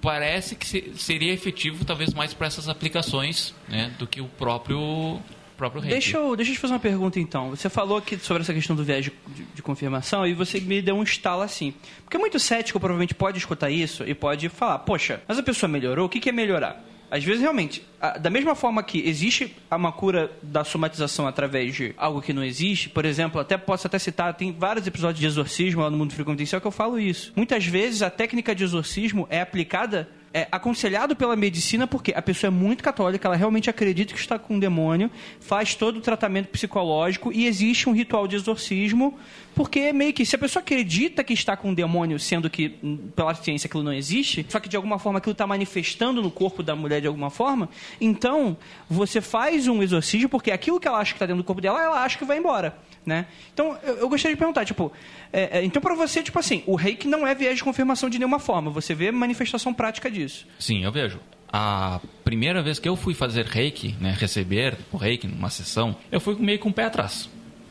[0.00, 5.18] parece que se- seria efetivo talvez mais para essas aplicações, né, do que o próprio
[5.60, 5.82] próprio.
[5.82, 7.50] Deixa eu, deixa eu te fazer uma pergunta então.
[7.50, 9.12] Você falou aqui sobre essa questão do viés de,
[9.54, 11.74] de- confirmação e você me deu um estalo assim.
[12.02, 16.06] Porque muito cético provavelmente pode escutar isso e pode falar: Poxa, mas a pessoa melhorou?
[16.06, 16.84] O que que é melhorar?
[17.10, 21.92] Às vezes, realmente, a- da mesma forma que existe uma cura da somatização através de
[21.98, 25.82] algo que não existe, por exemplo, até posso até citar, tem vários episódios de exorcismo
[25.82, 27.32] lá no Mundo Frio Contencial que eu falo isso.
[27.34, 32.48] Muitas vezes a técnica de exorcismo é aplicada é aconselhado pela medicina porque a pessoa
[32.48, 35.10] é muito católica, ela realmente acredita que está com um demônio,
[35.40, 39.18] faz todo o tratamento psicológico e existe um ritual de exorcismo,
[39.54, 43.10] porque meio que se a pessoa acredita que está com um demônio, sendo que hum,
[43.14, 46.62] pela ciência aquilo não existe, só que de alguma forma aquilo está manifestando no corpo
[46.62, 47.68] da mulher de alguma forma,
[48.00, 48.56] então
[48.88, 51.82] você faz um exorcismo porque aquilo que ela acha que está dentro do corpo dela,
[51.82, 52.76] ela acha que vai embora.
[53.04, 53.26] Né?
[53.52, 54.92] Então, eu, eu gostaria de perguntar, tipo,
[55.32, 58.18] é, é, então para você, tipo assim, o reiki não é viés de confirmação de
[58.18, 60.46] nenhuma forma, você vê manifestação prática disso.
[60.58, 61.18] Sim, eu vejo.
[61.52, 66.20] A primeira vez que eu fui fazer reiki, né, receber o reiki numa sessão, eu
[66.20, 67.28] fui meio com o pé atrás.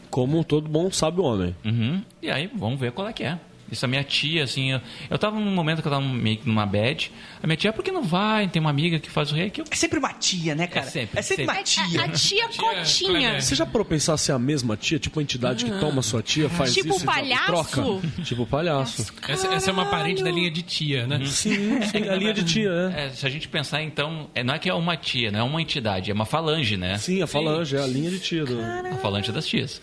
[0.09, 1.55] Como todo bom sábio homem.
[1.63, 2.03] Uhum.
[2.21, 3.39] E aí, vamos ver qual é que é.
[3.71, 6.47] Isso, a minha tia, assim, eu, eu tava num momento que eu tava meio que
[6.47, 7.11] numa bad.
[7.41, 8.47] A minha tia, por que não vai?
[8.47, 9.61] Tem uma amiga que faz o reiki.
[9.61, 10.87] Eu, É sempre uma tia, né, cara?
[10.87, 11.55] É sempre, sempre, sempre.
[11.55, 12.01] uma tia.
[12.01, 13.41] A, a tia Tia Cotinha.
[13.41, 14.99] Você já parou pensar se é a mesma tia?
[14.99, 17.45] Tipo a entidade que toma sua tia, faz Tipo isso palhaço?
[17.45, 17.83] troca?
[18.23, 19.13] Tipo palhaço.
[19.27, 21.19] Essa, essa é uma parente da linha de tia, né?
[21.25, 23.05] Sim, sim, a linha de tia, é.
[23.05, 25.43] é, se a gente pensar, então, é, não é que é uma tia, não é
[25.43, 26.97] uma entidade, é uma falange, né?
[26.97, 28.45] Sim, a falange, é a linha de tia.
[28.45, 28.59] Do...
[28.61, 29.81] A falange das tias.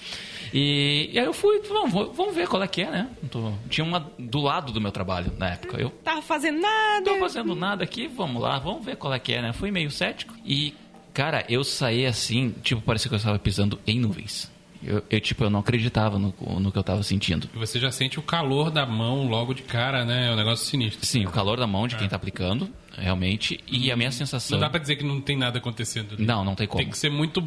[0.59, 3.11] E, e aí eu fui, vamos, vamos ver qual é que é, né?
[3.31, 5.79] Tô- tinha uma do lado do meu trabalho na época.
[5.79, 7.05] Eu Tava fazendo nada.
[7.05, 9.53] tô fazendo nada aqui, vamos lá, vamos ver qual é que é, né?
[9.53, 10.33] Fui meio cético.
[10.47, 10.73] E,
[11.13, 14.51] cara, eu saí assim, tipo, parecia que eu estava pisando em nuvens.
[14.83, 17.49] Eu, eu, tipo, eu não acreditava no, no que eu tava sentindo.
[17.55, 20.29] E você já sente o calor da mão logo de cara, né?
[20.29, 21.05] É um negócio sinistro.
[21.05, 22.71] Sim, o calor da mão de quem tá aplicando.
[22.97, 23.59] realmente.
[23.67, 24.57] E a minha sensação.
[24.57, 26.15] Não dá pra dizer que não tem nada acontecendo.
[26.15, 26.25] ali.
[26.25, 26.83] Não, não tem como.
[26.83, 27.43] Tem que ser muito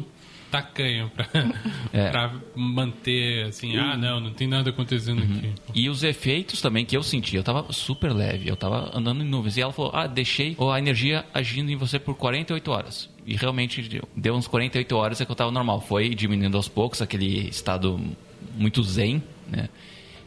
[0.50, 1.26] tacanho pra,
[1.92, 2.10] É.
[2.54, 5.36] manter assim, ah, não, não tem nada acontecendo Uhum.
[5.38, 5.52] aqui.
[5.74, 9.26] E os efeitos também que eu senti, eu tava super leve, eu tava andando em
[9.26, 9.56] nuvens.
[9.56, 13.08] E ela falou: Ah, deixei a energia agindo em você por 48 horas.
[13.26, 15.80] E realmente deu, deu uns 48 horas é que eu tava normal.
[15.80, 18.00] Foi diminuindo aos poucos, aquele estado
[18.56, 19.68] muito zen, né?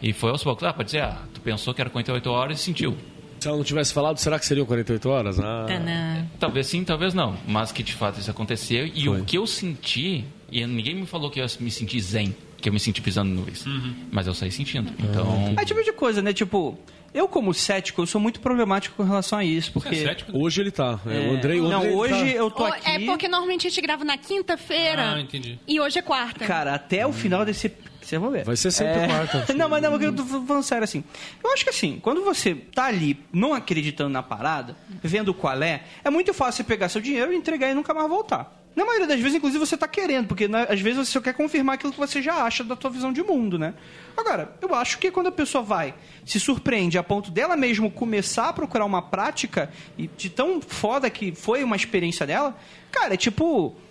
[0.02, 0.64] E foi aos poucos.
[0.64, 2.96] Ah, pode dizer, ah, tu pensou que era 48 horas e sentiu.
[3.44, 5.38] Se ela não tivesse falado, será que seriam 48 horas?
[5.38, 6.26] Ah, Tanã.
[6.40, 7.36] Talvez sim, talvez não.
[7.46, 8.86] Mas que de fato isso aconteceu.
[8.86, 9.20] E Foi.
[9.20, 12.72] o que eu senti, e ninguém me falou que eu me senti zen, que eu
[12.74, 13.66] me senti pisando em nuvens.
[14.10, 14.94] Mas eu saí sentindo.
[14.98, 15.56] Então.
[15.58, 16.32] É tipo de coisa, né?
[16.32, 16.80] Tipo,
[17.14, 19.90] eu como cético, eu sou muito problemático com relação a isso, porque...
[19.90, 20.38] é cético?
[20.38, 20.98] Hoje ele tá.
[21.06, 22.90] É, o Andrei, o Não, Andrei, ele hoje tá- eu tô aqui...
[22.92, 25.16] É porque normalmente a gente grava na quinta-feira.
[25.16, 25.60] Ah, entendi.
[25.68, 26.46] E hoje é quarta.
[26.46, 27.70] Cara, até o final desse.
[28.04, 28.44] Vocês vão ver.
[28.44, 29.54] Vai ser sempre quarta.
[29.56, 31.04] Não, mas não, eu tô falando sério assim.
[31.44, 35.84] Eu acho que assim, quando você tá ali não acreditando na parada, vendo qual é,
[36.04, 38.64] é muito fácil você pegar seu dinheiro, entregar e nunca mais voltar.
[38.76, 41.34] Na maioria das vezes, inclusive, você tá querendo, porque né, às vezes você só quer
[41.34, 43.76] confirmar aquilo que você já acha da tua visão de mundo, né?
[44.18, 45.94] Agora, eu acho que quando a pessoa vai,
[46.26, 51.08] se surpreende a ponto dela mesmo começar a procurar uma prática, e de tão foda
[51.10, 52.58] que foi uma experiência dela,
[52.92, 53.83] cara, é tipo é,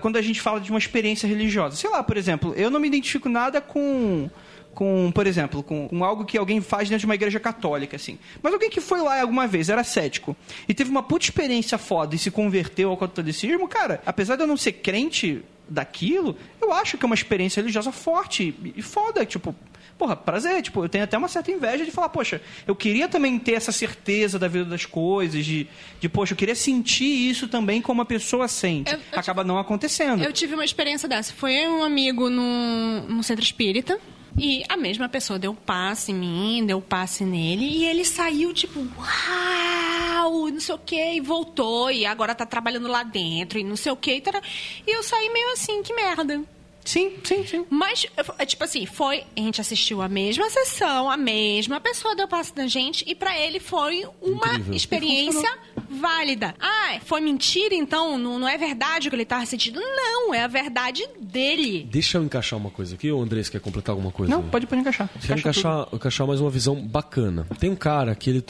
[0.00, 1.74] quando a gente fala de uma experiência religiosa.
[1.74, 4.28] Sei lá, por exemplo, eu não me identifico nada com
[4.74, 8.18] com, por exemplo, com, com algo que alguém faz dentro de uma igreja católica, assim.
[8.42, 10.36] Mas alguém que foi lá alguma vez, era cético,
[10.68, 14.46] e teve uma puta experiência foda e se converteu ao catolicismo, cara, apesar de eu
[14.46, 19.54] não ser crente daquilo, eu acho que é uma experiência religiosa forte e foda, tipo,
[19.98, 23.38] porra, prazer, tipo, eu tenho até uma certa inveja de falar, poxa, eu queria também
[23.38, 25.66] ter essa certeza da vida das coisas, de,
[26.00, 28.92] de poxa, eu queria sentir isso também como a pessoa sente.
[28.92, 30.22] Eu- eu Acaba não acontecendo.
[30.22, 31.32] Eu tive uma experiência dessa.
[31.32, 33.98] Foi um amigo num, num centro espírita.
[34.36, 37.64] E a mesma pessoa deu passe em mim, deu passe nele.
[37.66, 41.12] E ele saiu tipo, uau, não sei o quê.
[41.14, 41.88] E voltou.
[41.90, 43.58] E agora tá trabalhando lá dentro.
[43.60, 44.16] E não sei o quê.
[44.16, 44.40] E, tará.
[44.86, 46.42] e eu saí meio assim, que merda.
[46.84, 47.66] Sim, sim, sim.
[47.70, 48.06] Mas,
[48.38, 49.24] é, tipo assim, foi.
[49.36, 53.38] A gente assistiu a mesma sessão, a mesma pessoa deu passe na gente, e pra
[53.40, 54.74] ele foi uma Incrível.
[54.74, 55.50] experiência
[55.88, 56.54] válida.
[56.60, 58.18] Ah, foi mentira, então?
[58.18, 59.80] Não, não é verdade o que ele tava sentindo?
[59.80, 61.86] Não, é a verdade dele.
[61.90, 64.30] Deixa eu encaixar uma coisa aqui, ou o Andrés quer completar alguma coisa?
[64.34, 65.08] Não, pode, pode encaixar.
[65.08, 65.70] Quero Encaixa tudo.
[65.72, 67.46] encaixar, encaixar mais uma visão bacana.
[67.58, 68.44] Tem um cara que ele.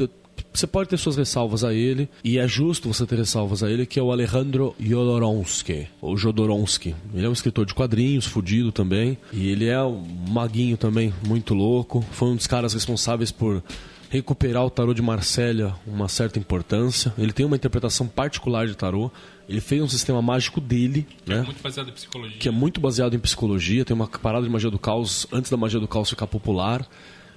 [0.53, 3.85] Você pode ter suas ressalvas a ele, e é justo você ter ressalvas a ele,
[3.87, 6.95] que é o Alejandro Jodorowsky, ou Jodorowsky.
[7.13, 11.55] Ele é um escritor de quadrinhos, fudido também, e ele é um maguinho também, muito
[11.55, 12.05] louco.
[12.13, 13.63] Foi um dos caras responsáveis por
[14.11, 17.13] recuperar o tarô de Marsella uma certa importância.
[17.19, 19.11] Ele tem uma interpretação particular de tarô.
[19.49, 21.43] Ele fez um sistema mágico dele, É né?
[21.43, 22.39] muito baseado em psicologia.
[22.39, 25.57] que é muito baseado em psicologia, tem uma parada de magia do caos antes da
[25.57, 26.87] magia do caos ficar popular.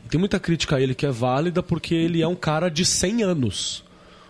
[0.08, 3.24] Tem muita crítica a ele que é válida porque ele é um cara de 100
[3.24, 3.84] anos.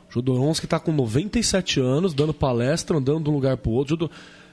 [0.09, 3.91] Jodorowsky tá com 97 anos, dando palestra, andando de um lugar pro outro.
[3.95, 4.09] Jodor...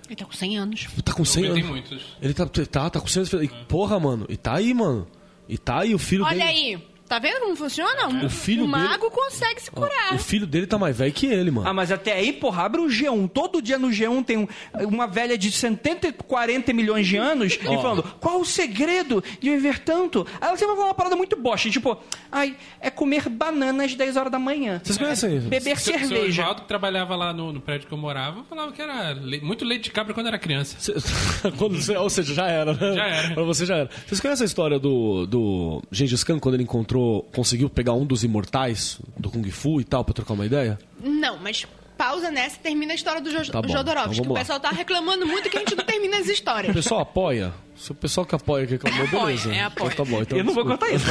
[0.06, 0.86] Ele tá com 100 anos.
[1.04, 1.66] Tá com 100 Tem anos.
[1.66, 2.02] muitos.
[2.20, 3.32] Ele tá, tá, tá com 100 anos.
[3.32, 4.26] E, porra, mano.
[4.28, 5.06] E tá aí, mano.
[5.48, 6.74] E tá aí o filho Olha dele.
[6.74, 6.84] aí,
[7.14, 8.08] tá vendo como funciona?
[8.24, 10.14] O filho o dele- mago consegue se curar.
[10.14, 11.68] O filho dele tá mais velho que ele, mano.
[11.68, 13.28] Ah, mas até aí, porra, abre o G1.
[13.28, 14.48] Todo dia no G1 tem um-
[14.88, 19.78] uma velha de 70, 40 milhões de anos e falando qual o segredo de viver
[19.78, 20.26] tanto.
[20.40, 21.96] Aí ela sempre vai falar uma parada muito bosta, tipo,
[22.32, 24.80] ai, é comer banana às 10 horas da manhã.
[24.82, 25.48] Vocês conhecem isso?
[25.48, 26.42] Beber seu cerveja.
[26.42, 29.64] Oswaldo, que trabalhava lá no, no prédio que eu morava, falava que era le- muito
[29.64, 30.76] leite de cabra quando era criança.
[30.78, 30.94] Cê-
[31.58, 32.94] quando você- ou seja, já era, né?
[32.94, 33.34] Já era.
[33.34, 33.90] Pra você já era.
[34.06, 37.03] Vocês conhecem a história do, do Gengis Khan, quando ele encontrou,
[37.34, 40.78] conseguiu pegar um dos imortais do Kung Fu e tal, pra trocar uma ideia?
[41.00, 44.20] Não, mas pausa nessa e termina a história do jo Tá bom, Jodorowsky.
[44.20, 46.74] então o pessoal tá reclamando muito que a gente não termina as O histórias.
[46.74, 47.52] pessoal apoia?
[47.76, 49.52] Se o pessoal que apoia que reclamou, Apoia, beleza.
[49.54, 49.92] é, apoia.
[49.92, 50.22] Então tá bom.
[50.22, 50.86] Então Eu não vou desculpa.
[50.86, 51.06] contar isso,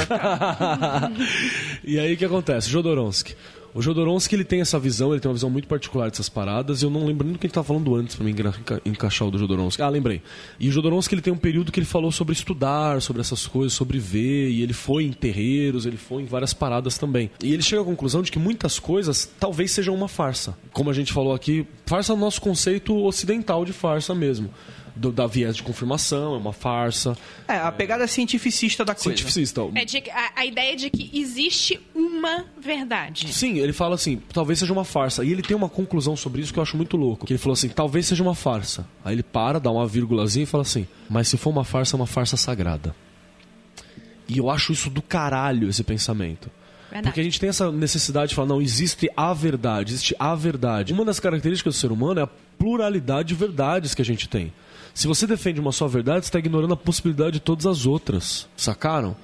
[1.83, 2.69] e aí o que acontece?
[2.69, 3.35] Jodorowsky.
[3.75, 6.81] O Jodorowsky ele tem essa visão, ele tem uma visão muito particular dessas paradas.
[6.81, 8.81] E eu não lembro nem do que a gente tava falando antes pra me enca-
[8.85, 9.81] encaixar o do Jodorowsky.
[9.81, 10.21] Ah, lembrei.
[10.59, 13.73] E o Jodorowsky ele tem um período que ele falou sobre estudar, sobre essas coisas,
[13.73, 14.49] sobre ver.
[14.51, 17.31] E ele foi em terreiros, ele foi em várias paradas também.
[17.43, 20.55] E ele chega à conclusão de que muitas coisas talvez sejam uma farsa.
[20.71, 24.49] Como a gente falou aqui, farsa é o nosso conceito ocidental de farsa mesmo.
[24.95, 27.17] Do, da viés de confirmação, é uma farsa.
[27.47, 29.09] É, a pegada cientificista da coisa.
[29.09, 29.61] Cientificista.
[29.73, 33.33] É de, a, a ideia de que existe uma verdade.
[33.33, 35.23] Sim, ele fala assim, talvez seja uma farsa.
[35.25, 37.25] E ele tem uma conclusão sobre isso que eu acho muito louco.
[37.25, 38.87] Que ele falou assim, talvez seja uma farsa.
[39.03, 41.97] Aí ele para, dá uma vírgulazinha e fala assim, mas se for uma farsa, é
[41.97, 42.95] uma farsa sagrada.
[44.27, 46.49] E eu acho isso do caralho, esse pensamento.
[46.89, 47.07] Verdade.
[47.07, 50.93] Porque a gente tem essa necessidade de falar, não, existe a verdade, existe a verdade.
[50.93, 54.53] Uma das características do ser humano é a pluralidade de verdades que a gente tem.
[54.93, 58.47] Se você defende uma só verdade, você está ignorando a possibilidade de todas as outras.
[58.55, 59.15] Sacaram?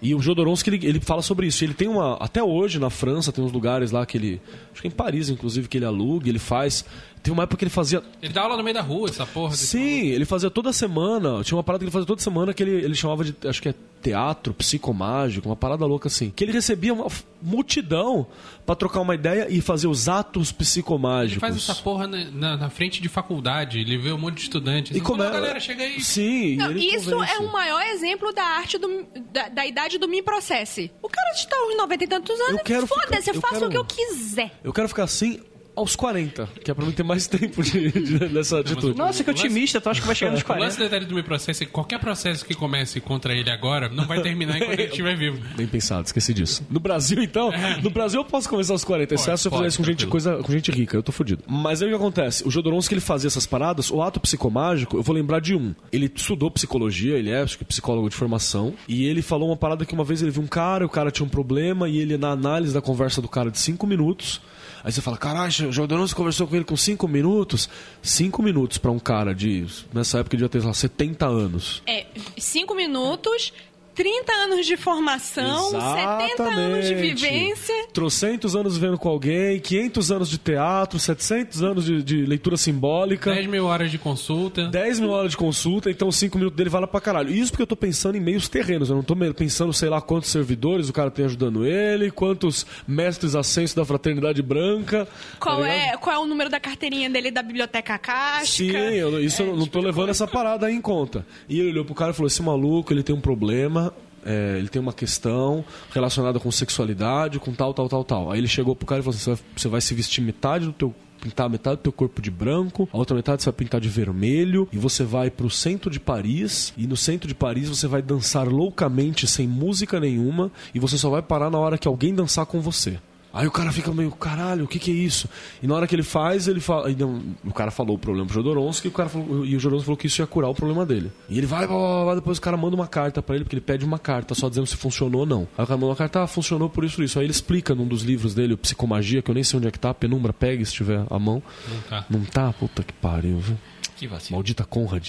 [0.00, 1.64] E o Jodorowsky, ele, ele fala sobre isso.
[1.64, 2.14] Ele tem uma.
[2.16, 4.40] Até hoje, na França, tem uns lugares lá que ele.
[4.72, 6.84] Acho que é em Paris, inclusive, que ele aluga, ele faz.
[7.26, 8.02] Teve uma época que ele fazia.
[8.22, 9.52] Ele dá aula no meio da rua, essa porra.
[9.56, 11.42] Sim, ele fazia toda semana.
[11.42, 13.34] Tinha uma parada que ele fazia toda semana que ele, ele chamava de.
[13.48, 16.30] Acho que é teatro psicomágico, uma parada louca assim.
[16.30, 17.08] Que ele recebia uma
[17.42, 18.26] multidão
[18.64, 21.40] pra trocar uma ideia e fazer os atos Ele psicomágicos.
[21.40, 24.96] faz essa porra na, na- na frente de faculdade, ele vê um monte de estudantes.
[24.96, 25.30] E como é...
[25.30, 26.00] galera, chega aí.
[26.00, 27.32] Sim, Não, ele isso convence.
[27.34, 30.90] é o maior exemplo da arte do, da, da idade do me processe.
[31.02, 33.66] O cara está aos 90 e tantos anos, Eu quero foda-se, eu eu faço quero-
[33.66, 34.52] o que eu quiser.
[34.62, 35.40] Eu quero ficar assim
[35.76, 38.96] aos 40, que é pra mim ter mais tempo de, de- nessa atitude.
[38.96, 40.84] Nossa, que otimista, tu acha que vai chegar nos O lance 40?
[40.84, 44.20] detalhe do meu processo é que qualquer processo que comece contra ele agora não vai
[44.22, 45.38] terminar enquanto ele estiver vivo.
[45.56, 46.64] Bem pensado, esqueci disso.
[46.70, 47.50] No Brasil, então,
[47.82, 50.06] no Brasil eu posso começar aos 40, exceto se eu pode, fizer isso com gente,
[50.06, 51.42] coisa, com gente rica, eu tô fudido.
[51.46, 52.46] Mas aí o que acontece?
[52.46, 55.74] O Jodorowsky, ele fazia essas paradas, o ato psicomágico, eu vou lembrar de um.
[55.92, 59.84] Ele estudou psicologia, ele é, acho que, psicólogo de formação, e ele falou uma parada
[59.84, 62.30] que uma vez ele viu um cara, o cara tinha um problema, e ele, na
[62.30, 64.40] análise da conversa do cara de 5 minutos,
[64.86, 67.68] Aí você fala, caralho, o Jodorowsky conversou com ele com 5 minutos.
[68.00, 69.66] 5 minutos pra um cara de.
[69.92, 71.82] Nessa época devia ter, sei lá, 70 anos.
[71.88, 72.06] É,
[72.38, 73.52] cinco minutos,
[73.96, 77.74] 30 anos de formação, 70 anos de vivência.
[77.94, 83.32] Trocentos anos vivendo com alguém, 500 anos de teatro, 700 anos de, de leitura simbólica.
[83.32, 84.68] 10 mil horas de consulta.
[84.68, 87.30] 10 mil horas de consulta, então 5 minutos dele vale pra caralho.
[87.30, 90.28] Isso porque eu tô pensando em meios terrenos, eu não tô pensando, sei lá, quantos
[90.28, 95.08] servidores o cara tem ajudando ele, quantos mestres ascensos da Fraternidade Branca.
[95.40, 98.44] Qual, tá é, qual é o número da carteirinha dele da biblioteca Casca?
[98.44, 101.24] Sim, eu, isso eu não tipo tô levando essa parada aí em conta.
[101.48, 103.85] E ele olhou pro cara e falou: esse maluco, ele tem um problema.
[104.26, 108.32] É, ele tem uma questão relacionada com sexualidade, com tal, tal, tal, tal.
[108.32, 110.66] Aí ele chegou pro cara e falou assim: você vai, você vai se vestir metade
[110.66, 110.94] do teu.
[111.18, 114.68] Pintar metade do teu corpo de branco, a outra metade você vai pintar de vermelho,
[114.70, 118.46] e você vai pro centro de Paris, e no centro de Paris você vai dançar
[118.46, 122.60] loucamente, sem música nenhuma, e você só vai parar na hora que alguém dançar com
[122.60, 122.98] você.
[123.36, 125.28] Aí o cara fica meio, caralho, o que que é isso?
[125.62, 126.88] E na hora que ele faz, ele fala.
[126.88, 129.84] não, o cara falou o problema pro Jodorowsky e o, cara falou, e o Jodorowsky
[129.84, 131.12] falou que isso ia curar o problema dele.
[131.28, 133.56] E ele vai, blá, blá, blá, depois o cara manda uma carta pra ele, porque
[133.56, 135.46] ele pede uma carta, só dizendo se funcionou ou não.
[135.58, 137.18] Aí o cara manda uma carta, ah, funcionou por isso isso.
[137.18, 139.70] Aí ele explica num dos livros dele, o Psicomagia, que eu nem sei onde é
[139.70, 141.42] que tá, penumbra, pegue se tiver a mão.
[141.68, 142.06] Não tá.
[142.08, 142.52] Não tá?
[142.54, 143.58] Puta que pariu, viu?
[143.96, 144.36] Que vacilo.
[144.36, 145.08] Maldita Conrad.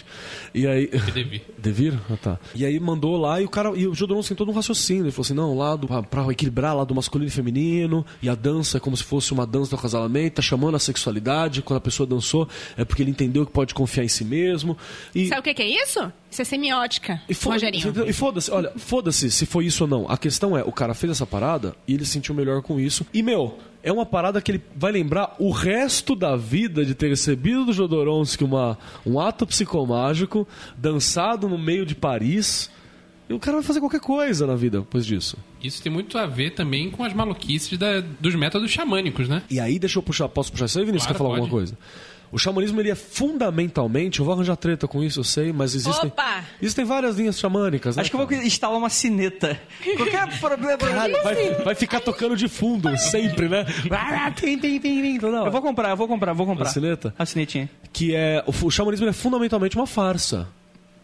[0.53, 0.87] E aí.
[1.13, 1.41] Devir.
[1.57, 1.99] Devir?
[2.09, 2.39] Ah, tá.
[2.55, 3.71] E aí mandou lá e o cara.
[3.75, 5.03] E o Jodorowsky tem todo um raciocínio.
[5.03, 8.05] Ele falou assim: não, lá do, pra, pra equilibrar lá do masculino e feminino.
[8.21, 11.61] E a dança é como se fosse uma dança do acasalamento, tá chamando a sexualidade.
[11.61, 14.77] Quando a pessoa dançou, é porque ele entendeu que pode confiar em si mesmo.
[15.13, 16.11] E, Sabe o que, que é isso?
[16.31, 17.93] Isso é semiótica, e fo- Rogerinho.
[18.07, 20.09] E foda-se, olha, foda-se se foi isso ou não.
[20.09, 23.05] A questão é, o cara fez essa parada e ele se sentiu melhor com isso.
[23.13, 23.57] E, meu,
[23.87, 27.73] é uma parada que ele vai lembrar o resto da vida de ter recebido do
[27.73, 32.69] Jodorowsky uma, um ato psicomágico, dançado no meio de Paris.
[33.29, 35.37] E o cara vai fazer qualquer coisa na vida depois disso.
[35.61, 39.41] Isso tem muito a ver também com as maluquices da- dos métodos xamânicos, né?
[39.49, 41.07] E aí, deixa eu puxar, posso puxar isso aí, Vinícius?
[41.07, 41.41] Claro, quer falar pode.
[41.41, 41.77] alguma coisa?
[42.31, 46.07] O xamanismo, ele é fundamentalmente, eu vou arranjar treta com isso, eu sei, mas existem,
[46.09, 46.43] Opa!
[46.61, 49.59] existem várias linhas xamânicas, né, Acho que eu vou instalar uma cineta.
[49.95, 50.77] Qualquer problema.
[50.77, 53.65] Caralho, vai, vai ficar tocando de fundo sempre, né?
[55.45, 56.67] Eu vou comprar, eu vou comprar, vou comprar.
[56.67, 57.13] A cineta?
[57.17, 57.69] A cinetinha.
[57.93, 58.43] Que é.
[58.45, 60.47] O, xamanismo é fundamentalmente uma farsa.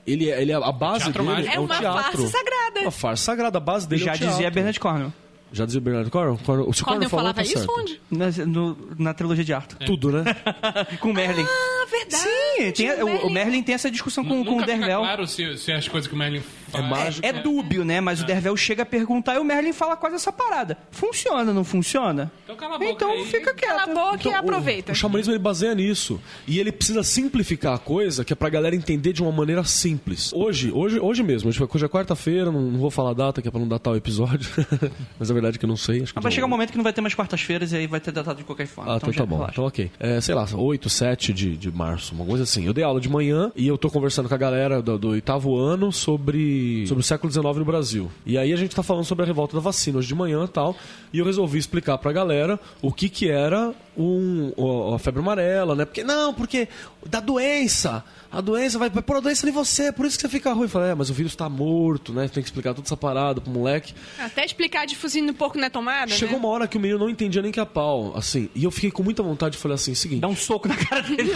[0.05, 2.01] Ele é, ele é a base Teatro dele é, É o uma teatro.
[2.03, 2.80] farsa sagrada.
[2.82, 4.36] Uma farsa sagrada, a base dele é Já o teatro.
[4.36, 5.13] dizia Bernard Cornwell.
[5.54, 6.39] Já dizia Bernardo Cornwell?
[6.43, 7.72] Cornwell- Se o Cornwell eu falou, falava tá isso, certo.
[7.80, 8.01] onde?
[8.12, 9.78] Na, no- na trilogia de Arthur.
[9.86, 10.24] Tudo, né?
[10.99, 11.43] Com Merlin.
[11.47, 12.24] Ah, verdade.
[12.24, 13.34] Sim, tem, o, o Merlin.
[13.34, 14.99] Merlin tem essa discussão com, com o Dervel.
[15.01, 16.41] claro se, se as coisas que o Merlin
[16.80, 16.89] faz...
[16.89, 17.26] mágico.
[17.28, 18.01] É dúbio, né?
[18.01, 20.78] Mas o Dervel chega a perguntar e o Merlin fala quase essa parada.
[20.91, 22.32] Funciona, não funciona?
[22.43, 23.26] Então cala a boca Então aí.
[23.26, 23.69] fica quieto.
[23.69, 24.91] Cala a boca e Então, aproveita.
[24.91, 26.19] O, o xamanismo ele baseia nisso.
[26.47, 30.32] E ele precisa simplificar a coisa, que é pra galera entender de uma maneira simples.
[30.34, 33.47] Hoje, hoje, hoje mesmo, hoje hoje é quarta-feira, não, não vou falar a data, que
[33.47, 34.49] é pra não datar o episódio.
[35.19, 36.01] Mas a verdade é que eu não sei.
[36.03, 37.88] Acho que Mas vai chegar um momento que não vai ter mais quartas-feiras e aí
[37.88, 38.93] vai ter datado de qualquer forma.
[38.93, 39.36] Ah, então, já tá bom.
[39.36, 39.53] relaxa.
[39.53, 39.91] Então, ok.
[39.99, 42.65] É, sei lá, 8, 7 de, de março, uma coisa assim.
[42.65, 45.55] Eu dei aula de manhã e eu tô conversando com a galera do, do oitavo
[45.57, 48.11] ano sobre, sobre o século XIX no Brasil.
[48.26, 50.47] E aí a gente tá falando sobre a revolta da vacina hoje de manhã e
[50.47, 50.76] tal.
[51.11, 55.76] E eu resolvi explicar pra galera o que que era um, o- a febre amarela,
[55.76, 55.86] né?
[55.86, 56.68] Porque, não, porque
[57.07, 58.03] da doença.
[58.32, 60.64] A doença vai, vai pôr a doença em você, por isso que você fica ruim.
[60.64, 62.28] Eu falei, é, mas o vírus tá morto, né?
[62.28, 63.93] Tem que explicar toda essa parada pro moleque.
[64.18, 66.39] Até explicar a difusina do porco na tomada, Chegou né?
[66.39, 68.49] uma hora que o menino não entendia nem que a pau, assim.
[68.55, 70.22] E eu fiquei com muita vontade de falar assim, seguinte.
[70.22, 71.30] Dá um soco na cara dele.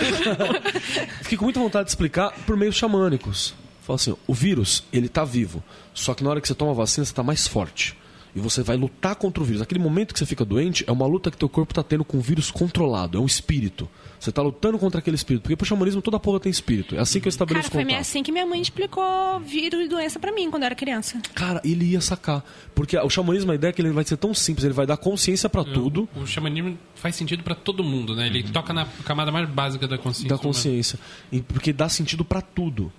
[1.21, 3.53] Fiquei com muita vontade de explicar por meios xamânicos.
[3.87, 5.63] Fala assim, o vírus, ele tá vivo.
[5.93, 7.95] Só que na hora que você toma a vacina, você tá mais forte.
[8.35, 9.61] e você vai lutar contra o vírus.
[9.63, 12.17] Aquele momento que você fica doente é uma luta que teu corpo tá tendo com
[12.17, 13.89] um vírus controlado, é um espírito.
[14.19, 15.41] Você tá lutando contra aquele espírito.
[15.43, 16.95] Porque pro xamanismo toda porra tem espírito.
[16.95, 17.87] É assim que eu estabeleço Cara, foi contato.
[17.93, 21.19] meio assim que minha mãe explicou vírus e doença pra mim quando eu era criança.
[21.33, 22.43] Cara, ele ia sacar.
[22.75, 24.97] Porque o xamanismo, a ideia é que ele vai ser tão simples, ele vai dar
[24.97, 26.07] consciência pra tudo.
[26.15, 28.27] O xamanismo faz sentido pra todo mundo, né?
[28.27, 30.29] Ele toca na camada mais básica da consciência.
[30.29, 30.99] Da consciência.
[31.31, 32.91] E porque dá sentido pra tudo.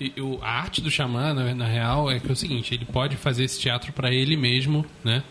[0.00, 2.84] E o- a arte do xamã, na, na real, é que é o seguinte: ele
[2.86, 5.22] pode fazer esse teatro pra ele mesmo, né?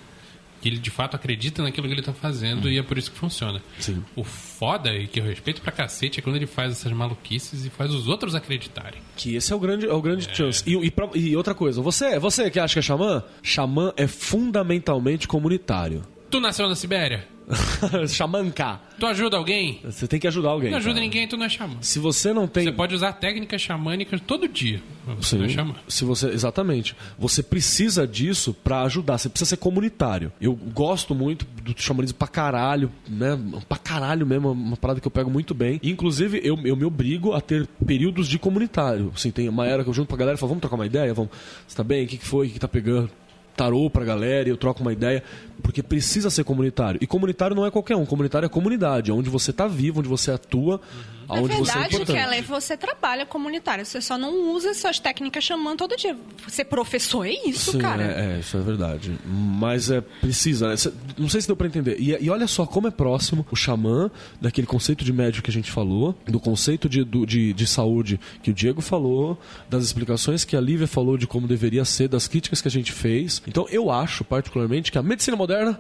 [0.62, 3.18] Que ele de fato acredita naquilo que ele tá fazendo e é por isso que
[3.18, 3.62] funciona.
[3.80, 4.04] Sim.
[4.14, 7.70] O foda e que eu respeito pra cacete é quando ele faz essas maluquices e
[7.70, 9.00] faz os outros acreditarem.
[9.16, 10.62] Que esse é o grande, é o grande chance.
[10.68, 14.06] E, e, pra- e outra coisa, você, você que acha que é xamã, xamã é
[14.06, 16.02] fundamentalmente comunitário.
[16.30, 17.28] Tu nasceu na Sibéria?
[18.08, 18.80] Xamanca.
[19.00, 19.80] Tu ajuda alguém?
[19.84, 20.70] Você tem que ajudar alguém.
[20.70, 21.06] Não ajuda cara.
[21.06, 21.78] ninguém, tu não é xamã.
[21.82, 22.66] Se você não tem.
[22.66, 24.82] Você pode usar técnicas xamânicas todo dia.
[25.18, 25.56] Você não é Sim.
[25.56, 25.76] xamã.
[25.88, 26.96] Se você, exatamente.
[27.18, 29.18] Você precisa disso pra ajudar.
[29.18, 30.32] Você precisa ser comunitário.
[30.40, 33.40] Eu gosto muito do xamanismo pra caralho, né?
[33.68, 35.80] Pra caralho mesmo, uma parada que eu pego muito bem.
[35.82, 39.12] Inclusive, eu, eu me obrigo a ter períodos de comunitário.
[39.16, 41.14] Assim, tem uma era que eu junto pra galera e falo, vamos trocar uma ideia?
[41.16, 41.32] Vamos.
[41.68, 42.06] Você tá bem?
[42.06, 42.46] O que, que foi?
[42.46, 43.10] O que, que tá pegando?
[43.60, 45.22] Tarô pra galera e eu troco uma ideia.
[45.62, 46.98] Porque precisa ser comunitário.
[47.04, 48.06] E comunitário não é qualquer um.
[48.06, 49.12] Comunitário é comunidade.
[49.12, 50.80] É onde você tá vivo, onde você atua,
[51.19, 52.18] Na aonde você é verdade, importante.
[52.30, 53.86] Kelly, você trabalha comunitário.
[53.86, 56.18] Você só não usa suas técnicas chamando todo dia.
[56.48, 58.04] Ser professor é isso, Sim, cara.
[58.04, 59.18] É, é, isso é verdade.
[59.26, 60.76] Mas é precisa, né?
[61.18, 61.98] Não sei se deu pra entender.
[62.00, 64.10] E, e olha só como é próximo o xamã
[64.42, 68.20] daquele conceito de médico que a gente falou, do conceito de, do- de, de saúde
[68.44, 69.40] que o Diego falou,
[69.70, 72.92] das explicações que a Lívia falou de como deveria ser, das críticas que a gente
[72.92, 73.42] fez.
[73.48, 75.80] Então eu acho, particularmente, que a medicina moderna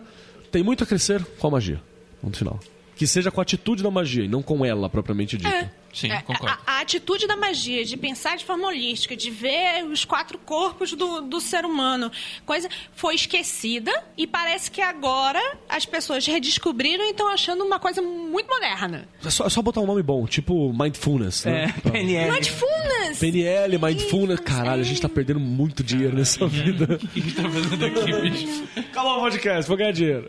[0.51, 1.81] tem muito a crescer com a magia.
[2.21, 2.59] Ponto final.
[2.99, 5.47] Que seja com a atitude da magia e não com ela propriamente dita.
[5.49, 5.69] É.
[5.93, 6.55] Sim, É, concordo.
[6.67, 10.91] A, a atitude da magia, de pensar de forma holística, de ver os quatro corpos
[10.93, 12.11] do, do ser humano,
[12.45, 18.01] coisa foi esquecida e parece que agora as pessoas redescobriram e estão achando uma coisa
[18.03, 19.07] muito moderna.
[19.25, 21.45] É só, é só botar um nome bom, tipo mindfulness.
[21.45, 21.73] Né?
[21.75, 22.31] É, Pra- PNL.
[22.33, 23.19] Mindfulness!
[23.19, 26.99] PNL, mindfulness, caralho, a gente tá perdendo muito dinheiro nessa vida.
[27.01, 28.63] O que a gente tá fazendo aqui, bicho?
[28.77, 30.27] Acabou o podcast, vou ganhar dinheiro.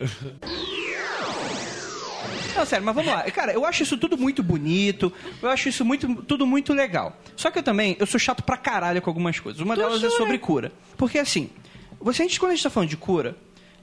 [2.55, 3.23] Não, sério, mas vamos lá.
[3.31, 5.11] Cara, eu acho isso tudo muito bonito,
[5.41, 7.17] eu acho isso muito, tudo muito legal.
[7.35, 9.61] Só que eu também, eu sou chato pra caralho com algumas coisas.
[9.61, 10.71] Uma delas é sobre cura.
[10.97, 11.49] Porque assim,
[11.99, 13.35] você, a gente, quando a gente tá falando de cura,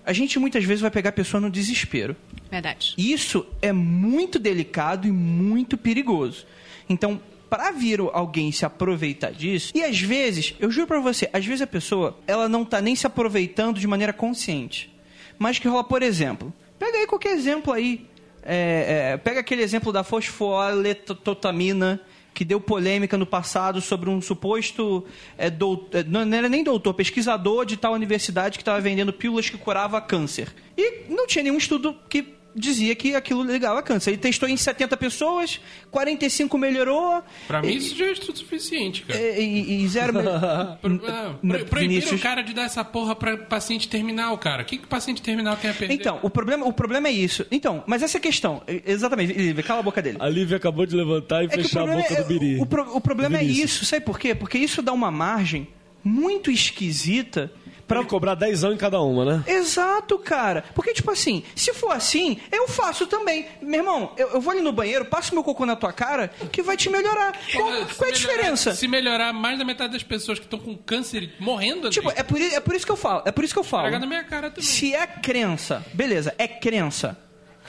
[0.04, 2.16] a gente muitas vezes vai pegar a pessoa no desespero.
[2.50, 2.94] Verdade.
[2.96, 6.46] Isso é muito delicado e muito perigoso.
[6.88, 11.44] Então, para vir alguém se aproveitar disso, e às vezes, eu juro pra você, às
[11.44, 14.94] vezes a pessoa, ela não tá nem se aproveitando de maneira consciente.
[15.38, 18.06] Mas que rola, por exemplo, pega aí qualquer exemplo aí.
[18.42, 22.00] É, é, pega aquele exemplo da fosfoletotamina
[22.32, 25.04] que deu polêmica no passado sobre um suposto
[25.36, 29.50] é, dout- é, não era nem doutor, pesquisador de tal universidade que estava vendendo pílulas
[29.50, 30.54] que curava câncer.
[30.76, 34.10] E não tinha nenhum estudo que dizia que aquilo ligava câncer.
[34.10, 35.60] Ele testou em 70 pessoas,
[35.90, 37.22] 45 melhorou.
[37.46, 39.18] Pra mim, e, isso já é estudo suficiente, cara.
[39.20, 40.12] e, e- e zero.
[40.80, 42.20] Pro, é, pro, proibiram Vinícius.
[42.20, 44.62] o cara de dar essa porra pra paciente terminal, cara.
[44.62, 45.94] O que, que o paciente terminal tem a perder?
[45.94, 47.46] Então, o problema, o problema é isso.
[47.50, 48.62] Então, mas essa é a questão.
[48.86, 50.18] Exatamente, Lívia, cala a boca dele.
[50.20, 52.60] A Lívia acabou de levantar e É fechar a boca é, do Biri.
[52.60, 54.34] o, pro- o problema é isso, sabe por quê?
[54.34, 55.68] Porque isso dá uma margem
[56.04, 57.52] muito esquisita
[57.88, 59.44] Pra cobrar 10 em cada uma, né?
[59.46, 60.62] Exato, cara.
[60.74, 63.46] Porque, tipo assim, se for assim, eu faço também.
[63.62, 66.62] Meu irmão, eu, eu vou ali no banheiro, passo meu cocô na tua cara, que
[66.62, 67.32] vai te melhorar.
[67.52, 68.74] Qual, qual é a melhorar- diferença?
[68.74, 72.40] Se melhorar mais da metade das pessoas que estão com câncer morrendo, Tipo, é por,
[72.40, 73.22] é por isso que eu falo.
[73.24, 73.90] É por isso que eu falo.
[73.98, 74.62] Na minha cara também.
[74.64, 77.16] Se é crença, beleza, é crença.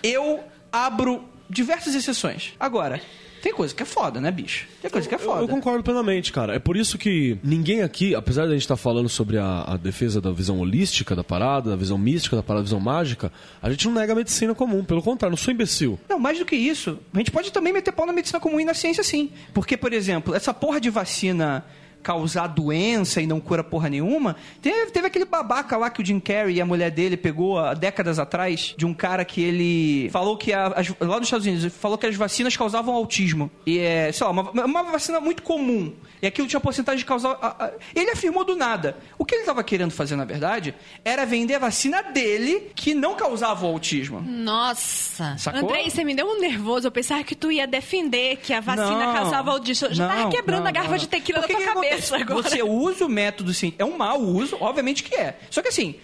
[0.04, 2.54] Eu abro diversas exceções.
[2.60, 3.02] Agora,
[3.42, 4.68] tem coisa que é foda, né, bicho?
[4.82, 5.42] Tem coisa que é foda.
[5.42, 6.56] eu concordo plenamente, cara.
[6.56, 9.78] É por isso que ninguém aqui, apesar de a gente estar falando sobre a, a
[9.78, 13.70] defesa da visão holística da parada, da visão mística da parada, da visão mágica, a
[13.70, 14.84] gente não nega a medicina comum.
[14.84, 16.00] Pelo contrário, não sou imbecil.
[16.10, 18.66] Não, mais do que isso, a gente pode também meter pau na medicina comum e
[18.66, 19.32] na ciência, sim.
[19.54, 21.66] Porque, por exemplo, essa porra de vacina
[22.02, 26.20] causar doença e não cura porra nenhuma, teve, teve aquele babaca lá que o Jim
[26.20, 30.38] Carrey e a mulher dele pegou há décadas atrás, de um cara que ele falou
[30.38, 33.52] que, a- as- lá nos Estados Unidos, falou que as vacinas causavam autismo.
[33.66, 35.94] E é, sei lá, uma, uma vacina muito comum.
[36.22, 37.38] E aquilo tinha porcentagem de causar...
[37.42, 38.98] a- a- ele afirmou do nada.
[39.18, 40.74] O que ele estava querendo fazer, na verdade,
[41.04, 44.22] era vender a vacina dele que não causava o autismo.
[44.22, 45.36] Nossa.
[45.38, 45.62] Sacou?
[45.62, 46.88] Andrei, você me deu um nervoso.
[46.88, 49.14] Eu pensava que tu ia defender que a vacina Não.
[49.14, 49.52] causava.
[49.52, 52.16] Eu já tava Não, quebrando não, a garrafa de tequila da tua que cabeça acontece?
[52.16, 52.50] agora.
[52.50, 53.74] Você usa o método, sim.
[53.78, 55.38] É um mau uso, obviamente que é.
[55.50, 55.96] Só que assim,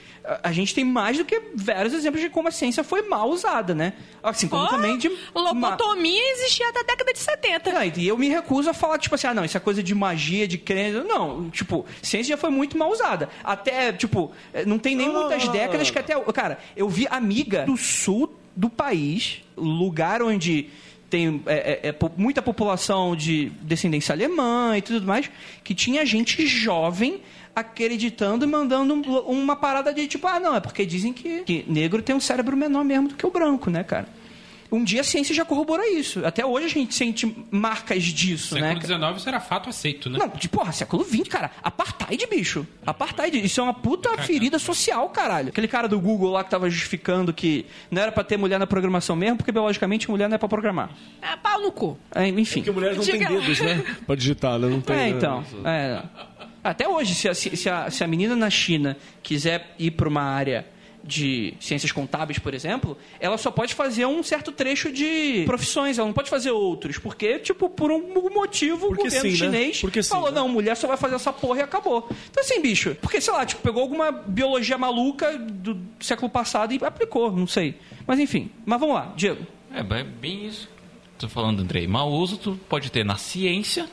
[0.43, 3.75] a, gente tem mais do que vários exemplos de como a ciência foi mal usada,
[3.75, 3.93] né?
[4.23, 5.09] Assim, como Oh, também de...
[5.09, 7.69] ma- Lobotomia existia até a década de 70.
[7.69, 9.93] É, e eu me recuso a falar, tipo assim, ah, não, isso é coisa de
[9.93, 11.03] magia, de crença.
[11.03, 13.29] Não, tipo, ciência já foi muito mal usada.
[13.43, 16.19] Até, tipo, eh, não tem nem muitas décadas que até.
[16.33, 20.69] Cara, eu vi amiga do sul do país, lugar onde
[21.15, 25.31] tem é, é, é, muita população de descendência alemã e tudo mais,
[25.63, 27.21] que tinha gente jovem
[27.55, 31.63] acreditando e mandando um- uma parada de tipo, ah, não, é porque dizem que, que
[31.67, 34.07] negro tem um cérebro menor mesmo do que o branco, né, cara?
[34.75, 36.25] Um dia a ciência já corrobora isso.
[36.25, 38.73] Até hoje a gente sente marcas disso, né?
[38.73, 40.19] Século XIX isso era fato aceito, né?
[40.19, 41.51] Não, de porra, século XX, cara.
[41.63, 42.65] Apartheid, bicho.
[42.85, 43.43] Apartheid.
[43.43, 45.49] Isso é uma puta ferida social, caralho.
[45.49, 48.67] Aquele cara do Google lá que tava justificando que não era pra ter mulher na
[48.67, 50.89] programação mesmo, porque biologicamente mulher não é pra programar.
[51.21, 51.97] Ah, pau no cu.
[52.13, 52.59] É, enfim.
[52.59, 53.39] Porque mulheres não têm Diga lá.
[53.39, 53.83] dedos, né?
[54.05, 54.67] Pra digitar, né?
[54.67, 55.09] Não tem, É, né?
[55.09, 55.43] então.
[55.63, 56.01] É.
[56.63, 60.23] Até hoje, se a, se, a, se a menina na China quiser ir pra uma
[60.23, 60.65] área
[61.07, 66.07] de ciências contábeis, por exemplo, ela só pode fazer um certo trecho de profissões, ela
[66.07, 69.35] não pode fazer outros, porque, tipo, por um motivo, Porque o governo sim, né?
[69.37, 70.35] chinês Porque sim, falou, né?
[70.35, 72.09] não, mulher só vai fazer essa porra e acabou.
[72.31, 76.79] Então, assim, bicho, porque, sei lá, tipo, pegou alguma biologia maluca do século passado e
[76.83, 77.75] aplicou, não sei.
[78.07, 78.49] Mas, enfim.
[78.65, 79.45] Mas vamos lá, Diego.
[79.71, 80.67] É bem- bem isso.
[81.19, 81.87] Tô falando, Andrei.
[81.87, 83.87] Mau uso tu pode ter na ciência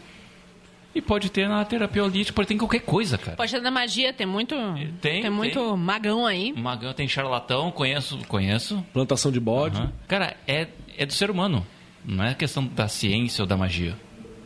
[0.95, 3.37] e pode ter na terapia holística, pode ter em qualquer coisa, cara.
[3.37, 4.55] Pode ter na magia, tem muito.
[5.01, 5.77] Tem, muito tem.
[5.77, 6.53] magão aí.
[6.53, 8.85] Magão tem charlatão, conheço, conheço.
[8.93, 9.79] Plantação de bode.
[9.79, 9.93] Aham.
[10.07, 11.67] Cara, é, é do ser humano.
[12.05, 13.97] Não é questão da ciência ou da magia.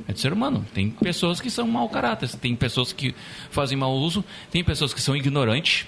[0.06, 0.64] É do ser humano.
[0.74, 3.14] Tem pessoas que são mau caráter, tem pessoas que
[3.50, 5.86] fazem mau uso, tem pessoas que são ignorantes,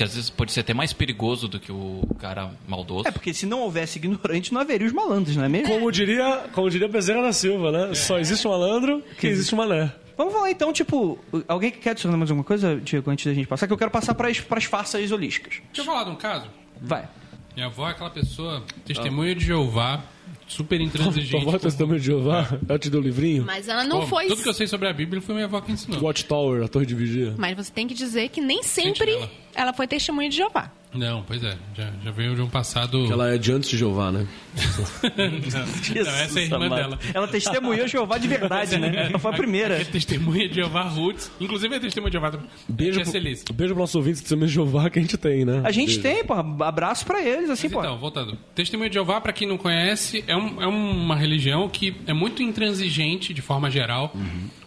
[0.00, 3.06] que às vezes pode ser até mais perigoso do que o cara maldoso.
[3.06, 5.68] É, porque se não houvesse ignorante, não haveria os malandros, não é mesmo?
[5.68, 7.94] Como diria, como diria Bezerra da Silva, né?
[7.94, 9.92] Só existe um malandro que existe um mané.
[10.16, 13.46] Vamos falar então, tipo, alguém que quer adicionar mais alguma coisa, Diego, antes da gente
[13.46, 13.66] passar?
[13.66, 15.60] Que eu quero passar para as farsas holísticas.
[15.66, 16.46] Deixa eu falar de um caso.
[16.80, 17.06] Vai.
[17.54, 20.02] Minha avó é aquela pessoa, testemunha de Jeová,
[20.50, 21.36] super Tua intransigente.
[21.36, 22.58] avó é testemunho de Jeová?
[22.68, 23.44] Ela te deu o livrinho?
[23.44, 24.26] Mas ela não Pô, foi.
[24.26, 26.00] Tudo que eu sei sobre a Bíblia foi minha avó que ensinou.
[26.02, 27.34] Watchtower, a torre de vigia.
[27.38, 29.30] Mas você tem que dizer que nem sempre Sentinela.
[29.54, 30.70] ela foi testemunha de Jeová.
[30.92, 31.56] Não, pois é.
[31.76, 33.10] Já, já veio de um passado...
[33.12, 34.26] Ela é de antes de Jeová, né?
[35.16, 36.74] não, essa é a irmã amado.
[36.74, 36.98] dela.
[37.14, 39.06] Ela testemunhou Jeová de verdade, né?
[39.08, 39.80] Ela foi a primeira.
[39.80, 41.30] É testemunha de Jeová Roots.
[41.40, 42.32] Inclusive é testemunha de Jeová.
[42.68, 45.60] Beijo, pro, beijo pro nosso ouvinte de testemunho de Jeová que a gente tem, né?
[45.64, 46.02] A gente Beijo.
[46.02, 47.80] tem, porra, abraço pra eles, assim, Mas pô.
[47.80, 48.36] então, voltando.
[48.54, 52.42] Testemunha de Jeová, pra quem não conhece, é, um- é uma religião que é muito
[52.42, 54.12] intransigente, de forma geral,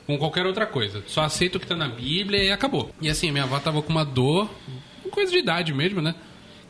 [0.07, 1.03] com qualquer outra coisa.
[1.05, 2.89] Só aceita o que tá na Bíblia e acabou.
[3.01, 4.49] E assim, minha avó tava com uma dor,
[5.13, 6.15] coisa de idade mesmo, né?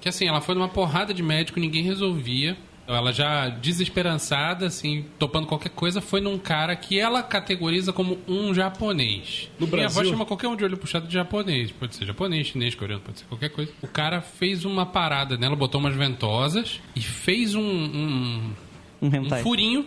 [0.02, 2.58] Que assim, ela foi numa porrada de médico, ninguém resolvia.
[2.86, 8.54] Ela já desesperançada, assim, topando qualquer coisa, foi num cara que ela categoriza como um
[8.54, 9.50] japonês.
[9.58, 10.12] No Minha avó Brasil?
[10.12, 11.72] chama qualquer um de olho puxado de japonês.
[11.72, 13.72] Pode ser japonês, chinês, coreano, pode ser qualquer coisa.
[13.82, 18.54] O cara fez uma parada nela, botou umas ventosas e fez um, um,
[19.02, 19.86] Um um furinho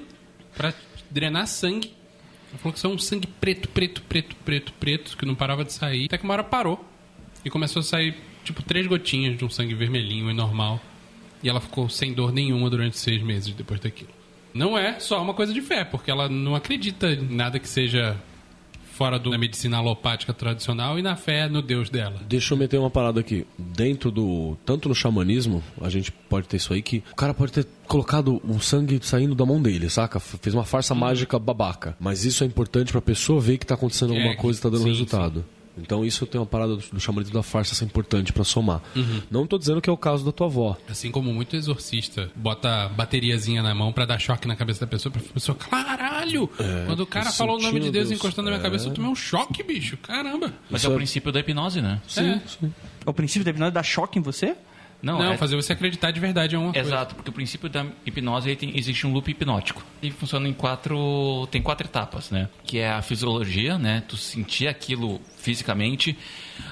[0.57, 0.73] pra
[1.11, 1.93] drenar sangue.
[2.49, 5.65] Ela falou que isso é um sangue preto, preto, preto, preto, preto, que não parava
[5.67, 6.07] de sair.
[6.07, 6.83] Até que uma hora parou.
[7.45, 8.17] E começou a sair,
[8.47, 10.81] tipo, três gotinhas de um sangue vermelhinho e normal.
[11.43, 14.11] E ela ficou sem dor nenhuma durante seis meses depois daquilo.
[14.55, 18.17] Não é só uma coisa de fé, porque ela não acredita em nada que seja
[18.97, 22.23] fora da medicina alopática tradicional e na fé no Deus dela.
[22.27, 23.47] Deixa eu meter uma parada aqui.
[23.59, 24.57] Dentro do.
[24.65, 28.41] Tanto no xamanismo, a gente pode ter isso aí que o cara pode ter colocado
[28.43, 30.19] o sangue saindo da mão dele, saca?
[30.19, 31.95] Fez uma farsa mágica babaca.
[32.01, 34.71] Mas isso é importante pra pessoa ver que tá acontecendo É, alguma coisa e tá
[34.71, 35.45] dando sim, resultado.
[35.79, 38.81] Então isso tem uma parada do, xamanismo da farsa é importante pra somar.
[38.95, 39.23] Uhum.
[39.31, 40.77] Não tô dizendo que é o caso da tua avó.
[40.89, 45.13] Assim como muito exorcista bota bateriazinha na mão pra dar choque na cabeça da pessoa,
[45.13, 46.49] pra pessoa, caralho!
[46.87, 48.19] Quando o cara falou o nome de Deus Deus.
[48.21, 48.63] encostando na minha É.
[48.63, 49.97] cabeça, eu tomei um choque, bicho.
[49.99, 50.53] Caramba!
[50.71, 52.01] Mas Isso é o é- princípio da hipnose, né?
[52.07, 52.41] Sim, É.
[52.47, 52.73] sim.
[53.05, 54.57] O princípio da hipnose dá choque em você?
[55.03, 56.89] Não, Não, é- fazer você acreditar de verdade é uma coisa.
[56.89, 59.85] Exato, porque o princípio da hipnose tem, existe um loop hipnótico.
[60.03, 61.47] Ele funciona em quatro.
[61.51, 62.49] tem quatro etapas, né?
[62.65, 64.03] Que é a fisiologia, né?
[64.09, 66.17] Tu sentir aquilo fisicamente,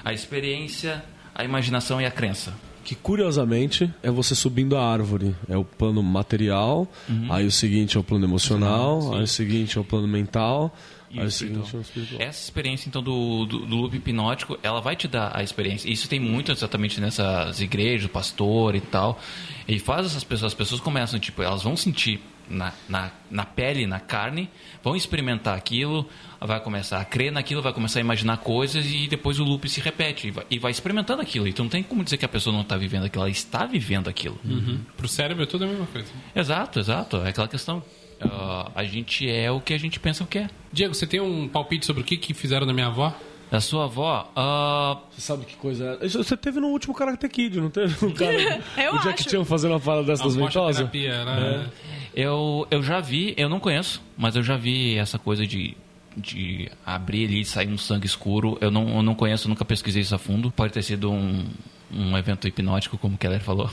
[0.03, 1.03] a experiência,
[1.33, 2.53] a imaginação e a crença.
[2.83, 5.35] Que curiosamente é você subindo a árvore.
[5.49, 6.87] É o plano material,
[7.29, 10.75] aí o seguinte é o plano emocional, aí o seguinte é o plano mental,
[11.11, 11.63] Isso, então.
[11.63, 12.21] é o.
[12.21, 15.89] Essa experiência, então, do, do, do loop hipnótico, ela vai te dar a experiência.
[15.89, 19.19] Isso tem muito exatamente nessas igrejas, pastor e tal.
[19.67, 23.87] E faz essas pessoas, as pessoas começam, tipo, elas vão sentir na, na, na pele,
[23.87, 24.49] na carne,
[24.83, 26.07] vão experimentar aquilo,
[26.39, 29.81] vai começar a crer naquilo, vai começar a imaginar coisas e depois o loop se
[29.81, 31.47] repete e vai, e vai experimentando aquilo.
[31.47, 34.09] Então não tem como dizer que a pessoa não está vivendo aquilo, ela está vivendo
[34.09, 34.39] aquilo.
[34.45, 34.79] Uhum.
[34.95, 36.07] Pro cérebro é tudo a mesma coisa.
[36.35, 37.17] Exato, exato.
[37.17, 37.83] É aquela questão.
[38.21, 40.49] Ah, a gente é o que a gente pensa o que é.
[40.71, 43.13] Diego, você tem um palpite sobre o que, que fizeram na minha avó?
[43.51, 44.29] Da sua avó?
[44.35, 46.05] Ah, Você sabe que coisa é?
[46.05, 48.05] Isso Você teve no último Karate Kid, não teve?
[48.05, 48.33] O, cara,
[48.75, 49.29] Eu o Jack acho.
[49.29, 50.89] Chan fazendo uma fala dessas ventosas?
[50.89, 51.69] né?
[52.13, 55.77] eu, eu já vi, eu não conheço, mas eu já vi essa coisa de,
[56.17, 58.57] de abrir ali e sair um sangue escuro.
[58.59, 60.49] Eu não, eu não conheço, nunca pesquisei isso a fundo.
[60.49, 61.45] Pode ter sido um,
[61.93, 63.69] um evento hipnótico, como o Keller falou.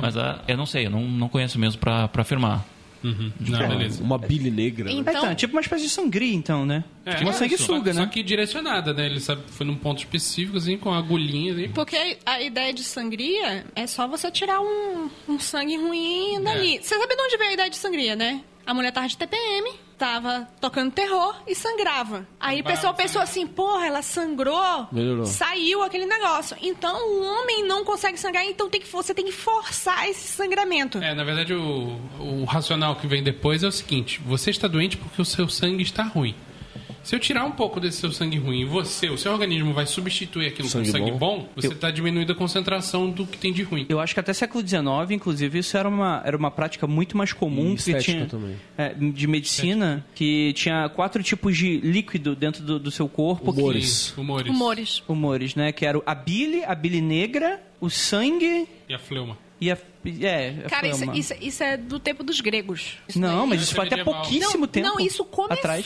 [0.00, 2.66] Mas ah, eu não sei, eu não, não conheço mesmo pra afirmar.
[3.04, 3.30] Uhum.
[3.38, 4.02] Não, beleza.
[4.02, 4.86] Uma bile negra.
[4.86, 4.92] né?
[4.92, 6.82] Então, Então, é tipo uma espécie de sangria, então, né?
[7.04, 7.38] É, tipo uma isso.
[7.40, 8.06] sanguessuga, só, né?
[8.06, 9.06] Só que direcionada, né?
[9.06, 11.52] Ele sabe, foi num ponto específico, assim, com agulhinha.
[11.52, 11.68] Assim.
[11.68, 16.78] Porque a ideia de sangria é só você tirar um, um sangue ruim dali.
[16.82, 18.40] Você sabe de onde veio a ideia de sangria, né?
[18.66, 22.26] A mulher tava de TPM, tava tocando terror e sangrava.
[22.38, 25.26] Aí o pessoal pensou assim, porra, ela sangrou, Melhorou.
[25.26, 26.56] saiu aquele negócio.
[26.60, 30.98] Então o homem não consegue sangrar, então tem que, você tem que forçar esse sangramento.
[30.98, 34.96] É, na verdade, o, o racional que vem depois é o seguinte: você está doente
[34.96, 36.34] porque o seu sangue está ruim.
[37.04, 39.86] Se eu tirar um pouco desse seu sangue ruim e você, o seu organismo vai
[39.86, 41.18] substituir aquilo Sangue com sangue bom.
[41.18, 43.84] bom, você está diminuindo a concentração do que tem de ruim.
[43.88, 47.32] Eu acho que até século XIX, inclusive, isso era uma, era uma prática muito mais
[47.32, 47.72] comum.
[47.72, 48.56] E estética tinha, também.
[48.78, 53.52] é, de medicina, que tinha quatro tipos de líquido dentro do, do seu corpo.
[53.52, 54.14] que- Humores.
[54.16, 54.50] Humores.
[54.50, 55.02] Humores.
[55.06, 55.72] humores, né?
[55.72, 59.36] Que era a bile, a bile negra, o sangue E a fleuma.
[59.60, 59.76] e a...
[60.20, 61.16] É, Cara, isso, flama.
[61.18, 62.96] isso, isso é do tempo dos gregos.
[63.08, 63.48] Isso Não, daí.
[63.50, 65.84] mas isso foi até pouquíssimo não, tempo não, isso começou atrás.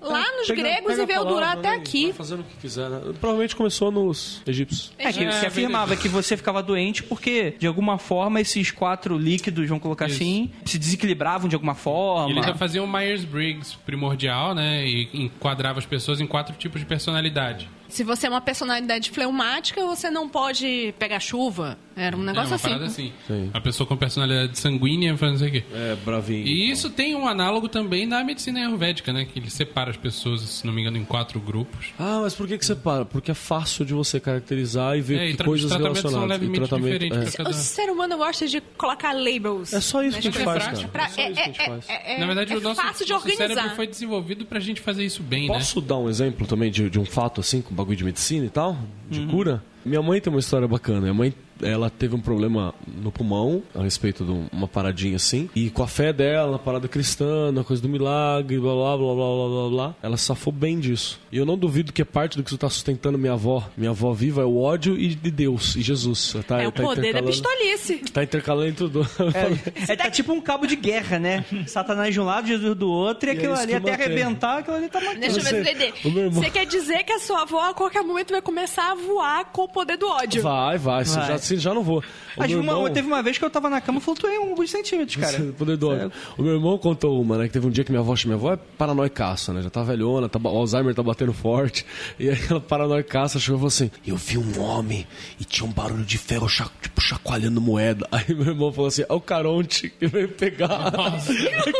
[0.00, 2.04] Lá nos Pega- gregos pega e veio durar até aqui.
[2.06, 3.00] Vai fazendo o que quiser, né?
[3.20, 4.92] Provavelmente começou nos egípcios.
[4.98, 9.18] É, que É, se afirmava que você ficava doente porque, de alguma forma, esses quatro
[9.18, 10.16] líquidos, vamos colocar Isso.
[10.16, 12.30] assim, se desequilibravam de alguma E forma.
[12.30, 14.86] ele já fazia um Myers-Briggs primordial, né?
[14.86, 17.68] E enquadrava as pessoas em quatro tipos de personalidade.
[17.90, 21.78] Se você é uma personalidade fleumática, você não pode pegar chuva.
[21.96, 22.68] Era um É negócio uma assim.
[22.68, 23.12] parada assim.
[23.26, 23.50] Sim.
[23.52, 25.64] A pessoa com personalidade sanguínea faz não sei o quê.
[25.74, 26.46] É, bravinho.
[26.46, 29.26] E isso tem um análogo também na medicina ayurvédica, né?
[29.30, 31.88] Que ele separa as pessoas, se não me engano, em quatro grupos.
[31.98, 33.04] Ah, mas por que, que você para?
[33.04, 36.40] Porque é fácil de você caracterizar e ver É, e coisas tratamentos são relacionadas.
[36.40, 37.30] levemente e tratamento, é.
[37.36, 39.72] cada- O ser humano gosta de colocar labels.
[39.74, 40.88] É só isso que a gente É faz, prático.
[40.90, 40.92] cara.
[40.92, 41.88] Pra- É só é, isso que a gente é- faz.
[41.88, 44.80] é- é- Na verdade, é o nosso, fácil de nosso cérebro foi desenvolvido pra gente
[44.80, 45.54] fazer isso bem, né?
[45.54, 48.50] Posso dar um exemplo também de, de um fato assim, com bagulho de medicina e
[48.50, 48.76] tal?
[49.08, 49.62] De cura?
[49.84, 51.00] Minha mãe tem uma história bacana.
[51.00, 55.48] Minha mãe, ela teve um problema no pulmão, a respeito de uma paradinha assim.
[55.54, 59.14] E com a fé dela, na parada cristã, na coisa do milagre, blá blá blá
[59.14, 61.18] blá blá blá blá, ela safou bem disso.
[61.32, 63.68] E eu não duvido que é parte do que isso tá sustentando minha avó.
[63.76, 66.36] Minha avó viva é o ódio e de Deus, e Jesus.
[66.46, 67.96] Tá, É o tá poder da intercalando- pistolice.
[68.12, 69.08] Tá intercalando entre os dois.
[69.88, 71.44] É, tá tipo um cabo de guerra, né?
[71.66, 74.06] Satanás de um lado, Jesus do outro, e E é aquilo isso ali até mantém.
[74.06, 75.20] arrebentar, aquilo ali tá matando.
[75.20, 78.02] Deixa eu ver se eu Você- Você quer dizer que a sua avó a qualquer
[78.02, 80.42] momento vai começar a voar com o poder do ódio.
[80.42, 81.04] Vai, vai.
[81.04, 81.26] Vai.
[81.28, 81.98] Já, se já não vou.
[81.98, 82.02] O
[82.36, 85.52] Mas uma- irmão- teve uma vez que eu tava na cama, flutuei uns centímetros, cara.
[85.58, 86.12] Poder do ódio.
[86.38, 87.46] O meu irmão contou uma, né?
[87.46, 89.62] Que teve um dia que minha avó, minha avó é paranoicaça, né?
[89.62, 91.84] Já tá velhona, tá, o Alzheimer tá batendo forte.
[92.18, 95.06] E aí ela paranoicaça chegou e falou assim: Eu vi um homem
[95.40, 96.46] e tinha um barulho de ferro,
[96.80, 98.06] tipo, chacoalhando moeda.
[98.12, 100.92] Aí meu irmão falou assim: É o Caronte que veio pegar.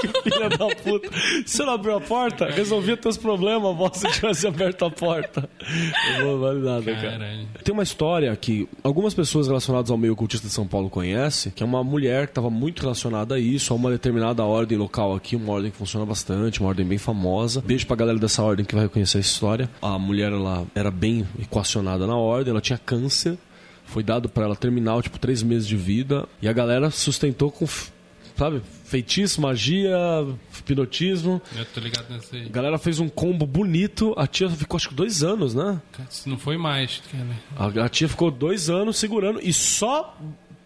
[0.01, 1.11] que filha da puta.
[1.45, 2.47] Você não abriu a porta?
[2.47, 5.49] Resolvia teus problemas, vó, se tivesse aberto a porta.
[6.23, 7.11] Vou vale nada, cara.
[7.11, 7.49] Caralho.
[7.65, 11.63] Tem uma história que algumas pessoas relacionadas ao meio ocultista de São Paulo conhecem, que
[11.63, 15.37] é uma mulher que estava muito relacionada a isso, a uma determinada ordem local aqui,
[15.37, 17.61] uma ordem que funciona bastante, uma ordem bem famosa.
[17.61, 19.71] Beijo pra galera dessa ordem que vai reconhecer essa história.
[19.81, 23.39] A mulher, ela era bem equacionada na ordem, ela tinha câncer,
[23.85, 27.67] foi dado pra ela terminal, tipo, três meses de vida, e a galera sustentou com,
[28.41, 29.99] sabe, feitiço, magia,
[30.59, 31.43] hipnotismo.
[31.55, 32.47] Eu tô ligado nessa aí.
[32.47, 35.79] A galera fez um combo bonito, a tia ficou acho que dois anos, né?
[36.25, 37.75] Não foi mais, cara.
[37.83, 40.17] A, a tia ficou dois anos segurando e só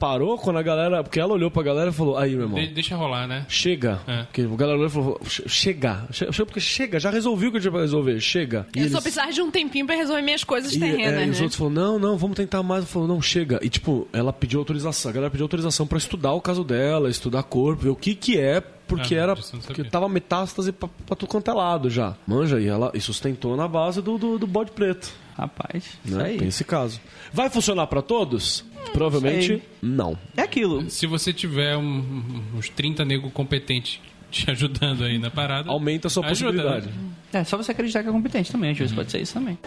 [0.05, 1.03] parou quando a galera.
[1.03, 2.61] Porque ela olhou pra galera e falou: Aí, meu irmão.
[2.61, 3.47] De- deixa rolar, né?
[3.49, 4.01] Chega.
[4.07, 4.23] É.
[4.25, 6.07] Porque a galera olhou e falou: "Che- Chega.
[6.13, 8.21] Che- che- Porque chega, já resolvi o que eu tinha pra resolver.
[8.21, 8.67] Chega.
[8.75, 11.23] E Eu só eles- precisar de um tempinho pra resolver minhas coisas e, terrenas, é,
[11.23, 11.33] e né?
[11.33, 12.81] os outros falaram, não, não, vamos tentar mais.
[12.85, 13.59] Ela falou, não, chega.
[13.63, 15.11] E, tipo, ela pediu autorização.
[15.11, 18.39] A galera pediu autorização pra estudar o caso dela, estudar corpo, ver o que que
[18.39, 19.37] é, porque Ah, era...
[19.37, 22.15] Porque tava metástase pra, pra tudo quanto é lado já.
[22.27, 25.11] Manja, e ela e sustentou na base do, do, do bode preto.
[25.37, 26.25] Rapaz, isso Né?
[26.27, 26.39] aí.
[26.39, 27.01] Tem esse caso.
[27.33, 28.65] Vai funcionar pra todos?
[28.93, 29.63] Provavelmente sei.
[29.83, 30.17] não.
[30.37, 30.89] É aquilo.
[30.91, 34.01] Se você tiver um- uns 30 nego competentes
[34.31, 35.71] te ajudando aí na parada.
[35.71, 36.87] Aumenta a sua ajuda, possibilidade.
[37.33, 37.41] né?
[37.41, 39.59] É, só você acreditar que é competente também, às vezes pode ser isso também.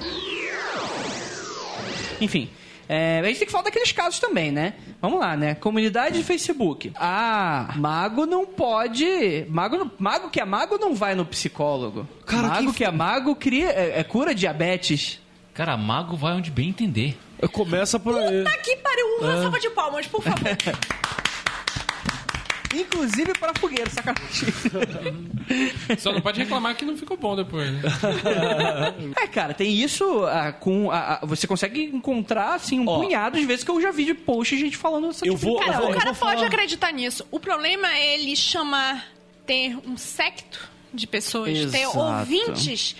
[2.19, 2.49] Enfim.
[2.89, 4.73] é, a gente tem que falar daqueles casos também, né?
[5.01, 5.53] Vamos lá, né?
[5.55, 6.91] Comunidade de Facebook.
[6.95, 9.45] Ah, mago não pode.
[9.49, 12.07] Mago, não- mago que é mago não vai no psicólogo.
[12.25, 15.19] Cara, mago que é mago cria, é, é cura diabetes.
[15.53, 17.17] Cara, mago vai onde bem entender.
[17.51, 18.45] Começa por aí.
[18.47, 19.25] Aqui pariu É.
[19.25, 20.39] uma salva de palmas, por favor.
[22.75, 24.49] Inclusive para fogueira, sacanagem.
[25.97, 27.71] Só não pode reclamar que não ficou bom depois.
[27.71, 27.81] né?
[29.23, 30.91] É, cara, tem isso ah, com.
[30.91, 32.99] ah, ah, você consegue encontrar, assim, um Ó.
[32.99, 35.45] punhado de vezes que eu já vi de post de gente falando essa Eu tipo
[35.47, 35.81] vou- de eu Cara, parada.
[35.87, 37.25] vou- o cara vou pode falar- acreditar nisso.
[37.31, 39.07] O problema é ele chamar,
[39.45, 41.99] ter um secto de pessoas, ter Exato.
[41.99, 42.95] ouvintes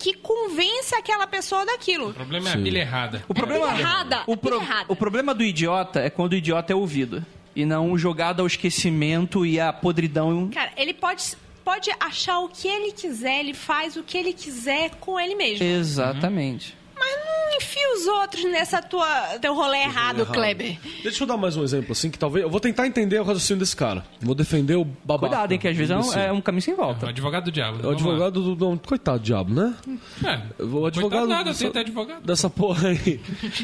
[0.00, 2.08] que convence aquela pessoa daquilo.
[2.08, 3.22] O problema é a pilha errada.
[3.28, 4.84] O problema, pilha errada, o, é pilha pro- errada.
[4.88, 7.24] o problema do idiota é quando o idiota é ouvido.
[7.54, 10.48] E não jogado ao esquecimento e à podridão.
[10.54, 14.90] Cara, ele pode, pode achar o que ele quiser, ele faz o que ele quiser
[15.00, 15.64] com ele mesmo.
[15.64, 16.74] Exatamente.
[16.74, 16.79] Não
[17.56, 19.06] enfia os outros nessa tua
[19.40, 20.32] teu rolê errado, Errado.
[20.32, 20.78] Kleber.
[21.02, 22.44] Deixa eu dar mais um exemplo, assim, que talvez.
[22.44, 24.04] Eu vou tentar entender o raciocínio desse cara.
[24.20, 25.28] Vou defender o babaca.
[25.28, 27.08] Cuidado, hein, que às vezes é um, é um caminho sem O volta.
[27.08, 27.78] advogado do diabo.
[27.78, 27.92] É o lá.
[27.92, 28.64] advogado do.
[28.70, 29.74] Não, coitado do diabo, né?
[30.24, 30.62] É.
[30.62, 30.92] O advogado.
[30.92, 32.22] Coitado nada, dessa, tem até advogado.
[32.24, 33.20] dessa porra aí.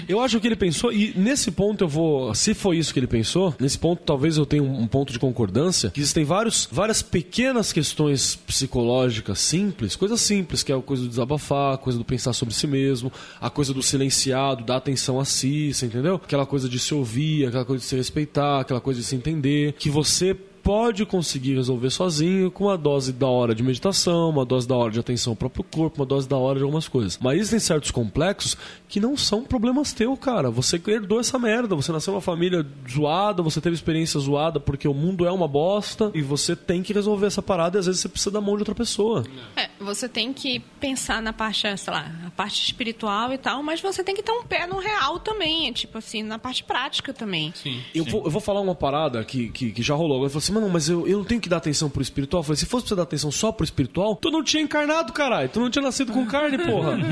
[0.08, 2.34] Eu acho que ele pensou, e nesse ponto eu vou.
[2.34, 5.18] Se foi isso que ele pensou, nesse ponto talvez eu tenha um, um ponto de
[5.18, 5.90] concordância.
[5.90, 11.08] Que existem vários, várias pequenas questões psicológicas simples, coisas simples, que é a coisa do
[11.08, 15.24] desabafar, a coisa do pensar sobre si mesmo, a coisa do silenciado, da atenção a
[15.24, 16.16] si, entendeu?
[16.16, 19.72] Aquela coisa de se ouvir, aquela coisa de se respeitar, aquela coisa de se entender.
[19.72, 20.36] Que você
[20.66, 24.90] pode conseguir resolver sozinho com uma dose da hora de meditação, uma dose da hora
[24.90, 27.16] de atenção ao próprio corpo, uma dose da hora de algumas coisas.
[27.22, 28.56] Mas existem certos complexos
[28.88, 30.50] que não são problemas teu, cara.
[30.50, 34.92] Você herdou essa merda, você nasceu numa família zoada, você teve experiência zoada porque o
[34.92, 38.08] mundo é uma bosta e você tem que resolver essa parada e às vezes você
[38.08, 39.24] precisa da mão de outra pessoa.
[39.54, 43.80] É, você tem que pensar na parte, sei lá, a parte espiritual e tal, mas
[43.80, 47.52] você tem que ter um pé no real também, tipo assim, na parte prática também.
[47.54, 47.80] Sim.
[47.94, 48.10] Eu sim.
[48.10, 50.24] vou, eu vou falar uma parada que, que, que já rolou.
[50.24, 52.40] Eu falei assim, mano, mas eu, eu não tenho que dar atenção pro espiritual.
[52.40, 55.12] Eu falei, se fosse pra você dar atenção só pro espiritual, tu não tinha encarnado,
[55.12, 55.48] caralho.
[55.48, 56.96] Tu não tinha nascido com carne, porra.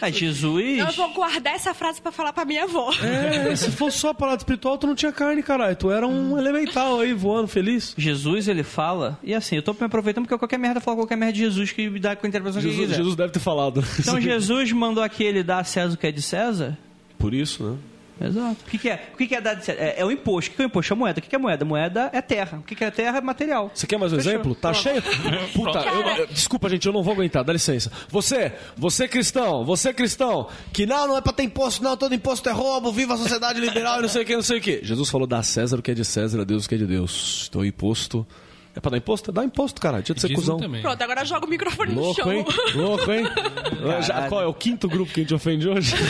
[0.00, 0.78] É, Jesus.
[0.78, 2.90] Eu vou guardar essa frase pra falar pra minha avó.
[3.02, 5.76] É, se fosse só a parada espiritual, tu não tinha carne, caralho.
[5.76, 7.94] Tu era um elemental aí, voando, feliz.
[7.96, 11.34] Jesus, ele fala, e assim, eu tô me aproveitando porque qualquer merda fala qualquer merda
[11.34, 12.96] de Jesus que me dá com a interpretação que Jesus, quiser.
[12.96, 13.84] Jesus deve ter falado.
[13.98, 16.78] Então Jesus mandou aquele dar a César o que é de César?
[17.18, 17.76] Por isso, né?
[18.20, 18.56] Exato.
[18.66, 19.08] O que, que é?
[19.14, 19.80] O que, que é de César?
[19.80, 20.48] É, é o imposto.
[20.48, 20.92] O que, que é o imposto?
[20.92, 21.18] É a moeda.
[21.18, 21.64] O que, que é moeda?
[21.64, 22.58] Moeda é terra.
[22.58, 23.18] O que, que é terra?
[23.18, 23.70] É material.
[23.74, 24.32] Você quer mais um Fechou.
[24.32, 24.54] exemplo?
[24.54, 25.02] Tá cheio?
[25.54, 27.90] Puta, eu- eu- desculpa, gente, eu não vou aguentar, dá licença.
[28.08, 32.48] Você, você cristão, você cristão, que não, não é pra ter imposto, não, todo imposto
[32.48, 34.80] é roubo, viva a sociedade liberal e não sei o que, não sei o que.
[34.84, 36.78] Jesus falou, dá a César o que é de César, a Deus o que é
[36.78, 37.46] de Deus.
[37.48, 38.26] Então, imposto.
[38.74, 39.32] É pra dar imposto?
[39.32, 40.00] Dá imposto, cara.
[40.02, 40.56] Tinha de ser cuzão.
[40.58, 40.80] também.
[40.82, 42.32] Pronto, agora joga o microfone no Louco, chão.
[42.32, 42.44] hein?
[42.74, 43.24] Louco, hein?
[44.06, 45.94] Já- qual é o quinto grupo que a gente ofende hoje?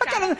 [0.00, 0.36] Ah, cara,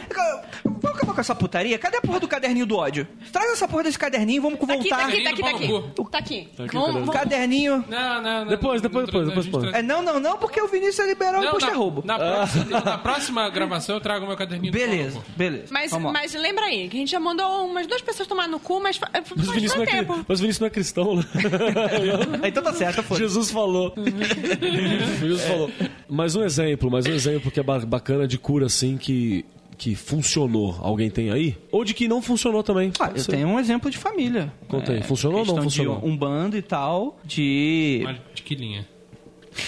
[0.65, 1.79] vamos acabar com essa putaria?
[1.79, 3.07] Cadê a porra do caderninho do ódio?
[3.33, 5.09] Traz essa porra desse caderninho, vamos Tá aqui, tá voltar.
[5.13, 5.69] aqui, tá aqui, tá aqui.
[5.69, 6.49] Pau no Tá aqui.
[6.59, 7.11] aqui o Vamos.
[7.11, 7.85] Caderninho.
[7.89, 8.47] Não, não, não.
[8.47, 9.75] Depois, depois, depois, não, depois, depois.
[9.75, 12.03] É, não, não, não, porque o Vinícius liberou o Não, imposto na, é roubo.
[12.05, 15.27] Na, próxima, na próxima gravação eu trago meu caderninho do Beleza, Paulo.
[15.37, 15.67] beleza.
[15.71, 18.81] Mas, mas lembra aí, que a gente já mandou umas duas pessoas tomar no cu,
[18.81, 20.25] mas Mas faz, não é, tempo.
[20.27, 21.25] mas o Vinícius não é cristão, né?
[22.47, 23.19] Então tá certo, foi.
[23.19, 23.95] Jesus falou.
[25.21, 25.71] Jesus falou.
[26.09, 29.45] Mais um exemplo, mais um exemplo que é ba- bacana de cura assim que
[29.77, 30.77] que funcionou.
[30.81, 31.57] Alguém tem aí?
[31.73, 32.93] Ou de que não funcionou também?
[33.01, 34.53] Ah, eu tenho um exemplo de família.
[34.69, 35.03] Conta aí.
[35.03, 35.99] Funcionou ou não funcionou?
[35.99, 37.99] De um bando e tal, de...
[38.03, 38.87] Uma tiquilinha.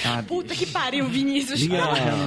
[0.05, 1.61] Ah, Puta que pariu, Vinícius.
[1.61, 1.85] Linha-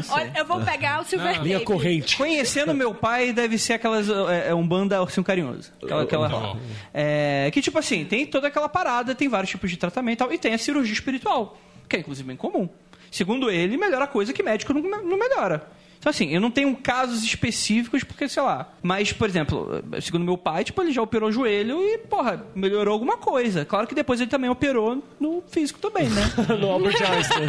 [0.10, 1.66] Olha, eu vou pegar o Silver Linha Tape.
[1.66, 2.16] corrente.
[2.18, 4.08] Conhecendo meu pai, deve ser aquelas.
[4.10, 5.72] É, é um banda ursinho carinhoso.
[5.84, 6.04] Aquela.
[6.04, 6.58] aquela
[6.94, 10.34] é, que, tipo assim, tem toda aquela parada, tem vários tipos de tratamento e tal,
[10.34, 11.58] e tem a cirurgia espiritual,
[11.88, 12.70] que é inclusive bem comum.
[13.12, 15.68] Segundo ele, melhora coisa que médico não, não melhora.
[16.00, 18.72] Então, assim, eu não tenho casos específicos, porque, sei lá.
[18.82, 22.94] Mas, por exemplo, segundo meu pai, tipo, ele já operou o joelho e, porra, melhorou
[22.94, 23.66] alguma coisa.
[23.66, 26.22] Claro que depois ele também operou no físico também, né?
[26.58, 27.48] no Albert Einstein.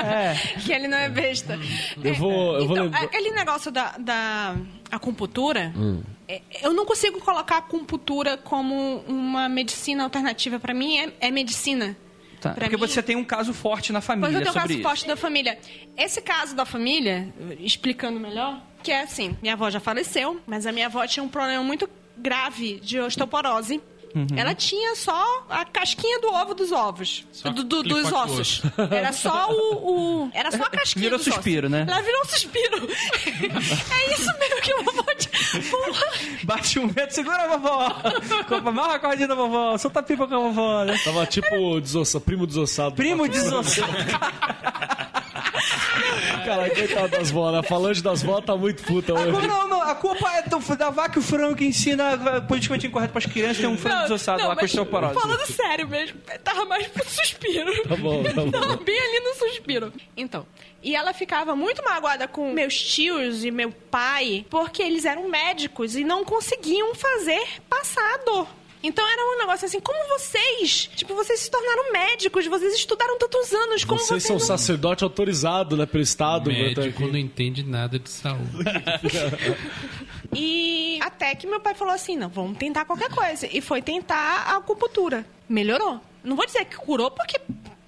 [0.64, 1.58] Que ele não é besta.
[2.02, 4.56] Eu vou- eu vou então, lembrar- aquele negócio da, da
[4.90, 6.02] acupuntura, Hum.
[6.26, 10.58] é- eu não consigo colocar a acupuntura como uma medicina alternativa.
[10.58, 11.96] Pra mim, é, é medicina.
[12.40, 12.54] Tá.
[12.54, 14.82] Porque mim- você tem um caso forte na família Pois eu tenho um caso isso.
[14.82, 15.58] forte da família.
[15.96, 17.28] Esse caso da família,
[17.60, 21.28] explicando melhor, que é assim, minha avó já faleceu, mas a minha avó tinha um
[21.28, 23.80] problema muito grave de osteoporose.
[24.14, 24.26] Uhum.
[24.36, 27.24] Ela tinha só a casquinha do ovo dos ovos.
[27.44, 28.62] Do- do- dos do ossos.
[28.64, 28.72] osso.
[28.90, 31.70] Era só o, o- Era só a casquinha Virou dos suspiro, ossos.
[31.78, 31.86] né?
[31.88, 32.76] Ela virou um suspiro.
[32.90, 35.28] é isso mesmo que vou te...
[35.70, 36.06] Porra.
[36.44, 37.90] Bate um vento, segura a vovó.
[38.48, 40.98] Compra, amarra a cordinha da vovó, solta a pipa com a vovó, né?
[41.04, 42.94] Tava tipo desossa, primo desossado.
[42.96, 43.92] Primo desossado.
[46.44, 47.58] Cara, coitado das vó, né?
[47.58, 49.46] A falange das vó tá muito puta A culpa, hoje.
[49.46, 52.16] não, não, a culpa é do- da vaca e o frango que ensina
[52.48, 53.58] politicamente incorreto pras crianças.
[53.58, 55.14] Tem um frango Não, desossado não, lá com osteoporose.
[55.14, 57.82] Falando sério mesmo, tava mais pro suspiro.
[57.88, 58.50] Tá bom, tá bom.
[58.50, 59.92] Tava bem ali no suspiro.
[60.16, 60.46] Então,
[60.82, 65.94] e ela ficava muito magoada com meus tios e meu pai, porque eles eram médicos
[65.96, 68.48] e não conseguiam fazer passar a dor.
[68.82, 73.52] Então era um negócio assim, como vocês, tipo, vocês se tornaram médicos, vocês estudaram tantos
[73.52, 74.40] anos, como Vocês vocês, são não...
[74.46, 76.50] sacerdote autorizado, né, pelo Estado.
[76.50, 78.64] Estar médico não entende nada de saúde.
[80.32, 83.48] E até que meu pai falou assim, não, vamos tentar qualquer coisa.
[83.50, 84.16] E foi tentar
[84.46, 85.26] a acupuntura.
[85.48, 86.00] Melhorou.
[86.22, 87.40] Não vou dizer que curou, porque...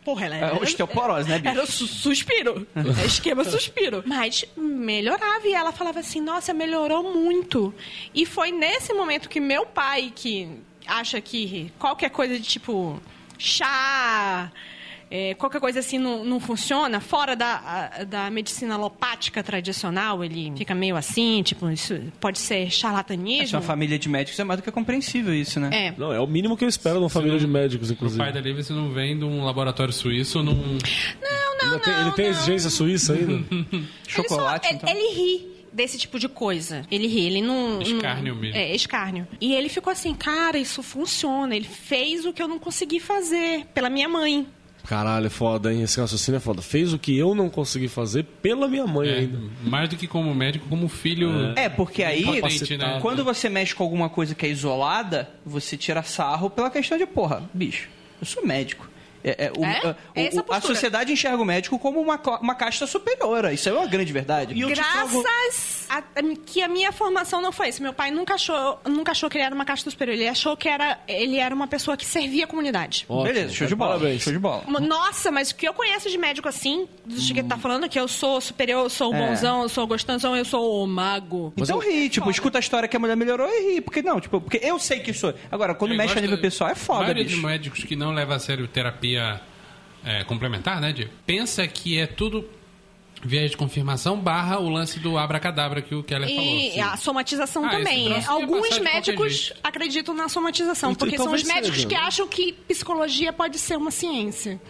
[0.05, 0.57] Porra, ela É era...
[0.57, 1.57] osteoporose, né, bicho?
[1.57, 2.67] Era su- suspiro.
[3.01, 4.03] É esquema suspiro.
[4.05, 5.47] Mas melhorava.
[5.47, 7.73] E ela falava assim, nossa, melhorou muito.
[8.13, 10.49] E foi nesse momento que meu pai, que
[10.87, 13.01] acha que qualquer coisa de tipo
[13.39, 14.51] chá...
[15.11, 17.57] é, qualquer coisa assim não, não funciona, fora da,
[17.99, 22.71] a- da medicina alopática tradicional, ele fica meio assim, tipo, isso pode ser Se é
[22.71, 23.59] charlatanismo.
[23.59, 25.71] uma família de médicos, é mais do que compreensível isso, né?
[25.73, 25.95] É.
[25.99, 28.23] Não, é o mínimo que eu espero de uma família de médicos, O inclusive.
[28.23, 30.55] pai da Lívia, você não vem de um laboratório suíço num.
[30.55, 32.01] Não, não, tem- não.
[32.03, 32.33] ele tem não.
[32.33, 33.45] exigência suíça ainda?
[34.09, 34.89] Chocolate, ele, só, então.
[34.91, 36.85] ele, ele ri desse tipo de coisa.
[36.91, 37.81] Ele ri, ele não...
[37.81, 38.57] Escárnio não- mesmo.
[38.57, 39.27] É, escárnio.
[39.41, 41.55] E ele ficou assim, cara, isso funciona.
[41.57, 44.47] Ele fez o que eu não consegui fazer pela minha mãe.
[44.85, 45.83] Caralho, é foda, hein?
[45.83, 46.61] Esse raciocínio é foda.
[46.61, 49.39] Fez o que eu não consegui fazer pela minha mãe É, ainda.
[49.63, 51.53] mais do que como médico, como filho.
[51.57, 52.25] É, porque aí,
[52.77, 52.99] né?
[53.01, 57.07] quando você mexe com alguma coisa que é isolada, você tira sarro pela questão de,
[57.07, 57.89] porra, bicho,
[58.21, 58.91] eu sou médico.
[59.25, 59.79] É, é, o- É?
[59.89, 63.53] a- É essa o- a sociedade enxerga o médico como uma, uma casta superior.
[63.53, 64.55] Isso é uma grande verdade.
[64.55, 66.03] Graças a, a-
[66.45, 67.83] que a minha formação não foi isso.
[67.83, 70.15] Meu pai nunca achou, nunca achou que ele era uma casta superior.
[70.15, 73.05] Ele achou que era, ele era uma pessoa que servia a comunidade.
[73.09, 73.93] Ótimo, Beleza, show de bola.
[73.99, 74.23] Parabéns.
[74.23, 74.65] Show de bola.
[74.81, 77.99] Nossa, mas o que eu conheço de médico assim, do que ele tá falando, que
[77.99, 79.29] eu sou superior, eu sou o É.
[79.29, 81.53] bonzão, eu sou o gostosão, eu sou o mago.
[81.57, 83.81] Então ri, tipo, escuta a história que a mulher melhorou e ri.
[83.81, 85.33] Porque não, tipo, porque eu sei que sou.
[85.51, 87.37] Agora, quando Eu mexe a nível pessoal, é A foda, maioria bicho.
[87.37, 91.11] de médicos que não leva a sério terapia é, complementar, né, Diego?
[91.27, 92.49] Pensa que é tudo
[93.25, 96.45] viés de confirmação barra o lance do abracadabra que o Keller falou.
[96.45, 98.13] E a somatização Ah, também.
[98.27, 102.01] Alguns médicos acreditam na somatização, E- e porque são os médicos seja, que né?
[102.01, 104.61] acham que psicologia pode ser uma ciência.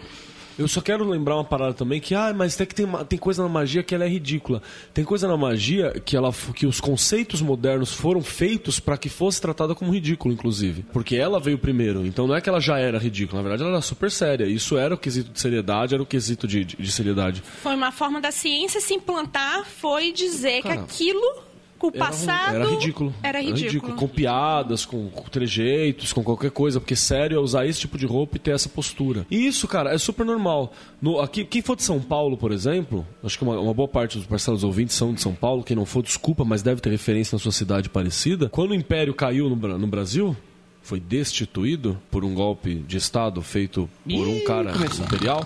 [0.57, 3.41] Eu só quero lembrar uma parada também que, ah, mas tem que tem, tem coisa
[3.41, 4.61] na magia que ela é ridícula.
[4.93, 9.41] Tem coisa na magia que ela que os conceitos modernos foram feitos para que fosse
[9.41, 10.85] tratada como ridículo, inclusive.
[10.93, 12.05] Porque ela veio primeiro.
[12.05, 14.45] Então não é que ela já era ridícula, na verdade ela era super séria.
[14.45, 17.41] Isso era o quesito de seriedade, era o quesito de, de, de seriedade.
[17.61, 21.43] Foi uma forma da ciência se implantar, foi dizer Cara, que aquilo,
[21.83, 22.55] com o Era, passado...
[22.55, 23.13] era ridículo.
[23.21, 23.95] Era ridículo.
[23.95, 26.79] Com piadas, com, com trejeitos, com qualquer coisa.
[26.79, 29.25] Porque sério é usar esse tipo de roupa e ter essa postura.
[29.29, 30.71] E isso, cara, é super normal.
[31.01, 34.17] No, aqui, quem for de São Paulo, por exemplo, acho que uma, uma boa parte
[34.17, 35.63] dos parceiros ouvintes são de São Paulo.
[35.63, 38.47] Quem não for, desculpa, mas deve ter referência na sua cidade parecida.
[38.47, 40.37] Quando o Império caiu no, no Brasil,
[40.81, 45.43] foi destituído por um golpe de Estado feito por um cara imperial.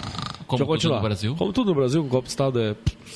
[0.48, 1.36] Como Deixa tudo no Brasil.
[1.38, 2.74] Como tudo no Brasil, o golpe de Estado é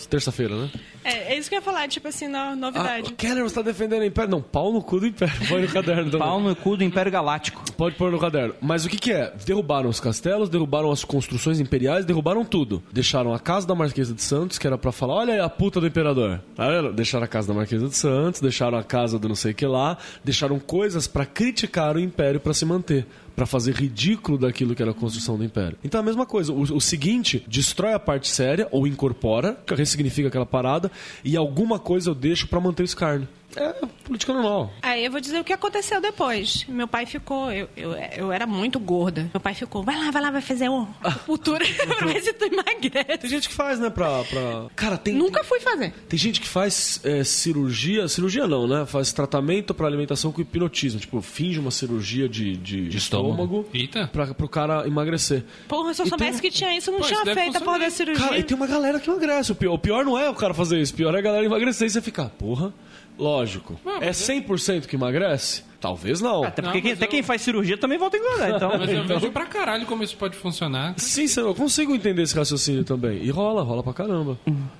[0.10, 0.70] terça-feira, né?
[1.03, 3.14] É, é isso que eu ia falar, tipo assim, no- Ah, novidade.
[3.14, 4.30] Keller, você tá defendendo o Império?
[4.30, 5.34] Não, pau no cu do Império.
[5.48, 6.20] Põe no caderno também.
[6.20, 7.64] Pau no cu do Império Galáctico.
[7.74, 8.53] Pode pôr no caderno.
[8.62, 9.34] Mas o que, que é?
[9.45, 12.84] Derrubaram os castelos, derrubaram as construções imperiais, derrubaram tudo.
[12.91, 15.80] Deixaram a casa da Marquesa de Santos, que era pra falar, olha aí a puta
[15.80, 16.41] do imperador.
[16.56, 16.91] Tá vendo?
[16.94, 19.66] Deixaram a casa da Marquesa de Santos, deixaram a casa do não sei o que
[19.66, 23.08] lá, deixaram coisas pra criticar o império pra se manter.
[23.36, 25.78] Pra fazer ridículo daquilo que era a construção do império.
[25.84, 26.52] Então é a mesma coisa.
[26.52, 30.91] O, o seguinte, destrói a parte séria, ou incorpora, que ressignifica aquela parada,
[31.24, 33.28] e alguma coisa eu deixo pra manter o escárnio.
[33.56, 33.73] É
[34.03, 34.72] política normal.
[34.82, 36.65] Aí eu vou dizer o que aconteceu depois.
[36.68, 39.30] Meu pai ficou, eu, eu, eu era muito gorda.
[39.34, 40.88] Meu pai ficou, vai lá, vai lá, vai fazer o
[41.26, 41.65] cultura
[41.98, 43.28] pra ver se tu Tem emagrece.
[43.28, 44.23] gente que faz, né, pra...
[44.23, 44.65] pra...
[44.76, 45.14] Cara, tem...
[45.14, 45.94] Nunca fui fazer.
[46.10, 48.86] Tem gente que faz é, cirurgia, cirurgia não, né?
[48.86, 50.99] Faz tratamento para alimentação com hipnotismo.
[50.99, 54.07] Tipo, finge uma cirurgia de, de, de estômago, Eita.
[54.11, 55.44] pra, pro cara emagrecer.
[55.68, 57.57] Porra, se eu E soubesse tem- que tinha isso, eu não Pô, tinha isso feito
[57.57, 58.26] a porra da cirurgia.
[58.26, 59.52] Cara, e tem uma galera que emagrece.
[59.52, 61.45] O pior, o pior não é o cara fazer isso, o pior é a galera
[61.45, 62.73] emagrecer e você ficar, porra,
[63.18, 63.80] lógico.
[64.02, 65.64] é 100% que emagrece?
[65.80, 66.44] Talvez não.
[66.44, 68.50] Até Não, porque quem- mas até eu- quem faz cirurgia também volta a engordar.
[68.56, 70.94] Então, Mas eu vejo pra caralho como isso pode funcionar.
[70.98, 73.18] Sim, senhor, eu consigo entender esse raciocínio também.
[73.24, 74.38] E rola, rola pra caramba.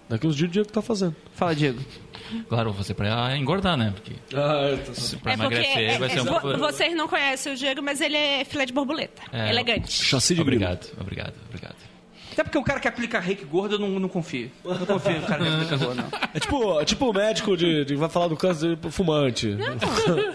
[0.08, 1.16] Daqui uns dias o Diego tá fazendo.
[1.34, 1.80] fala, Diego.
[2.48, 3.92] Claro, você pra engordar, né?
[3.96, 4.94] Porque Ah, eu tô...
[4.94, 6.58] se pra É porque emagrecer é- vai ser é- um vo- pouco...
[6.60, 9.22] vocês não conhecem o Diego, mas ele é filé de borboleta.
[9.34, 9.50] É.
[9.50, 9.92] Elegante.
[9.92, 10.64] Chassi de grilo.
[10.64, 11.76] Obrigado, obrigado, obrigado.
[12.32, 14.50] Até porque o cara que aplica reiki gordo, eu não, não confio.
[14.64, 16.20] Eu não confio no cara que aplica gordo, não.
[16.34, 19.58] É tipo, é tipo o médico de, de- vai falar do câncer de fumante.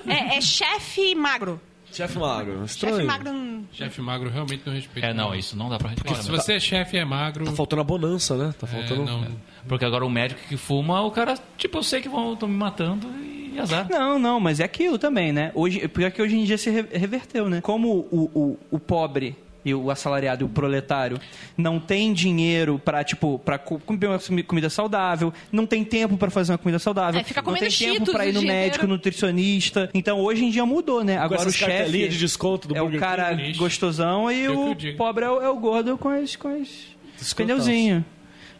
[0.07, 1.61] É, é chefe magro.
[1.93, 2.65] Chefe magro.
[2.65, 2.97] Estranho.
[2.97, 3.33] Chefe magro.
[3.33, 5.09] não- Chefe magro realmente não respeita.
[5.09, 6.23] É, não, isso não dá pra respeitar.
[6.23, 7.45] Se você é chefe e é magro.
[7.45, 8.55] Tá faltando a bonança, né?
[8.59, 9.05] Tá é, faltando.
[9.05, 9.27] não,
[9.67, 12.57] Porque agora o médico que fuma, o cara, tipo, eu sei que vão estão me
[12.57, 13.87] matando e azar.
[13.89, 15.51] Não, não, mas é aquilo também, né?
[15.55, 17.61] Hoje, pior que hoje em dia se re- reverteu, né?
[17.63, 19.35] Como o, o, o pobre
[19.67, 21.19] e o assalariado e o proletário
[21.59, 26.53] não tem dinheiro para tipo para comer uma comida saudável, não tem tempo para fazer
[26.53, 29.91] uma comida saudável, É, fica não tem tempo para ir no dia médico, nutricionista.
[29.93, 31.19] Então hoje em dia mudou, né?
[31.19, 33.59] Agora o chefe de desconto do é o cara King.
[33.59, 38.05] gostosão e o pobre é o, é o gordo com as com as pneuzinho.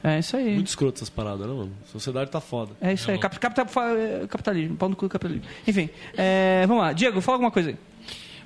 [0.03, 0.55] É isso aí.
[0.55, 1.73] Muito escroto essas paradas, né, mano?
[1.85, 2.73] A sociedade tá foda.
[2.81, 3.19] É isso aí.
[3.19, 3.35] Cap,
[3.69, 3.95] fa-
[4.29, 4.77] capitalismo.
[4.77, 5.45] Pau no cu do capitalismo.
[5.67, 5.89] Enfim.
[6.17, 6.93] é, vamos lá.
[6.93, 7.77] Diego, fala alguma coisa aí.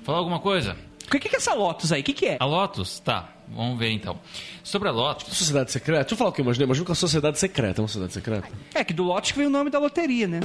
[0.03, 0.75] Falar alguma coisa?
[1.17, 2.01] O que, que é essa Lotus aí?
[2.01, 2.37] O que, que é?
[2.39, 2.99] A Lotus?
[2.99, 4.17] Tá, vamos ver então.
[4.63, 6.01] Sobre a Lotus, Sociedade secreta?
[6.01, 6.65] Deixa eu falar o que eu imaginei.
[6.65, 8.47] Imagina que a sociedade secreta é uma sociedade secreta.
[8.73, 10.39] É que do Lotus que veio o nome da loteria, né?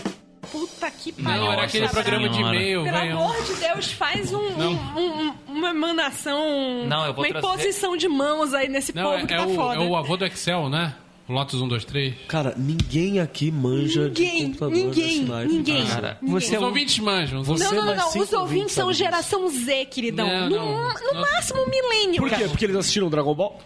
[0.50, 1.40] Puta que pariu.
[1.40, 3.12] Não, era aquele programa de e-mail, Pelo velho.
[3.18, 7.96] amor de Deus, faz um, um- um- uma emanação, Não, eu vou uma trazer- imposição
[7.96, 9.74] de mãos aí nesse Não, povo é, que é tá o, foda.
[9.82, 10.94] é o avô do Excel, né?
[11.28, 12.14] Lotus 1, 2, 3.
[12.28, 15.86] Cara, ninguém aqui manja de Ninguém, computador ninguém, ninguém.
[15.86, 16.66] Cara, Você é Os o...
[16.66, 17.40] ouvintes manjam.
[17.40, 20.26] os Você Não, não, não, Os ouvintes são geração Z, queridão.
[20.28, 20.94] Não, no, não.
[20.94, 21.20] no Não.
[21.22, 22.22] máximo um milênio.
[22.22, 22.44] Por quê?
[22.48, 23.58] Porque eles assistiram Dragon Ball?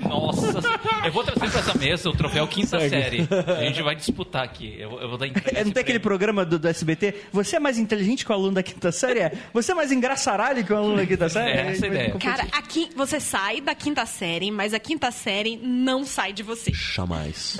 [0.00, 0.60] Nossa,
[1.04, 2.88] eu vou trazer pra essa mesa o troféu quinta Segue.
[2.88, 3.28] série.
[3.58, 4.74] A gente vai disputar aqui.
[4.78, 7.14] Eu, eu vou dar entrega É, não tem aquele programa do, do SBT?
[7.32, 9.20] Você é mais inteligente que o aluno da quinta série?
[9.20, 9.32] É?
[9.52, 11.50] Você é mais engraçaralho que o aluno da quinta série?
[11.58, 12.16] É, essa a ideia.
[12.18, 16.69] Cara, aqui você sai da quinta série, mas a quinta série não sai de você.
[16.72, 17.58] Jamais.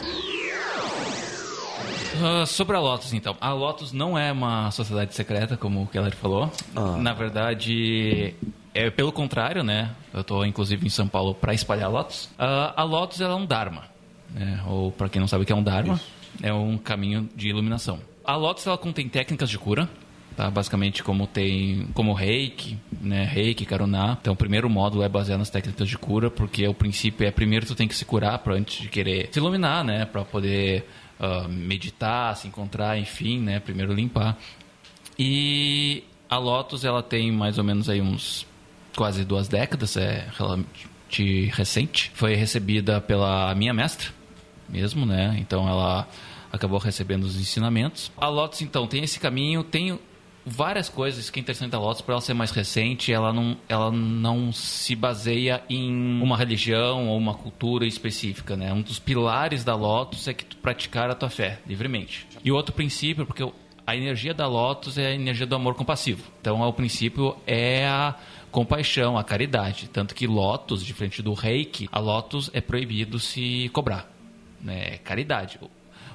[2.22, 3.36] Ah, sobre a Lotus, então.
[3.40, 6.50] A Lotus não é uma sociedade secreta, como o Keller falou.
[6.76, 6.96] Ah.
[6.96, 8.34] Na verdade,
[8.74, 9.90] é pelo contrário, né?
[10.12, 12.28] Eu tô, inclusive, em São Paulo para espalhar a Lotus.
[12.38, 13.84] Ah, a Lotus é um Dharma.
[14.30, 14.62] Né?
[14.66, 16.00] Ou, para quem não sabe o que é um Dharma,
[16.42, 17.98] é um caminho de iluminação.
[18.24, 19.88] A Lotus ela contém técnicas de cura.
[20.40, 24.16] Tá, basicamente como tem como reiki, né, reiki, karuná.
[24.18, 27.66] Então o primeiro módulo é baseado nas técnicas de cura, porque o princípio é primeiro
[27.66, 30.88] tu tem que se curar para antes de querer se iluminar, né, para poder
[31.20, 34.38] ah, meditar, se encontrar, enfim, né, primeiro limpar.
[35.18, 38.46] E a Lotus ela tem mais ou menos aí uns
[38.96, 42.10] quase duas décadas, é relativamente recente.
[42.14, 44.08] Foi recebida pela minha mestra
[44.66, 45.36] mesmo, né?
[45.38, 46.08] Então ela
[46.50, 48.10] acabou recebendo os ensinamentos.
[48.16, 49.98] A Lotus então tem esse caminho, tem
[50.44, 53.90] várias coisas que é interessante da Lotus por ela ser mais recente, ela não ela
[53.90, 58.72] não se baseia em uma religião ou uma cultura específica, né?
[58.72, 62.26] Um dos pilares da Lotus é que tu praticar a tua fé livremente.
[62.42, 63.44] E o outro princípio, porque
[63.86, 66.22] a energia da Lotus é a energia do amor compassivo.
[66.40, 68.14] Então, o princípio é a
[68.50, 69.88] compaixão, a caridade.
[69.88, 74.08] Tanto que Lotus, diferente do reiki, a Lotus é proibido se cobrar.
[74.60, 74.94] Né?
[74.94, 75.58] É caridade.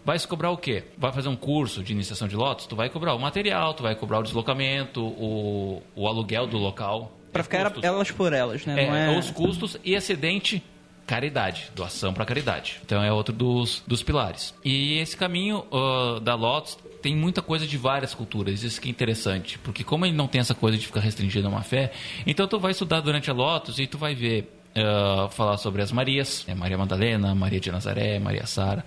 [0.05, 0.83] Vai se cobrar o quê?
[0.97, 2.67] Vai fazer um curso de iniciação de Lotus?
[2.67, 7.11] Tu vai cobrar o material, tu vai cobrar o deslocamento, o, o aluguel do local.
[7.33, 7.83] Pra É ficar custos.
[7.83, 8.83] elas por elas, né?
[8.83, 9.17] É, é...
[9.17, 10.63] os custos e excedente
[11.07, 12.79] caridade, doação para caridade.
[12.85, 14.53] Então é outro dos, dos pilares.
[14.63, 18.91] E esse caminho ah, da Lotus tem muita coisa de várias culturas, isso que é
[18.91, 21.91] interessante, porque como ele não tem essa coisa de ficar restringido a uma fé,
[22.25, 25.91] então tu vai estudar durante a Lotus e tu vai ver ah, falar sobre as
[25.91, 28.83] Marias, né, Maria Madalena, Maria de Nazaré, Maria Sara.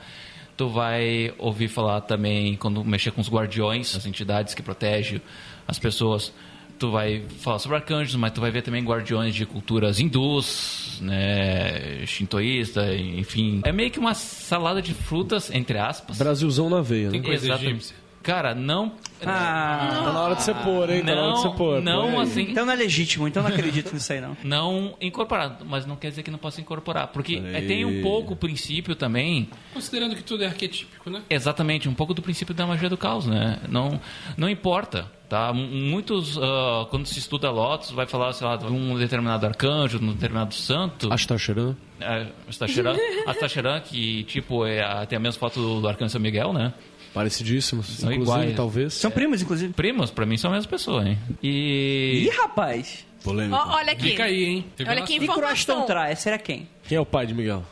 [0.58, 5.22] Tu vai ouvir falar também quando mexer com os guardiões, as entidades que protegem
[5.66, 6.32] as pessoas
[6.78, 12.06] tu vai falar sobre arcanjos, mas tu vai ver também guardiões de culturas hindus, né,
[12.06, 13.60] shintoísta, enfim.
[13.64, 16.16] É meio que uma salada de frutas, entre aspas.
[16.16, 17.12] Brasilzão na veia, né?
[17.12, 17.70] Tem coisa Exatamente.
[17.70, 18.07] egípcia.
[18.28, 18.92] Cara, não...
[19.24, 21.02] Ah, Tá na hora de você pôr, hein?
[21.02, 21.80] Tá na hora de você Não, pôr.
[21.82, 22.42] não assim...
[22.42, 24.36] então não é legítimo, então não acredito nisso aí, não.
[24.44, 27.08] Não incorporado, mas não quer dizer que não possa incorporar.
[27.08, 31.22] Porque é, tem um pouco o princípio também Considerando que tudo é arquetípico, né?
[31.30, 33.60] Exatamente, um pouco do princípio da magia do caos, né?
[33.66, 33.98] Não,
[34.36, 35.50] não importa, tá?
[35.54, 40.04] Muitos, ah, quando se estuda Lotus, vai falar, sei lá, de um determinado arcanjo, de
[40.04, 41.10] um determinado santo.
[41.12, 41.76] Acho que tá cheirando.
[42.00, 42.94] É, Astacheran,
[43.26, 46.72] Astacheran, que tipo é tem a mesma foto do, do arcanjo São Miguel, né?
[47.18, 47.86] Parecidíssimos.
[47.86, 48.56] São Inclusive, iguais.
[48.56, 48.94] talvez.
[48.94, 49.72] São primos, inclusive.
[49.72, 51.18] Primos, pra mim, são a mesma pessoa, hein?
[51.42, 52.26] E.
[52.26, 53.04] Ih, rapaz!
[53.24, 53.56] Polêmico.
[53.56, 54.10] Ó, olha aqui.
[54.10, 54.64] Fica aí, hein?
[54.86, 55.42] Olha que E informação.
[55.48, 56.68] Croston Trai, será quem?
[56.86, 57.64] Quem é o pai de Miguel?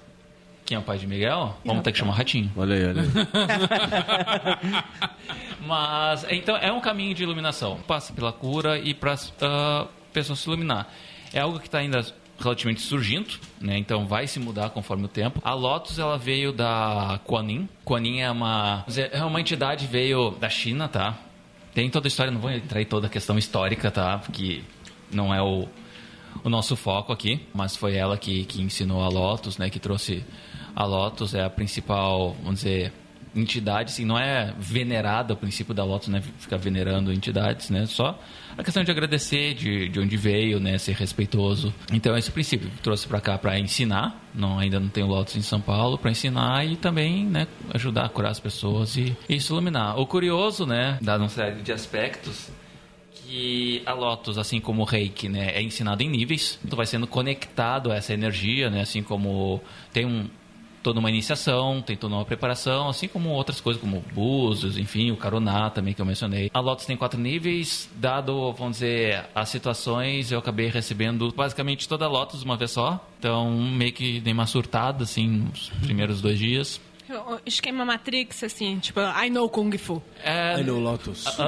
[0.65, 1.57] Quem é o pai de Miguel?
[1.65, 2.51] Vamos ter que chamar Ratinho.
[2.57, 3.09] Olha aí, olha aí.
[5.65, 7.79] Mas, então, é um caminho de iluminação.
[7.87, 10.93] Passa pela cura e para a pessoa se iluminar.
[11.33, 12.05] É algo que está ainda
[12.39, 13.79] relativamente surgindo, né?
[13.79, 15.41] Então vai se mudar conforme o tempo.
[15.45, 17.21] A Lotus ela veio da.
[17.25, 17.47] Kuan
[18.03, 21.19] Yin é uma é uma entidade veio da China, tá?
[21.75, 24.19] Tem toda a história, não vou entrar em toda a questão histórica, tá?
[24.19, 24.63] Porque
[25.13, 25.69] não é o,
[26.43, 29.69] o nosso foco aqui, mas foi ela que, que ensinou a Lotus, né?
[29.69, 30.25] Que trouxe
[30.75, 32.93] a Lotus é a principal, vamos dizer,
[33.35, 36.23] entidade, assim, não é venerada o princípio da Lotus, né?
[36.39, 37.87] Ficar venerando entidades, né?
[37.87, 38.19] Só
[38.57, 40.79] a questão de agradecer de, de onde veio, né?
[40.79, 41.75] Ser respeitoso.
[41.93, 44.21] Então, esse princípio trouxe para cá para ensinar.
[44.35, 47.47] Não, ainda não tem o Lotus em São Paulo para ensinar e também, né?
[47.75, 49.99] Ajudar a curar as pessoas e, e se iluminar.
[49.99, 50.99] O curioso, né?
[51.03, 52.51] Dado uma série de aspectos
[53.27, 56.59] que a Lotus, assim como o Reiki, né, é ensinado em níveis.
[56.69, 59.61] Tu vai sendo conectado a essa energia, né, assim como
[59.93, 60.29] tem um
[60.87, 65.17] toda uma iniciação, tem toda uma preparação, assim como outras coisas como búzios, enfim, o
[65.17, 66.49] caroná também que eu mencionei.
[66.55, 72.05] A Lotus tem quatro níveis, dado, vamos dizer, as situações, eu acabei recebendo basicamente toda
[72.05, 73.05] a Lotus uma vez só.
[73.19, 76.81] Então, meio que dei uma surtada, assim, nos primeiros dois dias.
[77.45, 80.03] Esquema Matrix, assim, tipo, I know Kung Fu.
[80.25, 81.27] É, I know Lotus.
[81.27, 81.45] a-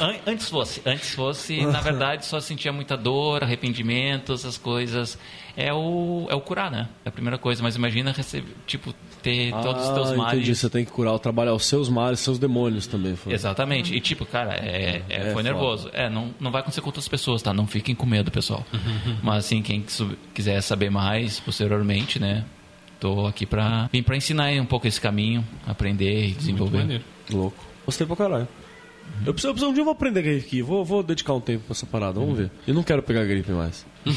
[0.00, 5.18] a- an- antes fosse, antes fosse, na verdade, só sentia muita dor, arrependimento, essas coisas.
[5.56, 6.88] É o, é o curar, né?
[7.04, 10.34] É a primeira coisa, mas imagina receber, tipo, ter todos os teus Ah, males.
[10.34, 10.54] entendi.
[10.54, 13.16] Você tem que curar, trabalhar os seus males, seus demônios também.
[13.16, 13.32] Foi.
[13.32, 13.92] Exatamente.
[13.92, 15.42] E tipo, cara, é, é- É foi foda.
[15.42, 15.90] nervoso.
[15.92, 17.52] É, não, não vai acontecer com outras pessoas, tá?
[17.52, 18.64] Não fiquem com medo, pessoal.
[19.22, 19.84] Mas assim, quem
[20.32, 22.44] quiser saber mais posteriormente, né?
[23.00, 26.78] Tô aqui pra vir pra ensinar aí um pouco esse caminho, aprender e Muito desenvolver.
[26.78, 27.04] maneiro.
[27.30, 27.64] Louco.
[27.86, 28.48] Gostei pra caralho.
[29.24, 30.60] Eu preciso, eu preciso- um dia eu vou aprender aqui.
[30.60, 32.20] Vou, vou dedicar um tempo pra essa parada.
[32.20, 32.50] Vamos ver.
[32.66, 33.86] E não quero pegar gripe mais.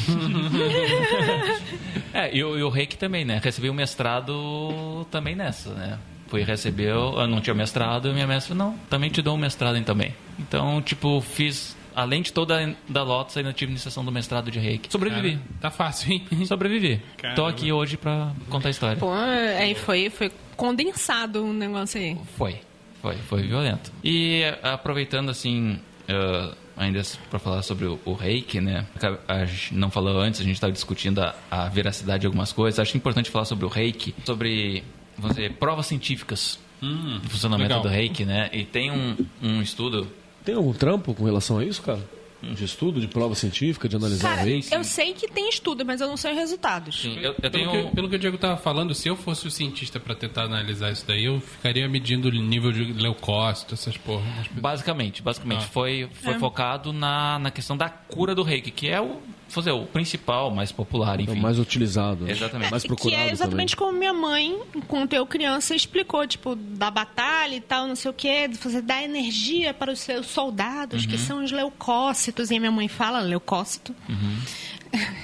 [2.14, 3.40] É, e o, e o Reiki também, né?
[3.42, 5.98] Recebi o mestrado também nessa, né?
[6.28, 9.76] Fui receber, eu não tinha mestrado, e minha mestra, não, também te dou um mestrado
[9.76, 10.14] em também.
[10.38, 14.58] Então, tipo, fiz, além de toda a- da Lotus, ainda tive iniciação do mestrado de
[14.58, 14.90] Reiki.
[14.90, 15.32] Sobrevivi.
[15.36, 16.26] Cara, tá fácil, hein?
[16.46, 16.96] Sobrevivi.
[16.96, 17.48] Tô Caramba.
[17.50, 18.96] aqui hoje pra contar a história.
[18.96, 22.16] Pô, aí foi, foi condensado um negócio aí.
[22.36, 22.60] Foi,
[23.00, 23.92] foi, foi violento.
[24.04, 25.78] E aproveitando assim,
[26.08, 28.86] eh, ainda para falar sobre o, o reiki, né?
[29.28, 32.78] A gente não falou antes, a gente estava discutindo a, a veracidade de algumas coisas.
[32.80, 34.82] Acho importante falar sobre o reiki, sobre,
[35.18, 37.82] vamos dizer, provas científicas do funcionamento legal.
[37.82, 38.50] do reiki, né?
[38.52, 40.08] E tem um, um estudo.
[40.44, 42.00] Tem algum trampo com relação a isso, cara?
[42.42, 46.00] De estudo, de prova científica, de analisar Cara, o eu sei que tem estudo, mas
[46.00, 47.00] eu não sei os resultados.
[47.02, 47.70] Sim, eu, eu Pelo, tenho.
[47.70, 50.90] que, pelo que o Diego tava falando, se eu fosse o cientista pra tentar analisar
[50.90, 54.26] isso daí, eu ficaria medindo o nível de leucócito, essas porras.
[54.50, 55.68] Basicamente, basicamente Ah.
[55.72, 59.18] foi, foi focado na, na questão da cura do reiki, que é o,
[59.60, 61.32] dizer, o principal, mais popular, É enfim.
[61.38, 62.24] o mais utilizado.
[62.24, 62.32] né?
[62.32, 62.70] Exatamente.
[62.70, 67.54] Mais que procurado é exatamente como minha mãe, enquanto eu criança, explicou, tipo, da batalha
[67.54, 71.10] e tal, não sei o quê, de você dar energia para os seus soldados, Uhum.
[71.10, 72.50] que são os leucócitos.
[72.50, 73.94] E a minha mãe fala leucócito.
[74.06, 74.38] também.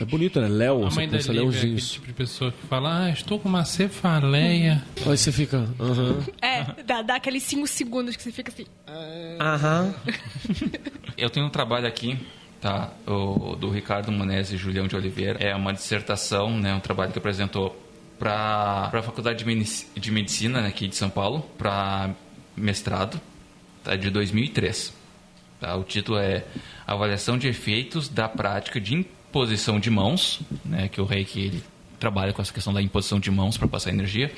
[0.01, 0.49] É bonito, né?
[0.49, 1.35] Léo, A você mãe pensa é
[1.93, 4.83] tipo de pessoa que fala, ah, estou com uma cefaleia.
[5.07, 5.69] Aí você fica...
[5.79, 6.25] Aham.
[6.41, 8.65] É, dá, dá aqueles cinco segundos que você fica assim.
[9.39, 9.95] Aham.
[11.19, 12.19] Eu tenho um trabalho aqui,
[12.61, 12.91] tá?
[13.07, 15.39] O, do Ricardo Monese e Julião de Oliveira.
[15.41, 16.75] É uma dissertação, né?
[16.75, 17.77] Um trabalho que apresentou
[18.19, 19.45] para a Faculdade
[19.95, 22.11] de Medicina né, aqui de São Paulo, para
[22.57, 23.21] mestrado,
[23.85, 23.95] tá?
[23.95, 24.93] De 2003.
[25.61, 25.77] Tá?
[25.77, 26.45] O título é
[26.87, 30.89] Avaliação de efeitos da prática de imposição de mãos, né?
[30.89, 31.63] Que o Reiki ele
[31.99, 34.31] trabalha com essa questão da imposição de mãos para passar energia,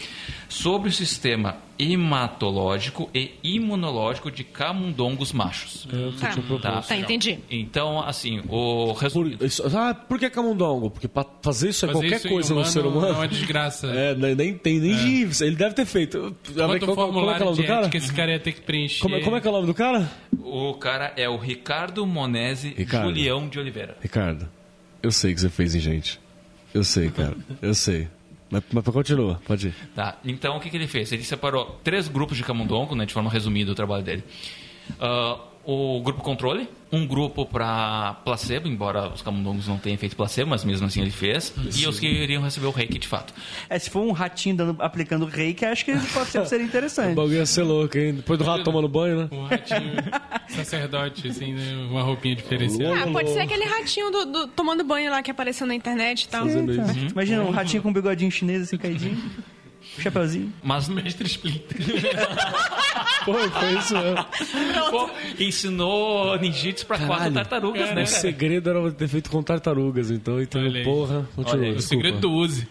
[0.49, 5.87] sobre o sistema hematológico e imunológico de camundongos machos.
[6.21, 6.83] Tá, Tá.
[6.83, 7.39] tá entendi.
[7.51, 9.45] Então, assim, o Por, resultado.
[9.47, 10.91] isso- ah, por que camundongo?
[10.91, 13.09] Porque pra fazer isso é Fazer qualquer isso coisa no ser humano.
[13.09, 13.87] É uma desgraça.
[14.01, 15.41] É, nem, nem tem, nem gives.
[15.41, 16.35] Ele deve ter feito.
[16.55, 17.81] Quanto qual- qual- como é que é o formulário nome do cara?
[17.83, 19.01] ética esse cara ia ter que preencher.
[19.03, 20.11] Como, é- como é que é o nome do cara?
[20.43, 23.07] O cara é o Ricardo Monese Ricardo.
[23.09, 23.97] Julião de Oliveira.
[24.01, 24.49] Ricardo,
[25.03, 26.19] eu sei que você fez em gente.
[26.73, 27.37] Eu sei, cara.
[27.61, 28.09] Eu sei.
[28.51, 29.75] Mas, mas continua, pode ir.
[29.95, 31.13] Tá, então o que, que ele fez?
[31.13, 34.25] Ele separou três grupos de camundongo, né, de forma resumida o trabalho dele.
[34.99, 40.51] Ah, o grupo controle, um grupo para placebo, embora os camundongos não tenham feito placebo,
[40.51, 43.33] mas mesmo assim ele fez, e os que iriam receber o reiki de fato.
[43.69, 47.15] É, se for um ratinho dando, aplicando reiki, acho que pode ser, seria O interessante.
[47.15, 48.15] bagulho ia ser louco, hein?
[48.15, 49.29] Depois do rato tomando banho, né?
[49.31, 49.93] Um ratinho
[50.49, 51.87] sacerdote, assim, né?
[51.91, 53.05] uma roupinha diferenciada.
[53.05, 56.29] Ah, pode ser aquele ratinho do, do- tomando banho lá que apareceu na internet e
[56.29, 56.47] tal.
[56.47, 56.59] Isso.
[57.13, 59.17] Imagina um ratinho com um bigodinho chinês assim caidinho.
[59.99, 60.53] Chapeuzinho.
[60.63, 61.77] Mas Mestre Splinter.
[63.25, 64.27] Foi, foi isso mesmo.
[64.91, 67.35] pô, ensinou ninjitsu para quatro Caralho.
[67.35, 68.07] tartarugas, né, O cara?
[68.07, 70.41] segredo era ter feito com tartarugas, então.
[70.41, 71.73] Então, porra, continua.
[71.73, 72.69] O O segredo do Uzi.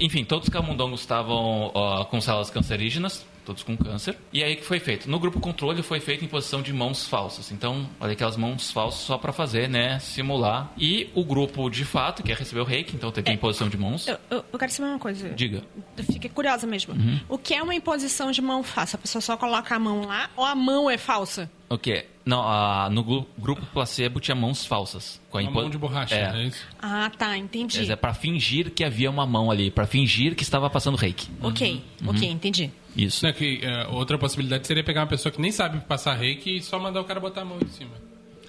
[0.00, 4.16] Enfim, todos os camundongos estavam ó, com células cancerígenas, todos com câncer.
[4.32, 5.08] E aí que foi feito?
[5.10, 7.52] No grupo controle foi feito em posição de mãos falsas.
[7.52, 10.72] Então, olha aquelas mãos falsas só para fazer, né, simular.
[10.78, 13.76] E o grupo de fato, que é receber o reiki, então teve a imposição de
[13.76, 14.06] mãos.
[14.08, 15.28] Eu, eu- eu quero saber uma coisa.
[15.30, 15.62] Diga.
[15.96, 16.94] Eu fiquei curiosa mesmo.
[16.94, 17.20] Uhum.
[17.28, 18.96] O que é uma imposição de mão falsa?
[18.96, 21.50] A pessoa só coloca a mão lá ou a mão é falsa?
[21.68, 22.06] O quê?
[22.26, 25.20] Não, ah, no gru- grupo placebo tinha mãos falsas.
[25.30, 26.32] Com a Uma impo- mão de borracha, É.
[26.42, 26.64] é isso?
[26.80, 27.90] Ah, tá, entendi.
[27.92, 31.28] É para fingir que havia uma mão ali, para fingir que estava passando reiki.
[31.42, 32.08] Ok, Uhum.
[32.10, 32.70] ok, entendi.
[32.96, 33.26] Isso.
[33.26, 36.62] Não, que, é, outra possibilidade seria pegar uma pessoa que nem sabe passar reiki e
[36.62, 37.90] só mandar o cara botar a mão em cima.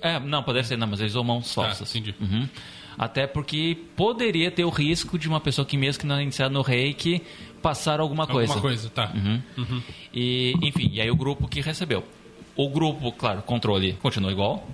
[0.01, 1.93] É, não, poderia ser, não, mas eles usam mãos Tá, falsas.
[1.93, 2.15] entendi.
[2.21, 2.47] Uhum.
[2.97, 6.53] Até porque poderia ter o risco de uma pessoa que mesmo que não é iniciada
[6.53, 7.21] no reiki
[7.61, 8.53] passar alguma coisa.
[8.53, 9.11] Alguma coisa, tá.
[9.13, 9.81] Uhum.
[10.13, 12.05] E, enfim, e aí o grupo que recebeu.
[12.55, 14.67] O grupo, claro, controle continua igual.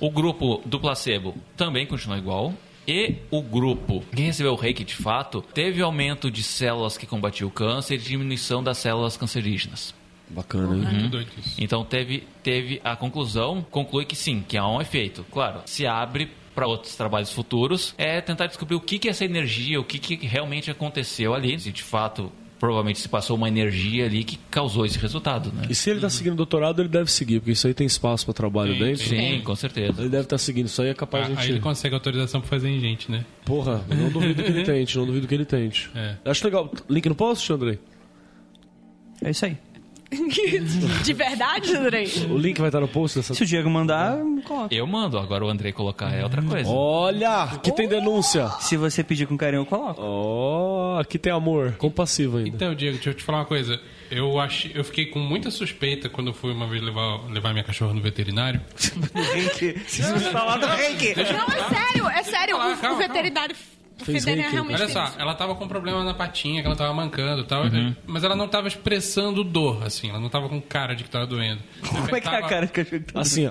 [0.00, 2.54] O grupo do placebo também continua igual.
[2.86, 7.48] E o grupo que recebeu o reiki de fato teve aumento de células que combatiam
[7.48, 9.94] o câncer e diminuição das células cancerígenas.
[10.28, 10.98] Bacana, hein?
[10.98, 11.56] Muito doido isso.
[11.58, 15.24] Então teve, teve a conclusão, conclui que sim, que há um efeito.
[15.30, 19.24] Claro, se abre para outros trabalhos futuros, é tentar descobrir o que, que é essa
[19.24, 24.06] energia, o que, que realmente aconteceu ali, se de fato provavelmente se passou uma energia
[24.06, 25.66] ali que causou esse resultado, né?
[25.68, 28.34] E se ele tá seguindo doutorado, ele deve seguir, porque isso aí tem espaço para
[28.34, 29.04] trabalho Sim, dentro.
[29.04, 30.00] Sim, com certeza.
[30.00, 32.40] Ele deve estar seguindo, isso aí é capaz Ah, de a aí ele consegue autorização
[32.40, 33.24] pra fazer em gente, né?
[33.44, 35.90] Porra, não duvido que ele tente, não duvido que ele tente.
[35.94, 36.16] É.
[36.24, 36.72] Acho legal.
[36.88, 37.78] Link no post, Andrei?
[39.22, 39.56] É isso aí.
[41.02, 42.06] De verdade, Andrei?
[42.30, 43.34] O link vai estar no post dessa.
[43.34, 44.74] Se o Diego mandar, coloca.
[44.74, 46.68] Eu mando, agora o Andrei colocar é outra coisa.
[46.70, 48.48] Olha, aqui tem denúncia.
[48.60, 50.00] Se você pedir com carinho, eu coloco.
[50.02, 51.72] Ó, aqui tem amor.
[51.78, 52.50] Compassivo ainda.
[52.50, 53.80] Então, Diego, deixa eu te falar uma coisa.
[54.10, 57.64] Eu, achei, eu fiquei com muita suspeita quando eu fui uma vez levar, levar minha
[57.64, 58.60] cachorra no veterinário.
[59.14, 59.80] Reiki.
[59.88, 61.14] Se você falar do reiki.
[61.16, 62.56] Não, é sério, é sério.
[62.56, 63.56] Calma, O, calma, o veterinário.
[64.04, 64.92] O Fez realmente Olha fez.
[64.92, 67.64] só, ela tava com problema na patinha, que ela tava mancando e tal.
[67.64, 67.94] Uhum.
[68.06, 70.10] Mas ela não tava expressando dor, assim.
[70.10, 71.60] Ela não tava com cara de que tava doendo.
[71.88, 73.50] Como é que é a cara que eu achei que tá Assim, ó.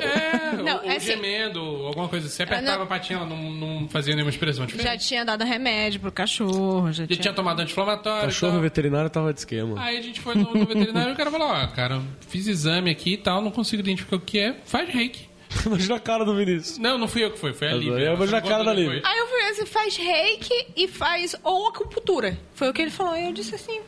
[0.00, 2.36] É, Não, ou, é assim- gemendo, alguma coisa assim.
[2.36, 4.86] Você apertava não- a patinha, ela não, não fazia nenhuma expressão diferente.
[4.92, 6.86] Já tinha dado remédio pro cachorro.
[6.92, 7.18] Já Já tinha...
[7.20, 8.24] tinha tomado anti-inflamatório.
[8.24, 8.60] e Cachorro tal.
[8.62, 9.80] veterinário tava de esquema.
[9.82, 12.90] Aí a gente foi no, no veterinário e o cara falou: Ó, cara, fiz exame
[12.90, 15.28] aqui e tal, não consigo identificar o que é, faz reiki.
[15.66, 16.78] Imagina a cara do Vinícius.
[16.78, 18.16] Não, não fui eu que fui, foi a Eu Lívia.
[18.28, 18.72] só a cara da.
[18.74, 19.00] Lívia.
[19.04, 22.38] Aí eu falei assim, faz reiki e faz ou acupuntura.
[22.54, 23.12] Foi o que ele falou.
[23.12, 23.80] Aí eu disse assim,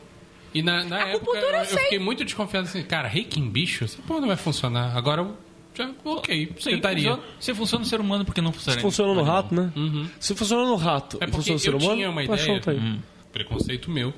[0.53, 3.49] E na, na época Acupuntura eu, eu eu fiquei muito desconfiado assim, cara, reiki em
[3.49, 3.83] bicho?
[3.83, 4.95] Essa porra não vai funcionar.
[4.97, 5.37] Agora eu
[5.75, 7.11] já, ok, Sim, tentaria.
[7.11, 8.75] funciona- se funciona no ser humano, por que não funciona?
[8.77, 9.71] Se funciona no rato, né?
[9.75, 10.09] Uhum.
[10.19, 12.33] Se funciona no rato É e porque funciona no ser eu humano, tinha uma tá
[12.35, 12.99] ideia, tá aí.
[13.31, 14.13] preconceito meu,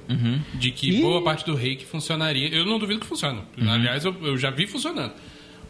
[0.56, 2.48] de que boa parte do reiki funcionaria.
[2.50, 3.44] Eu não duvido que funcione.
[3.70, 5.14] Aliás, eu, eu já vi funcionando.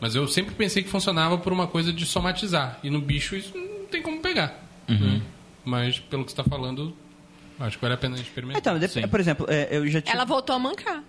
[0.01, 2.79] Mas eu sempre pensei que funcionava por uma coisa de somatizar.
[2.83, 4.59] E no bicho isso não tem como pegar.
[4.89, 5.21] né?
[5.63, 6.93] Mas pelo que você está falando,
[7.59, 8.75] acho que vale a pena experimentar.
[8.75, 9.07] Então, Sim.
[9.07, 11.03] por exemplo, é, eu já tive ela voltou a mancar.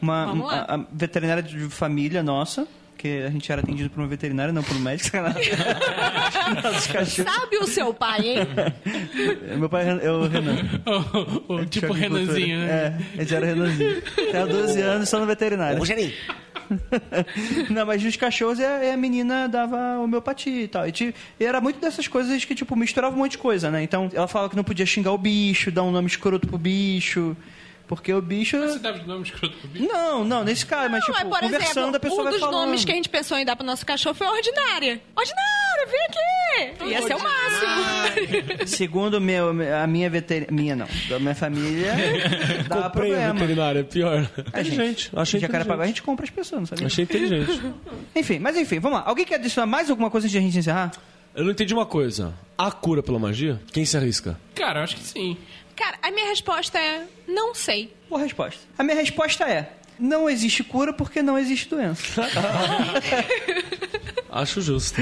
[0.00, 0.66] uma, Vamos lá.
[0.68, 2.66] a- a veterinária de família nossa,
[2.98, 5.10] que a gente era atendido por uma veterinária, não por um médico.
[6.92, 7.12] Cachorros.
[7.32, 8.38] Sabe o seu pai, hein?
[9.58, 10.56] Meu pai é o Renan.
[11.48, 12.70] O- o tipo Renanzinho, né?
[12.70, 14.02] É, a gente era Renanzinho.
[14.30, 15.78] Tinha 12 anos só no veterinário.
[17.70, 20.86] Não, mas os cachorros é, é a menina dava homeopatia e tal.
[20.86, 23.82] E, ti- e era muito dessas coisas que, tipo, misturava um monte de coisa, né?
[23.82, 27.36] Então, ela falava que não podia xingar o bicho, dar um nome escroto pro bicho.
[27.88, 28.56] Porque o bicho.
[28.58, 29.86] Você dava de nome escroto pro bicho?
[29.86, 32.32] Não, não, nesse caso, mas, Não, tipo, mas, por conversando, exemplo, a pessoa um vai
[32.32, 32.54] dos falando.
[32.64, 35.00] nomes que a gente pensou em dar pro nosso cachorro foi Ordinária.
[35.14, 36.84] Ordinária, vem aqui!
[36.90, 38.66] Ia ser o máximo.
[38.66, 39.50] Segundo meu,
[39.82, 40.54] a minha veterinária.
[40.54, 41.92] Minha não, da minha família,
[42.68, 43.32] dá Comprei a problema.
[43.34, 44.30] veterinária, é pior.
[44.52, 45.96] A Inteligente, achei Jacarepaguá a inteligente.
[45.96, 46.86] gente compra as pessoas, não sabia?
[46.86, 47.62] Achei inteligente.
[48.14, 49.04] Enfim, mas enfim, vamos lá.
[49.06, 50.92] Alguém quer adicionar mais alguma coisa antes de a gente encerrar?
[51.34, 52.34] Eu não entendi uma coisa.
[52.58, 53.58] Há cura pela magia?
[53.72, 54.38] Quem se arrisca?
[54.54, 55.36] Cara, eu acho que sim.
[55.74, 57.90] Cara, a minha resposta é: não sei.
[58.10, 58.60] Boa resposta.
[58.76, 59.72] A minha resposta é:
[60.02, 62.22] não existe cura porque não existe doença.
[64.30, 65.00] Acho justo.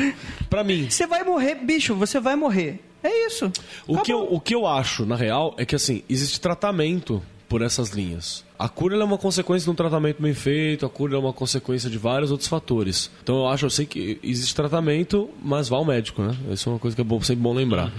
[0.48, 2.80] Pra mim, Você vai morrer, bicho, você vai morrer.
[3.02, 3.50] É isso.
[3.86, 7.62] o que, eu, o que eu acho, na real, é que assim, existe tratamento por
[7.62, 8.44] essas linhas.
[8.58, 11.32] A cura ela é uma consequência de um tratamento bem feito, a cura é uma
[11.32, 13.10] consequência de vários outros fatores.
[13.22, 16.36] Então eu acho, eu sei que existe tratamento, mas vá ao médico, né?
[16.50, 17.90] Isso é uma coisa que é bom, sempre bom lembrar.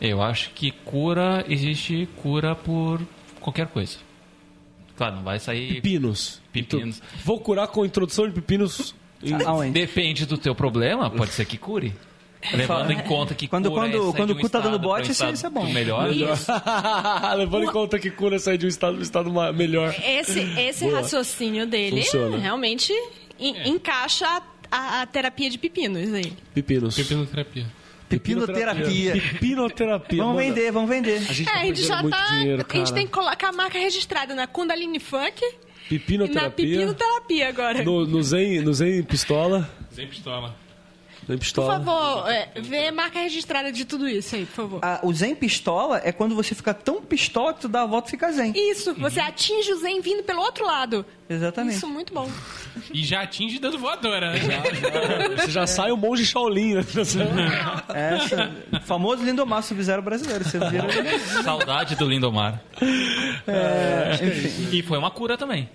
[0.00, 3.00] Eu acho que cura, existe cura por
[3.40, 3.96] qualquer coisa.
[4.98, 5.76] Claro, não vai sair.
[5.76, 6.42] Pepinos.
[6.52, 6.96] Pepinos.
[6.98, 8.94] Então, vou curar com a introdução de pepinos.
[9.22, 9.70] em- Aonde?
[9.70, 11.94] Depende do teu problema, pode ser que cure.
[12.54, 14.88] Levando em conta que Quando- cura quando- é quando de o cu tá dando pra
[14.88, 15.66] um bote, isso- isso é bom.
[15.72, 16.08] Melhor.
[17.36, 19.94] Levando em conta que cura sair de um estado, um estado melhor.
[20.04, 20.98] Esse, esse Boa.
[21.00, 22.38] raciocínio dele Funciona.
[22.38, 22.92] realmente
[23.40, 26.32] en- encaixa a, a- a terapia de pepinos aí.
[26.54, 26.94] Pepinos.
[26.96, 27.66] Pepinoterapia.
[28.08, 29.12] Pepinoterapia.
[29.12, 30.22] Pepinoterapia.
[30.22, 31.16] Vamos vender, vamos vender.
[31.16, 32.26] A gente, É, tá a gente já muito tá.
[32.38, 36.50] dinheiro, a gente tem que colocar a marca registrada na Kundalini Funk e na Pepinoterapia.
[36.78, 37.82] pepinoterapia agora.
[37.84, 39.68] No, no, Zen, no Zen Pistola.
[39.90, 40.54] Sem pistola.
[41.28, 41.72] Zen Por Pistola.
[41.74, 44.78] favor, é, vê a marca registrada de tudo isso aí, por favor.
[44.82, 48.08] Ah, o zen pistola é quando você fica tão pistola que tu dá a volta
[48.08, 48.52] e fica zen.
[48.56, 51.04] Isso, você atinge o Zen vindo pelo outro lado.
[51.28, 51.76] Exatamente.
[51.76, 52.30] Isso, muito bom.
[52.92, 54.38] E já atinge dando voadora, né?
[55.36, 56.82] Você já sai o monge Shaolin, né?
[57.94, 60.44] Essa, o famoso Lindomar Sub-Zero brasileiro.
[60.44, 60.86] Você vira...
[61.42, 62.62] Saudade do Lindomar.
[63.46, 64.68] É, enfim.
[64.72, 65.68] E foi uma cura também.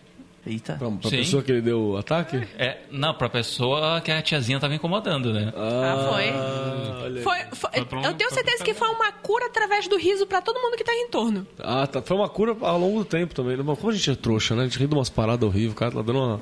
[0.45, 0.73] Eita.
[0.73, 1.17] Pra, pra Sim.
[1.17, 2.45] pessoa que ele deu o ataque?
[2.57, 5.53] É, não, pra pessoa que a tiazinha tava incomodando, né?
[5.55, 7.03] Ah, foi.
[7.05, 7.23] olha aí.
[7.23, 9.95] Foi, foi- Foi um- eu tenho foi certeza pra- que foi uma cura através do
[9.97, 11.47] riso pra todo mundo que tá em torno.
[11.59, 12.01] Ah, tá.
[12.01, 13.55] Foi uma cura ao longo do tempo também.
[13.57, 14.63] como a gente é trouxa, né?
[14.63, 15.71] A gente ri de umas paradas horríveis.
[15.71, 16.37] O cara tá dando uma...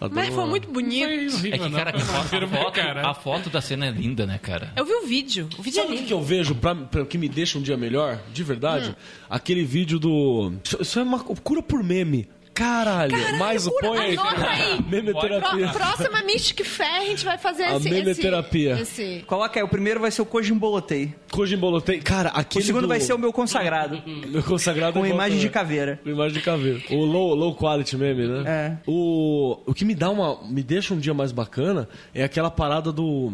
[0.00, 1.46] Tá dando Mas foi uma- muito Foi bonito.
[1.46, 4.72] É que, cara, Foi a, foto, a foto da cena é linda, né, cara?
[4.74, 5.46] Eu vi o vídeo.
[5.58, 7.76] O vídeo é Sabe o que, eu vejo pra, pra que me deixa um dia
[7.76, 8.18] melhor?
[8.32, 8.96] De verdade?
[9.28, 10.52] Aquele vídeo do.
[10.80, 12.26] Isso é uma cura por meme.
[12.52, 14.16] Caralho, Caralho, mais o põe aí.
[14.18, 14.82] anota aí.
[14.88, 15.68] Meme terapia.
[15.68, 18.72] Pró- próxima Mystic Fair a gente vai fazer A esse, memeterapia.
[18.80, 19.22] esse, esse...
[19.24, 21.14] Coloca aí, o primeiro vai ser o Kojimbolotei.
[21.30, 22.00] Kojimbolotei.
[22.00, 22.64] Cara, O aquele.
[22.64, 26.00] segundo do- vai ser o meu consagrado, Meu consagrado com é imagem de caveira.
[26.02, 26.80] Com imagem de caveira.
[26.90, 28.44] O low, low quality meme, né?
[28.46, 28.76] É.
[28.86, 30.42] O, o que me dá uma.
[30.44, 33.32] me deixa um dia mais bacana é aquela parada do.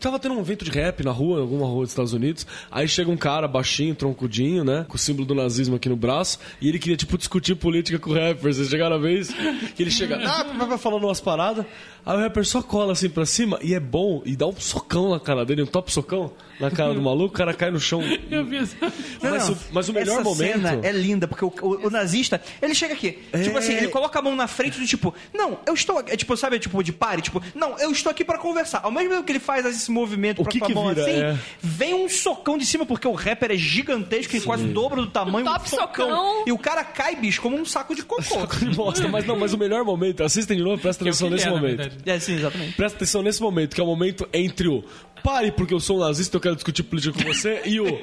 [0.00, 2.46] Tava tendo um evento de rap na rua, em alguma rua dos Estados Unidos.
[2.70, 4.86] Aí chega um cara baixinho, troncudinho, né?
[4.88, 6.38] Com o símbolo do nazismo aqui no braço.
[6.58, 8.54] E ele queria, tipo, discutir política com o rapper.
[8.54, 9.28] Vocês chegaram a vez
[9.76, 11.66] que ele chega, ah, vai falando umas paradas.
[12.06, 14.22] Aí o rapper só cola assim pra cima e é bom.
[14.24, 17.34] E dá um socão na cara dele, um top socão na cara do maluco.
[17.34, 18.00] O cara cai no chão.
[18.30, 18.76] Eu vi essa...
[19.22, 19.54] Mas não.
[19.54, 22.74] o- mas o melhor Essa momento- cena é linda, porque o, o- o nazista, ele
[22.74, 25.98] chega aqui, tipo assim, ele coloca a mão na frente do tipo, não, eu estou
[25.98, 28.80] aqui, é tipo, sabe, tipo, de pare, tipo, não, eu estou aqui pra conversar.
[28.82, 30.88] Ao mesmo tempo que ele faz esse movimento O pra que com a que mão
[30.88, 31.02] vira?
[31.02, 31.38] assim, É.
[31.62, 35.10] vem um socão de cima, porque o rapper é gigantesco e quase o dobro do
[35.10, 36.08] tamanho, Top um socão.
[36.08, 36.44] socão.
[36.46, 38.46] E o cara cai, bicho, como um saco de cocô.
[38.58, 39.08] de bosta.
[39.08, 41.48] Mas não, mas o melhor momento, assistem de novo, presta é o atenção ele nesse
[41.48, 41.90] é, momento.
[42.06, 42.74] É, sim, exatamente.
[42.74, 44.84] Presta atenção nesse momento, que é o momento entre o
[45.22, 48.00] pare porque eu sou um nazista, eu quero discutir política com você, e o.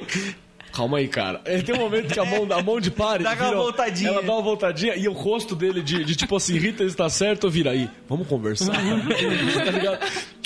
[0.72, 1.40] Calma aí, cara.
[1.46, 3.24] É, Tem um momento que a mão, a mão de pare.
[3.24, 4.10] Dá vira- voltadinha.
[4.10, 7.48] Ela dá uma voltadinha e o rosto dele de, de tipo assim, Rita está certo,
[7.48, 7.88] vira aí.
[8.08, 8.72] Vamos conversar.
[8.74, 9.98] tá ligado?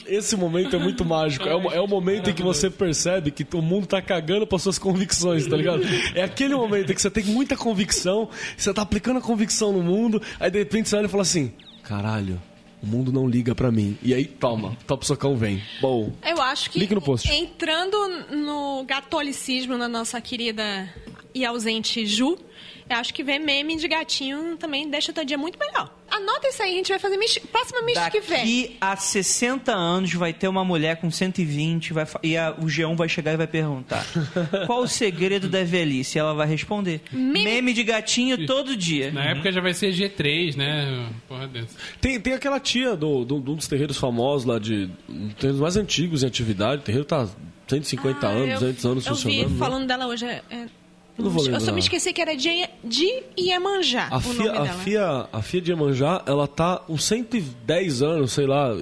[0.06, 1.48] Esse momento é muito mágico.
[1.48, 4.58] É o, é o momento em que você percebe que o mundo tá cagando para
[4.58, 5.82] suas convicções, tá ligado?
[6.14, 9.82] É aquele momento em que você tem muita convicção, você tá aplicando a convicção no
[9.82, 11.52] mundo, aí de repente você olha e fala assim:
[11.82, 12.40] caralho,
[12.82, 13.96] o mundo não liga pra mim.
[14.02, 15.62] E aí, toma, top socão vem.
[15.80, 16.12] Bom.
[16.24, 17.30] Eu acho que Link no post.
[17.30, 17.96] entrando
[18.30, 20.92] no gatolicismo na nossa querida
[21.34, 22.36] e ausente Ju,
[22.88, 25.90] eu acho que ver meme de gatinho também deixa o teu dia muito melhor.
[26.10, 27.18] Anota isso aí, a gente vai fazer
[27.50, 28.40] próxima Mystic Fair.
[28.40, 32.66] Daqui a 60 anos vai ter uma mulher com 120 vai, fa- e a- o
[32.66, 34.04] G1 vai chegar e vai perguntar
[34.66, 36.18] qual o segredo da velhice?
[36.18, 39.10] E ela vai responder Meme- meme de gatinho todo dia.
[39.10, 41.08] Na época já vai ser G3, né?
[41.26, 41.76] Porra dessa.
[42.00, 44.90] Tem, tem aquela tia do, do, de um dos terreiros famosos lá de.
[45.08, 46.82] Um dos terreiros mais antigos em atividade.
[46.82, 47.26] O terreiro tá
[47.68, 49.46] 150 Ah, anos, eu- 200 anos eu funcionando.
[49.48, 49.58] vi né?
[49.58, 50.26] falando dela hoje.
[50.26, 50.68] é- é- Eu
[51.18, 51.72] não vou eu só lembrar.
[51.72, 52.48] me esqueci que era de,
[52.82, 54.78] de Iemanjá, A o Fia, nome a, dela.
[54.78, 58.74] Fia, a Fia de Iemanjá, ela tá uns 110 anos, sei lá,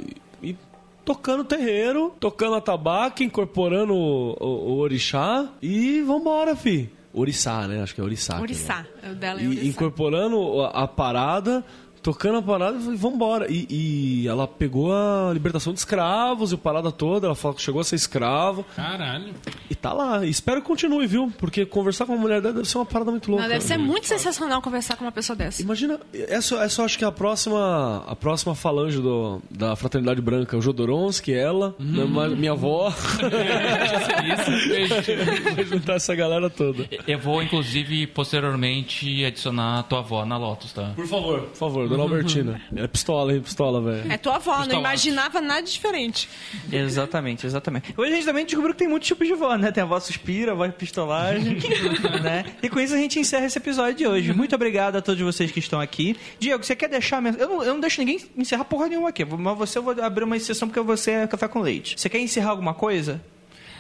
[0.43, 0.57] e
[1.05, 6.89] tocando terreiro, tocando atabaque, incorporando o, o- o orixá e vambora, fi.
[7.13, 7.83] Oriçá, né?
[7.83, 8.37] Acho que é oriçá.
[8.37, 8.87] que Oriçá.
[9.03, 9.11] é.
[9.11, 9.65] O dela é E Oriçá.
[9.67, 11.65] incorporando a, a parada,
[12.03, 13.47] tocando a parada e vambora.
[13.51, 17.63] E, e ela pegou a libertação de escravos e a parada toda, ela falou que
[17.63, 18.65] chegou a ser escravo.
[18.77, 19.35] Caralho.
[19.69, 20.25] E tá lá.
[20.25, 21.33] E espero que continue, viu?
[21.39, 23.43] Porque conversar com uma mulher dela deve ser uma parada muito louca.
[23.45, 25.63] Não, deve ser muito sensacional conversar com uma pessoa dessa.
[25.63, 30.21] Imagina, essa, essa eu acho que é a próxima, a próxima falange do, da Fraternidade
[30.21, 30.57] Branca.
[30.57, 32.93] O Jodorowsky, ela, né, ma- minha avó.
[35.55, 36.89] Vai juntar essa galera toda.
[37.07, 40.93] Eu vou, inclusive, posteriormente adicionar a tua avó na Lotus, tá?
[40.97, 42.61] Por favor, por favor, dona Albertina.
[42.75, 43.41] É pistola, hein?
[43.41, 44.13] Pistola, velho.
[44.13, 46.29] É tua avó, não imaginava nada diferente.
[46.73, 47.93] Exatamente, exatamente.
[47.97, 49.73] Hoje a gente também descobriu que tem muitos tipos de voz, né?
[49.73, 51.59] Tem a voz suspira, a voz pistolagem,
[52.23, 52.45] né?
[52.63, 54.33] E com isso a gente encerra esse episódio de hoje.
[54.33, 56.17] Muito obrigado a todos vocês que estão aqui.
[56.39, 57.23] Diego, você quer deixar...
[57.37, 60.25] Eu não, eu não deixo ninguém encerrar porra nenhuma aqui, mas você eu vou abrir
[60.25, 61.99] uma exceção porque você é café com leite.
[61.99, 63.21] Você quer encerrar alguma coisa?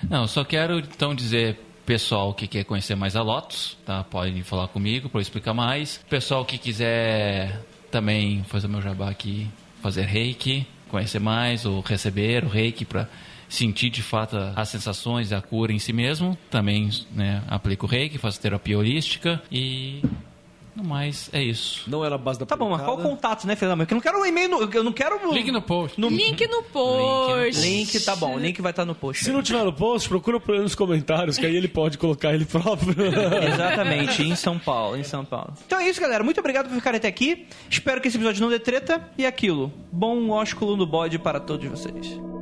[0.08, 4.04] Não, só quero então dizer pessoal que quer conhecer mais a Lotus, tá?
[4.04, 6.00] Pode falar comigo para eu explicar mais.
[6.08, 7.60] Pessoal que quiser
[7.90, 9.48] também fazer meu jabá aqui,
[9.82, 13.08] fazer reiki, conhecer mais ou receber o reiki para
[13.48, 18.40] sentir de fato as sensações a cura em si mesmo, também né, aplico reiki, faço
[18.40, 20.02] terapia holística e
[20.80, 21.88] no mais é isso.
[21.88, 23.78] Não era a base da Tá bom, mas qual o contato, né, Fernando?
[23.78, 25.32] Porque eu não quero um e-mail, no- eu não quero...
[25.32, 26.00] Link no post.
[26.00, 27.60] no- Link no post.
[27.60, 29.24] Link, tá bom, o link vai estar no post.
[29.24, 32.32] Se não tiver no post, procura por ele nos comentários, que aí ele pode colocar
[32.34, 32.94] ele próprio.
[33.52, 35.52] Exatamente, em São Paulo, em São Paulo.
[35.66, 36.24] Então é isso, galera.
[36.24, 37.46] Muito obrigado por ficarem até aqui.
[37.68, 39.08] Espero que esse episódio não dê treta.
[39.18, 42.39] E aquilo, bom ósculo no bode para todos vocês.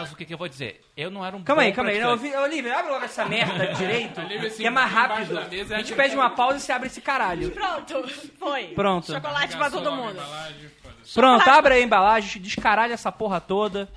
[0.00, 0.80] Mas o que, que eu vou dizer?
[0.96, 1.98] Eu não era um Calma bom aí, calma aí.
[2.00, 2.36] Não, praticante.
[2.36, 5.34] Olivia, Olivia, abre logo essa merda direito, Olivia, assim, que é mais embaixo rápido.
[5.34, 7.50] da mesa, A gente é pede uma pausa e você abre esse caralho.
[7.50, 8.08] Pronto,
[8.38, 8.64] foi.
[8.68, 9.06] Pronto.
[9.12, 10.12] Chocolate pra todo mundo.
[10.12, 11.14] Embalagem, foda-se.
[11.14, 13.88] Pronto, abre aí a embalagem, descaralha essa porra toda.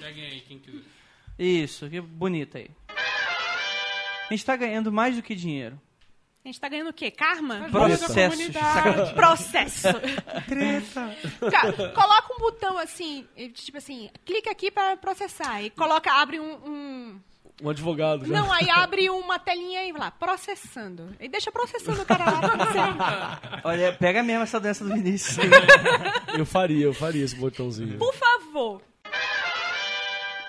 [0.00, 0.82] Peguem aí, quem quiser.
[1.38, 2.70] Isso, que bonita aí.
[2.88, 5.80] A gente tá ganhando mais do que dinheiro.
[6.44, 7.10] A gente tá ganhando o quê?
[7.10, 7.68] Karma?
[7.70, 8.52] Processos.
[8.52, 9.88] Saca- Processo.
[11.50, 15.62] Ca- Coloca um botão assim, tipo assim, clica aqui pra processar.
[15.62, 16.52] E coloca, abre um.
[16.66, 17.20] um-
[17.62, 18.32] Um advogado já.
[18.34, 21.16] Não, aí abre uma telinha e lá, processando.
[21.18, 23.62] E deixa processando o cara lá pra você.
[23.64, 25.38] Olha, pega mesmo essa dança do Vinícius.
[26.36, 27.96] Eu faria, eu faria esse botãozinho.
[27.96, 28.82] Por favor.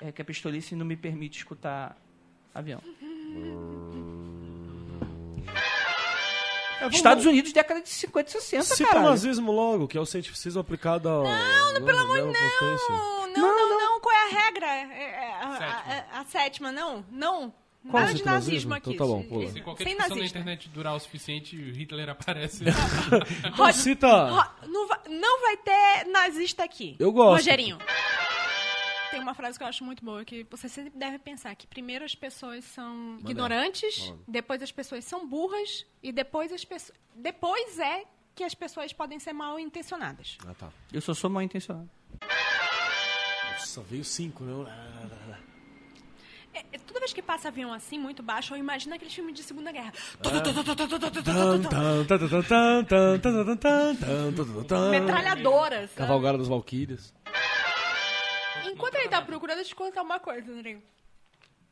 [0.02, 1.96] É que a pistolice não me permite escutar
[2.52, 2.82] avião.
[6.92, 9.00] Estados Unidos, década de 50 e 60, Cita o cara.
[9.10, 11.24] nazismo logo, que é o cientificismo aplicado ao...
[11.24, 14.66] Não, não, pelo amor de Não, não, não, não, Qual é a regra?
[14.66, 17.04] É, é, a, a- a- a sétima, não?
[17.10, 17.52] Não.
[17.88, 18.50] Qual Nada o de nazismo?
[18.50, 18.92] nazismo aqui.
[18.94, 19.50] Então tá bom, pula.
[19.52, 20.38] Se qualquer Sem discussão na nazista.
[20.40, 22.64] internet durar o suficiente, o Hitler aparece.
[23.46, 24.08] Então cita...
[24.28, 26.96] Ro- não, vai, não vai ter nazista aqui.
[26.98, 27.36] Eu gosto.
[27.44, 27.78] Rogerinho
[29.16, 32.04] tem uma frase que eu acho muito boa, que você sempre deve pensar que primeiro
[32.04, 36.96] as pessoas são ignorantes, depois as pessoas são burras, e depois as pessoas.
[37.14, 40.36] Depois é que as pessoas podem ser mal intencionadas.
[40.46, 40.68] Ah, tá.
[40.92, 41.88] Eu só sou mal intencionado.
[43.52, 44.66] Nossa, veio cinco, meu.
[46.52, 49.72] É, toda vez que passa avião assim, muito baixo, eu imagino aquele filme de Segunda
[49.72, 49.92] Guerra.
[54.90, 55.90] Metralhadoras.
[55.94, 57.14] Cavalgada dos Valquírias.
[58.70, 60.80] Enquanto ele tá procurando, deixa eu te contar uma coisa, André.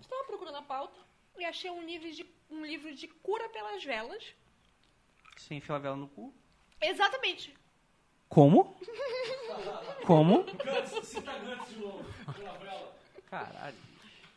[0.00, 0.98] Estava procurando a pauta
[1.38, 4.24] e achei um livro de, um livro de cura pelas velas.
[5.36, 6.32] Sem enfiar a vela no cu.
[6.80, 7.54] Exatamente.
[8.28, 8.76] Como?
[10.04, 10.44] Como?
[13.26, 13.76] Caralho.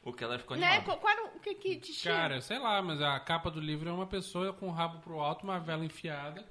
[0.03, 0.81] O Keller ficou Né?
[0.81, 2.13] Qual, qual era o que, que te tinha?
[2.13, 5.19] Cara, sei lá, mas a capa do livro é uma pessoa com o rabo pro
[5.19, 6.45] alto, uma vela enfiada,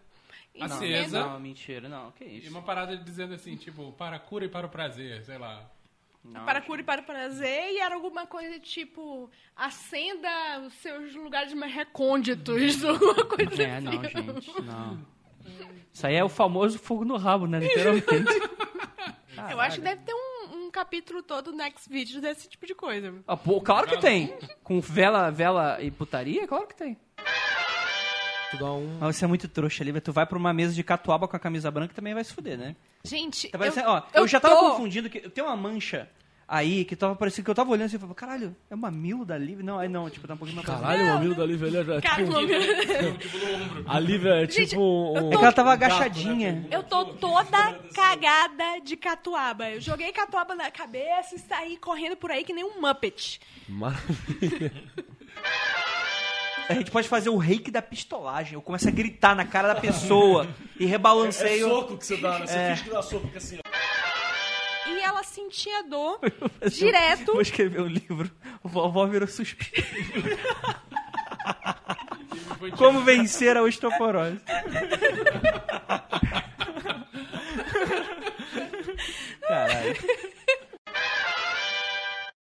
[0.55, 2.13] Em acesa, Não, mentira, não.
[2.13, 2.51] Que e isso?
[2.51, 5.71] uma parada dizendo assim, tipo, para a cura e para o prazer, sei lá.
[6.31, 11.53] Não, Para cura e para prazer, e era alguma coisa tipo: acenda os seus lugares
[11.55, 14.03] mais recônditos, alguma coisa É, não, assim.
[14.03, 14.99] gente, não.
[15.93, 17.59] Isso aí é o famoso fogo no rabo, né?
[17.61, 18.07] Literalmente.
[19.51, 22.75] Eu acho que deve ter um, um capítulo todo no Next Video desse tipo de
[22.75, 23.15] coisa.
[23.27, 24.35] Ah, pô, claro que tem.
[24.65, 26.97] Com vela, vela e putaria, claro que tem.
[28.51, 28.99] Tu dá um...
[29.01, 30.01] Mas você é muito trouxa, Lívia.
[30.01, 32.33] Tu vai pra uma mesa de catuaba com a camisa branca e também vai se
[32.33, 32.77] fuder, né?
[33.05, 36.09] Gente, Tá parecendo, ó, eu, eu já tava tô- confundindo que tem uma mancha
[36.49, 39.25] aí que tava parecendo que eu tava olhando assim e falava, caralho, é o mamilo
[39.25, 39.65] da Lívia?
[39.65, 41.79] Não, aí não, tipo, tá um pouquinho mais pra Caralho, o mamilo da Lívia ele
[41.79, 42.39] é Cara, tipo...
[42.41, 43.17] eu
[43.87, 45.33] A Lívia é Gente, tipo um...
[45.33, 46.67] É que ela tava agachadinha.
[46.71, 49.71] Eu tô toda cagada de catuaba.
[49.71, 53.41] Eu joguei catuaba na cabeça e saí correndo por aí que nem um Muppet.
[53.69, 54.73] Maravilha.
[56.69, 58.55] A gente pode fazer o reiki da pistolagem.
[58.55, 60.49] Eu começo a gritar na cara da pessoa
[60.79, 61.97] e rebalanceio.
[61.97, 62.47] que você dá, né?
[62.47, 64.91] Você finge que dá soco, fica assim, ó.
[64.91, 66.19] E ela sentia dor
[66.71, 67.33] direto.
[67.33, 68.31] Vou escrever um livro.
[68.63, 69.87] O vovó virou suspiro.
[72.77, 74.41] Como vencer a osteoporose.
[79.47, 79.97] Caralho.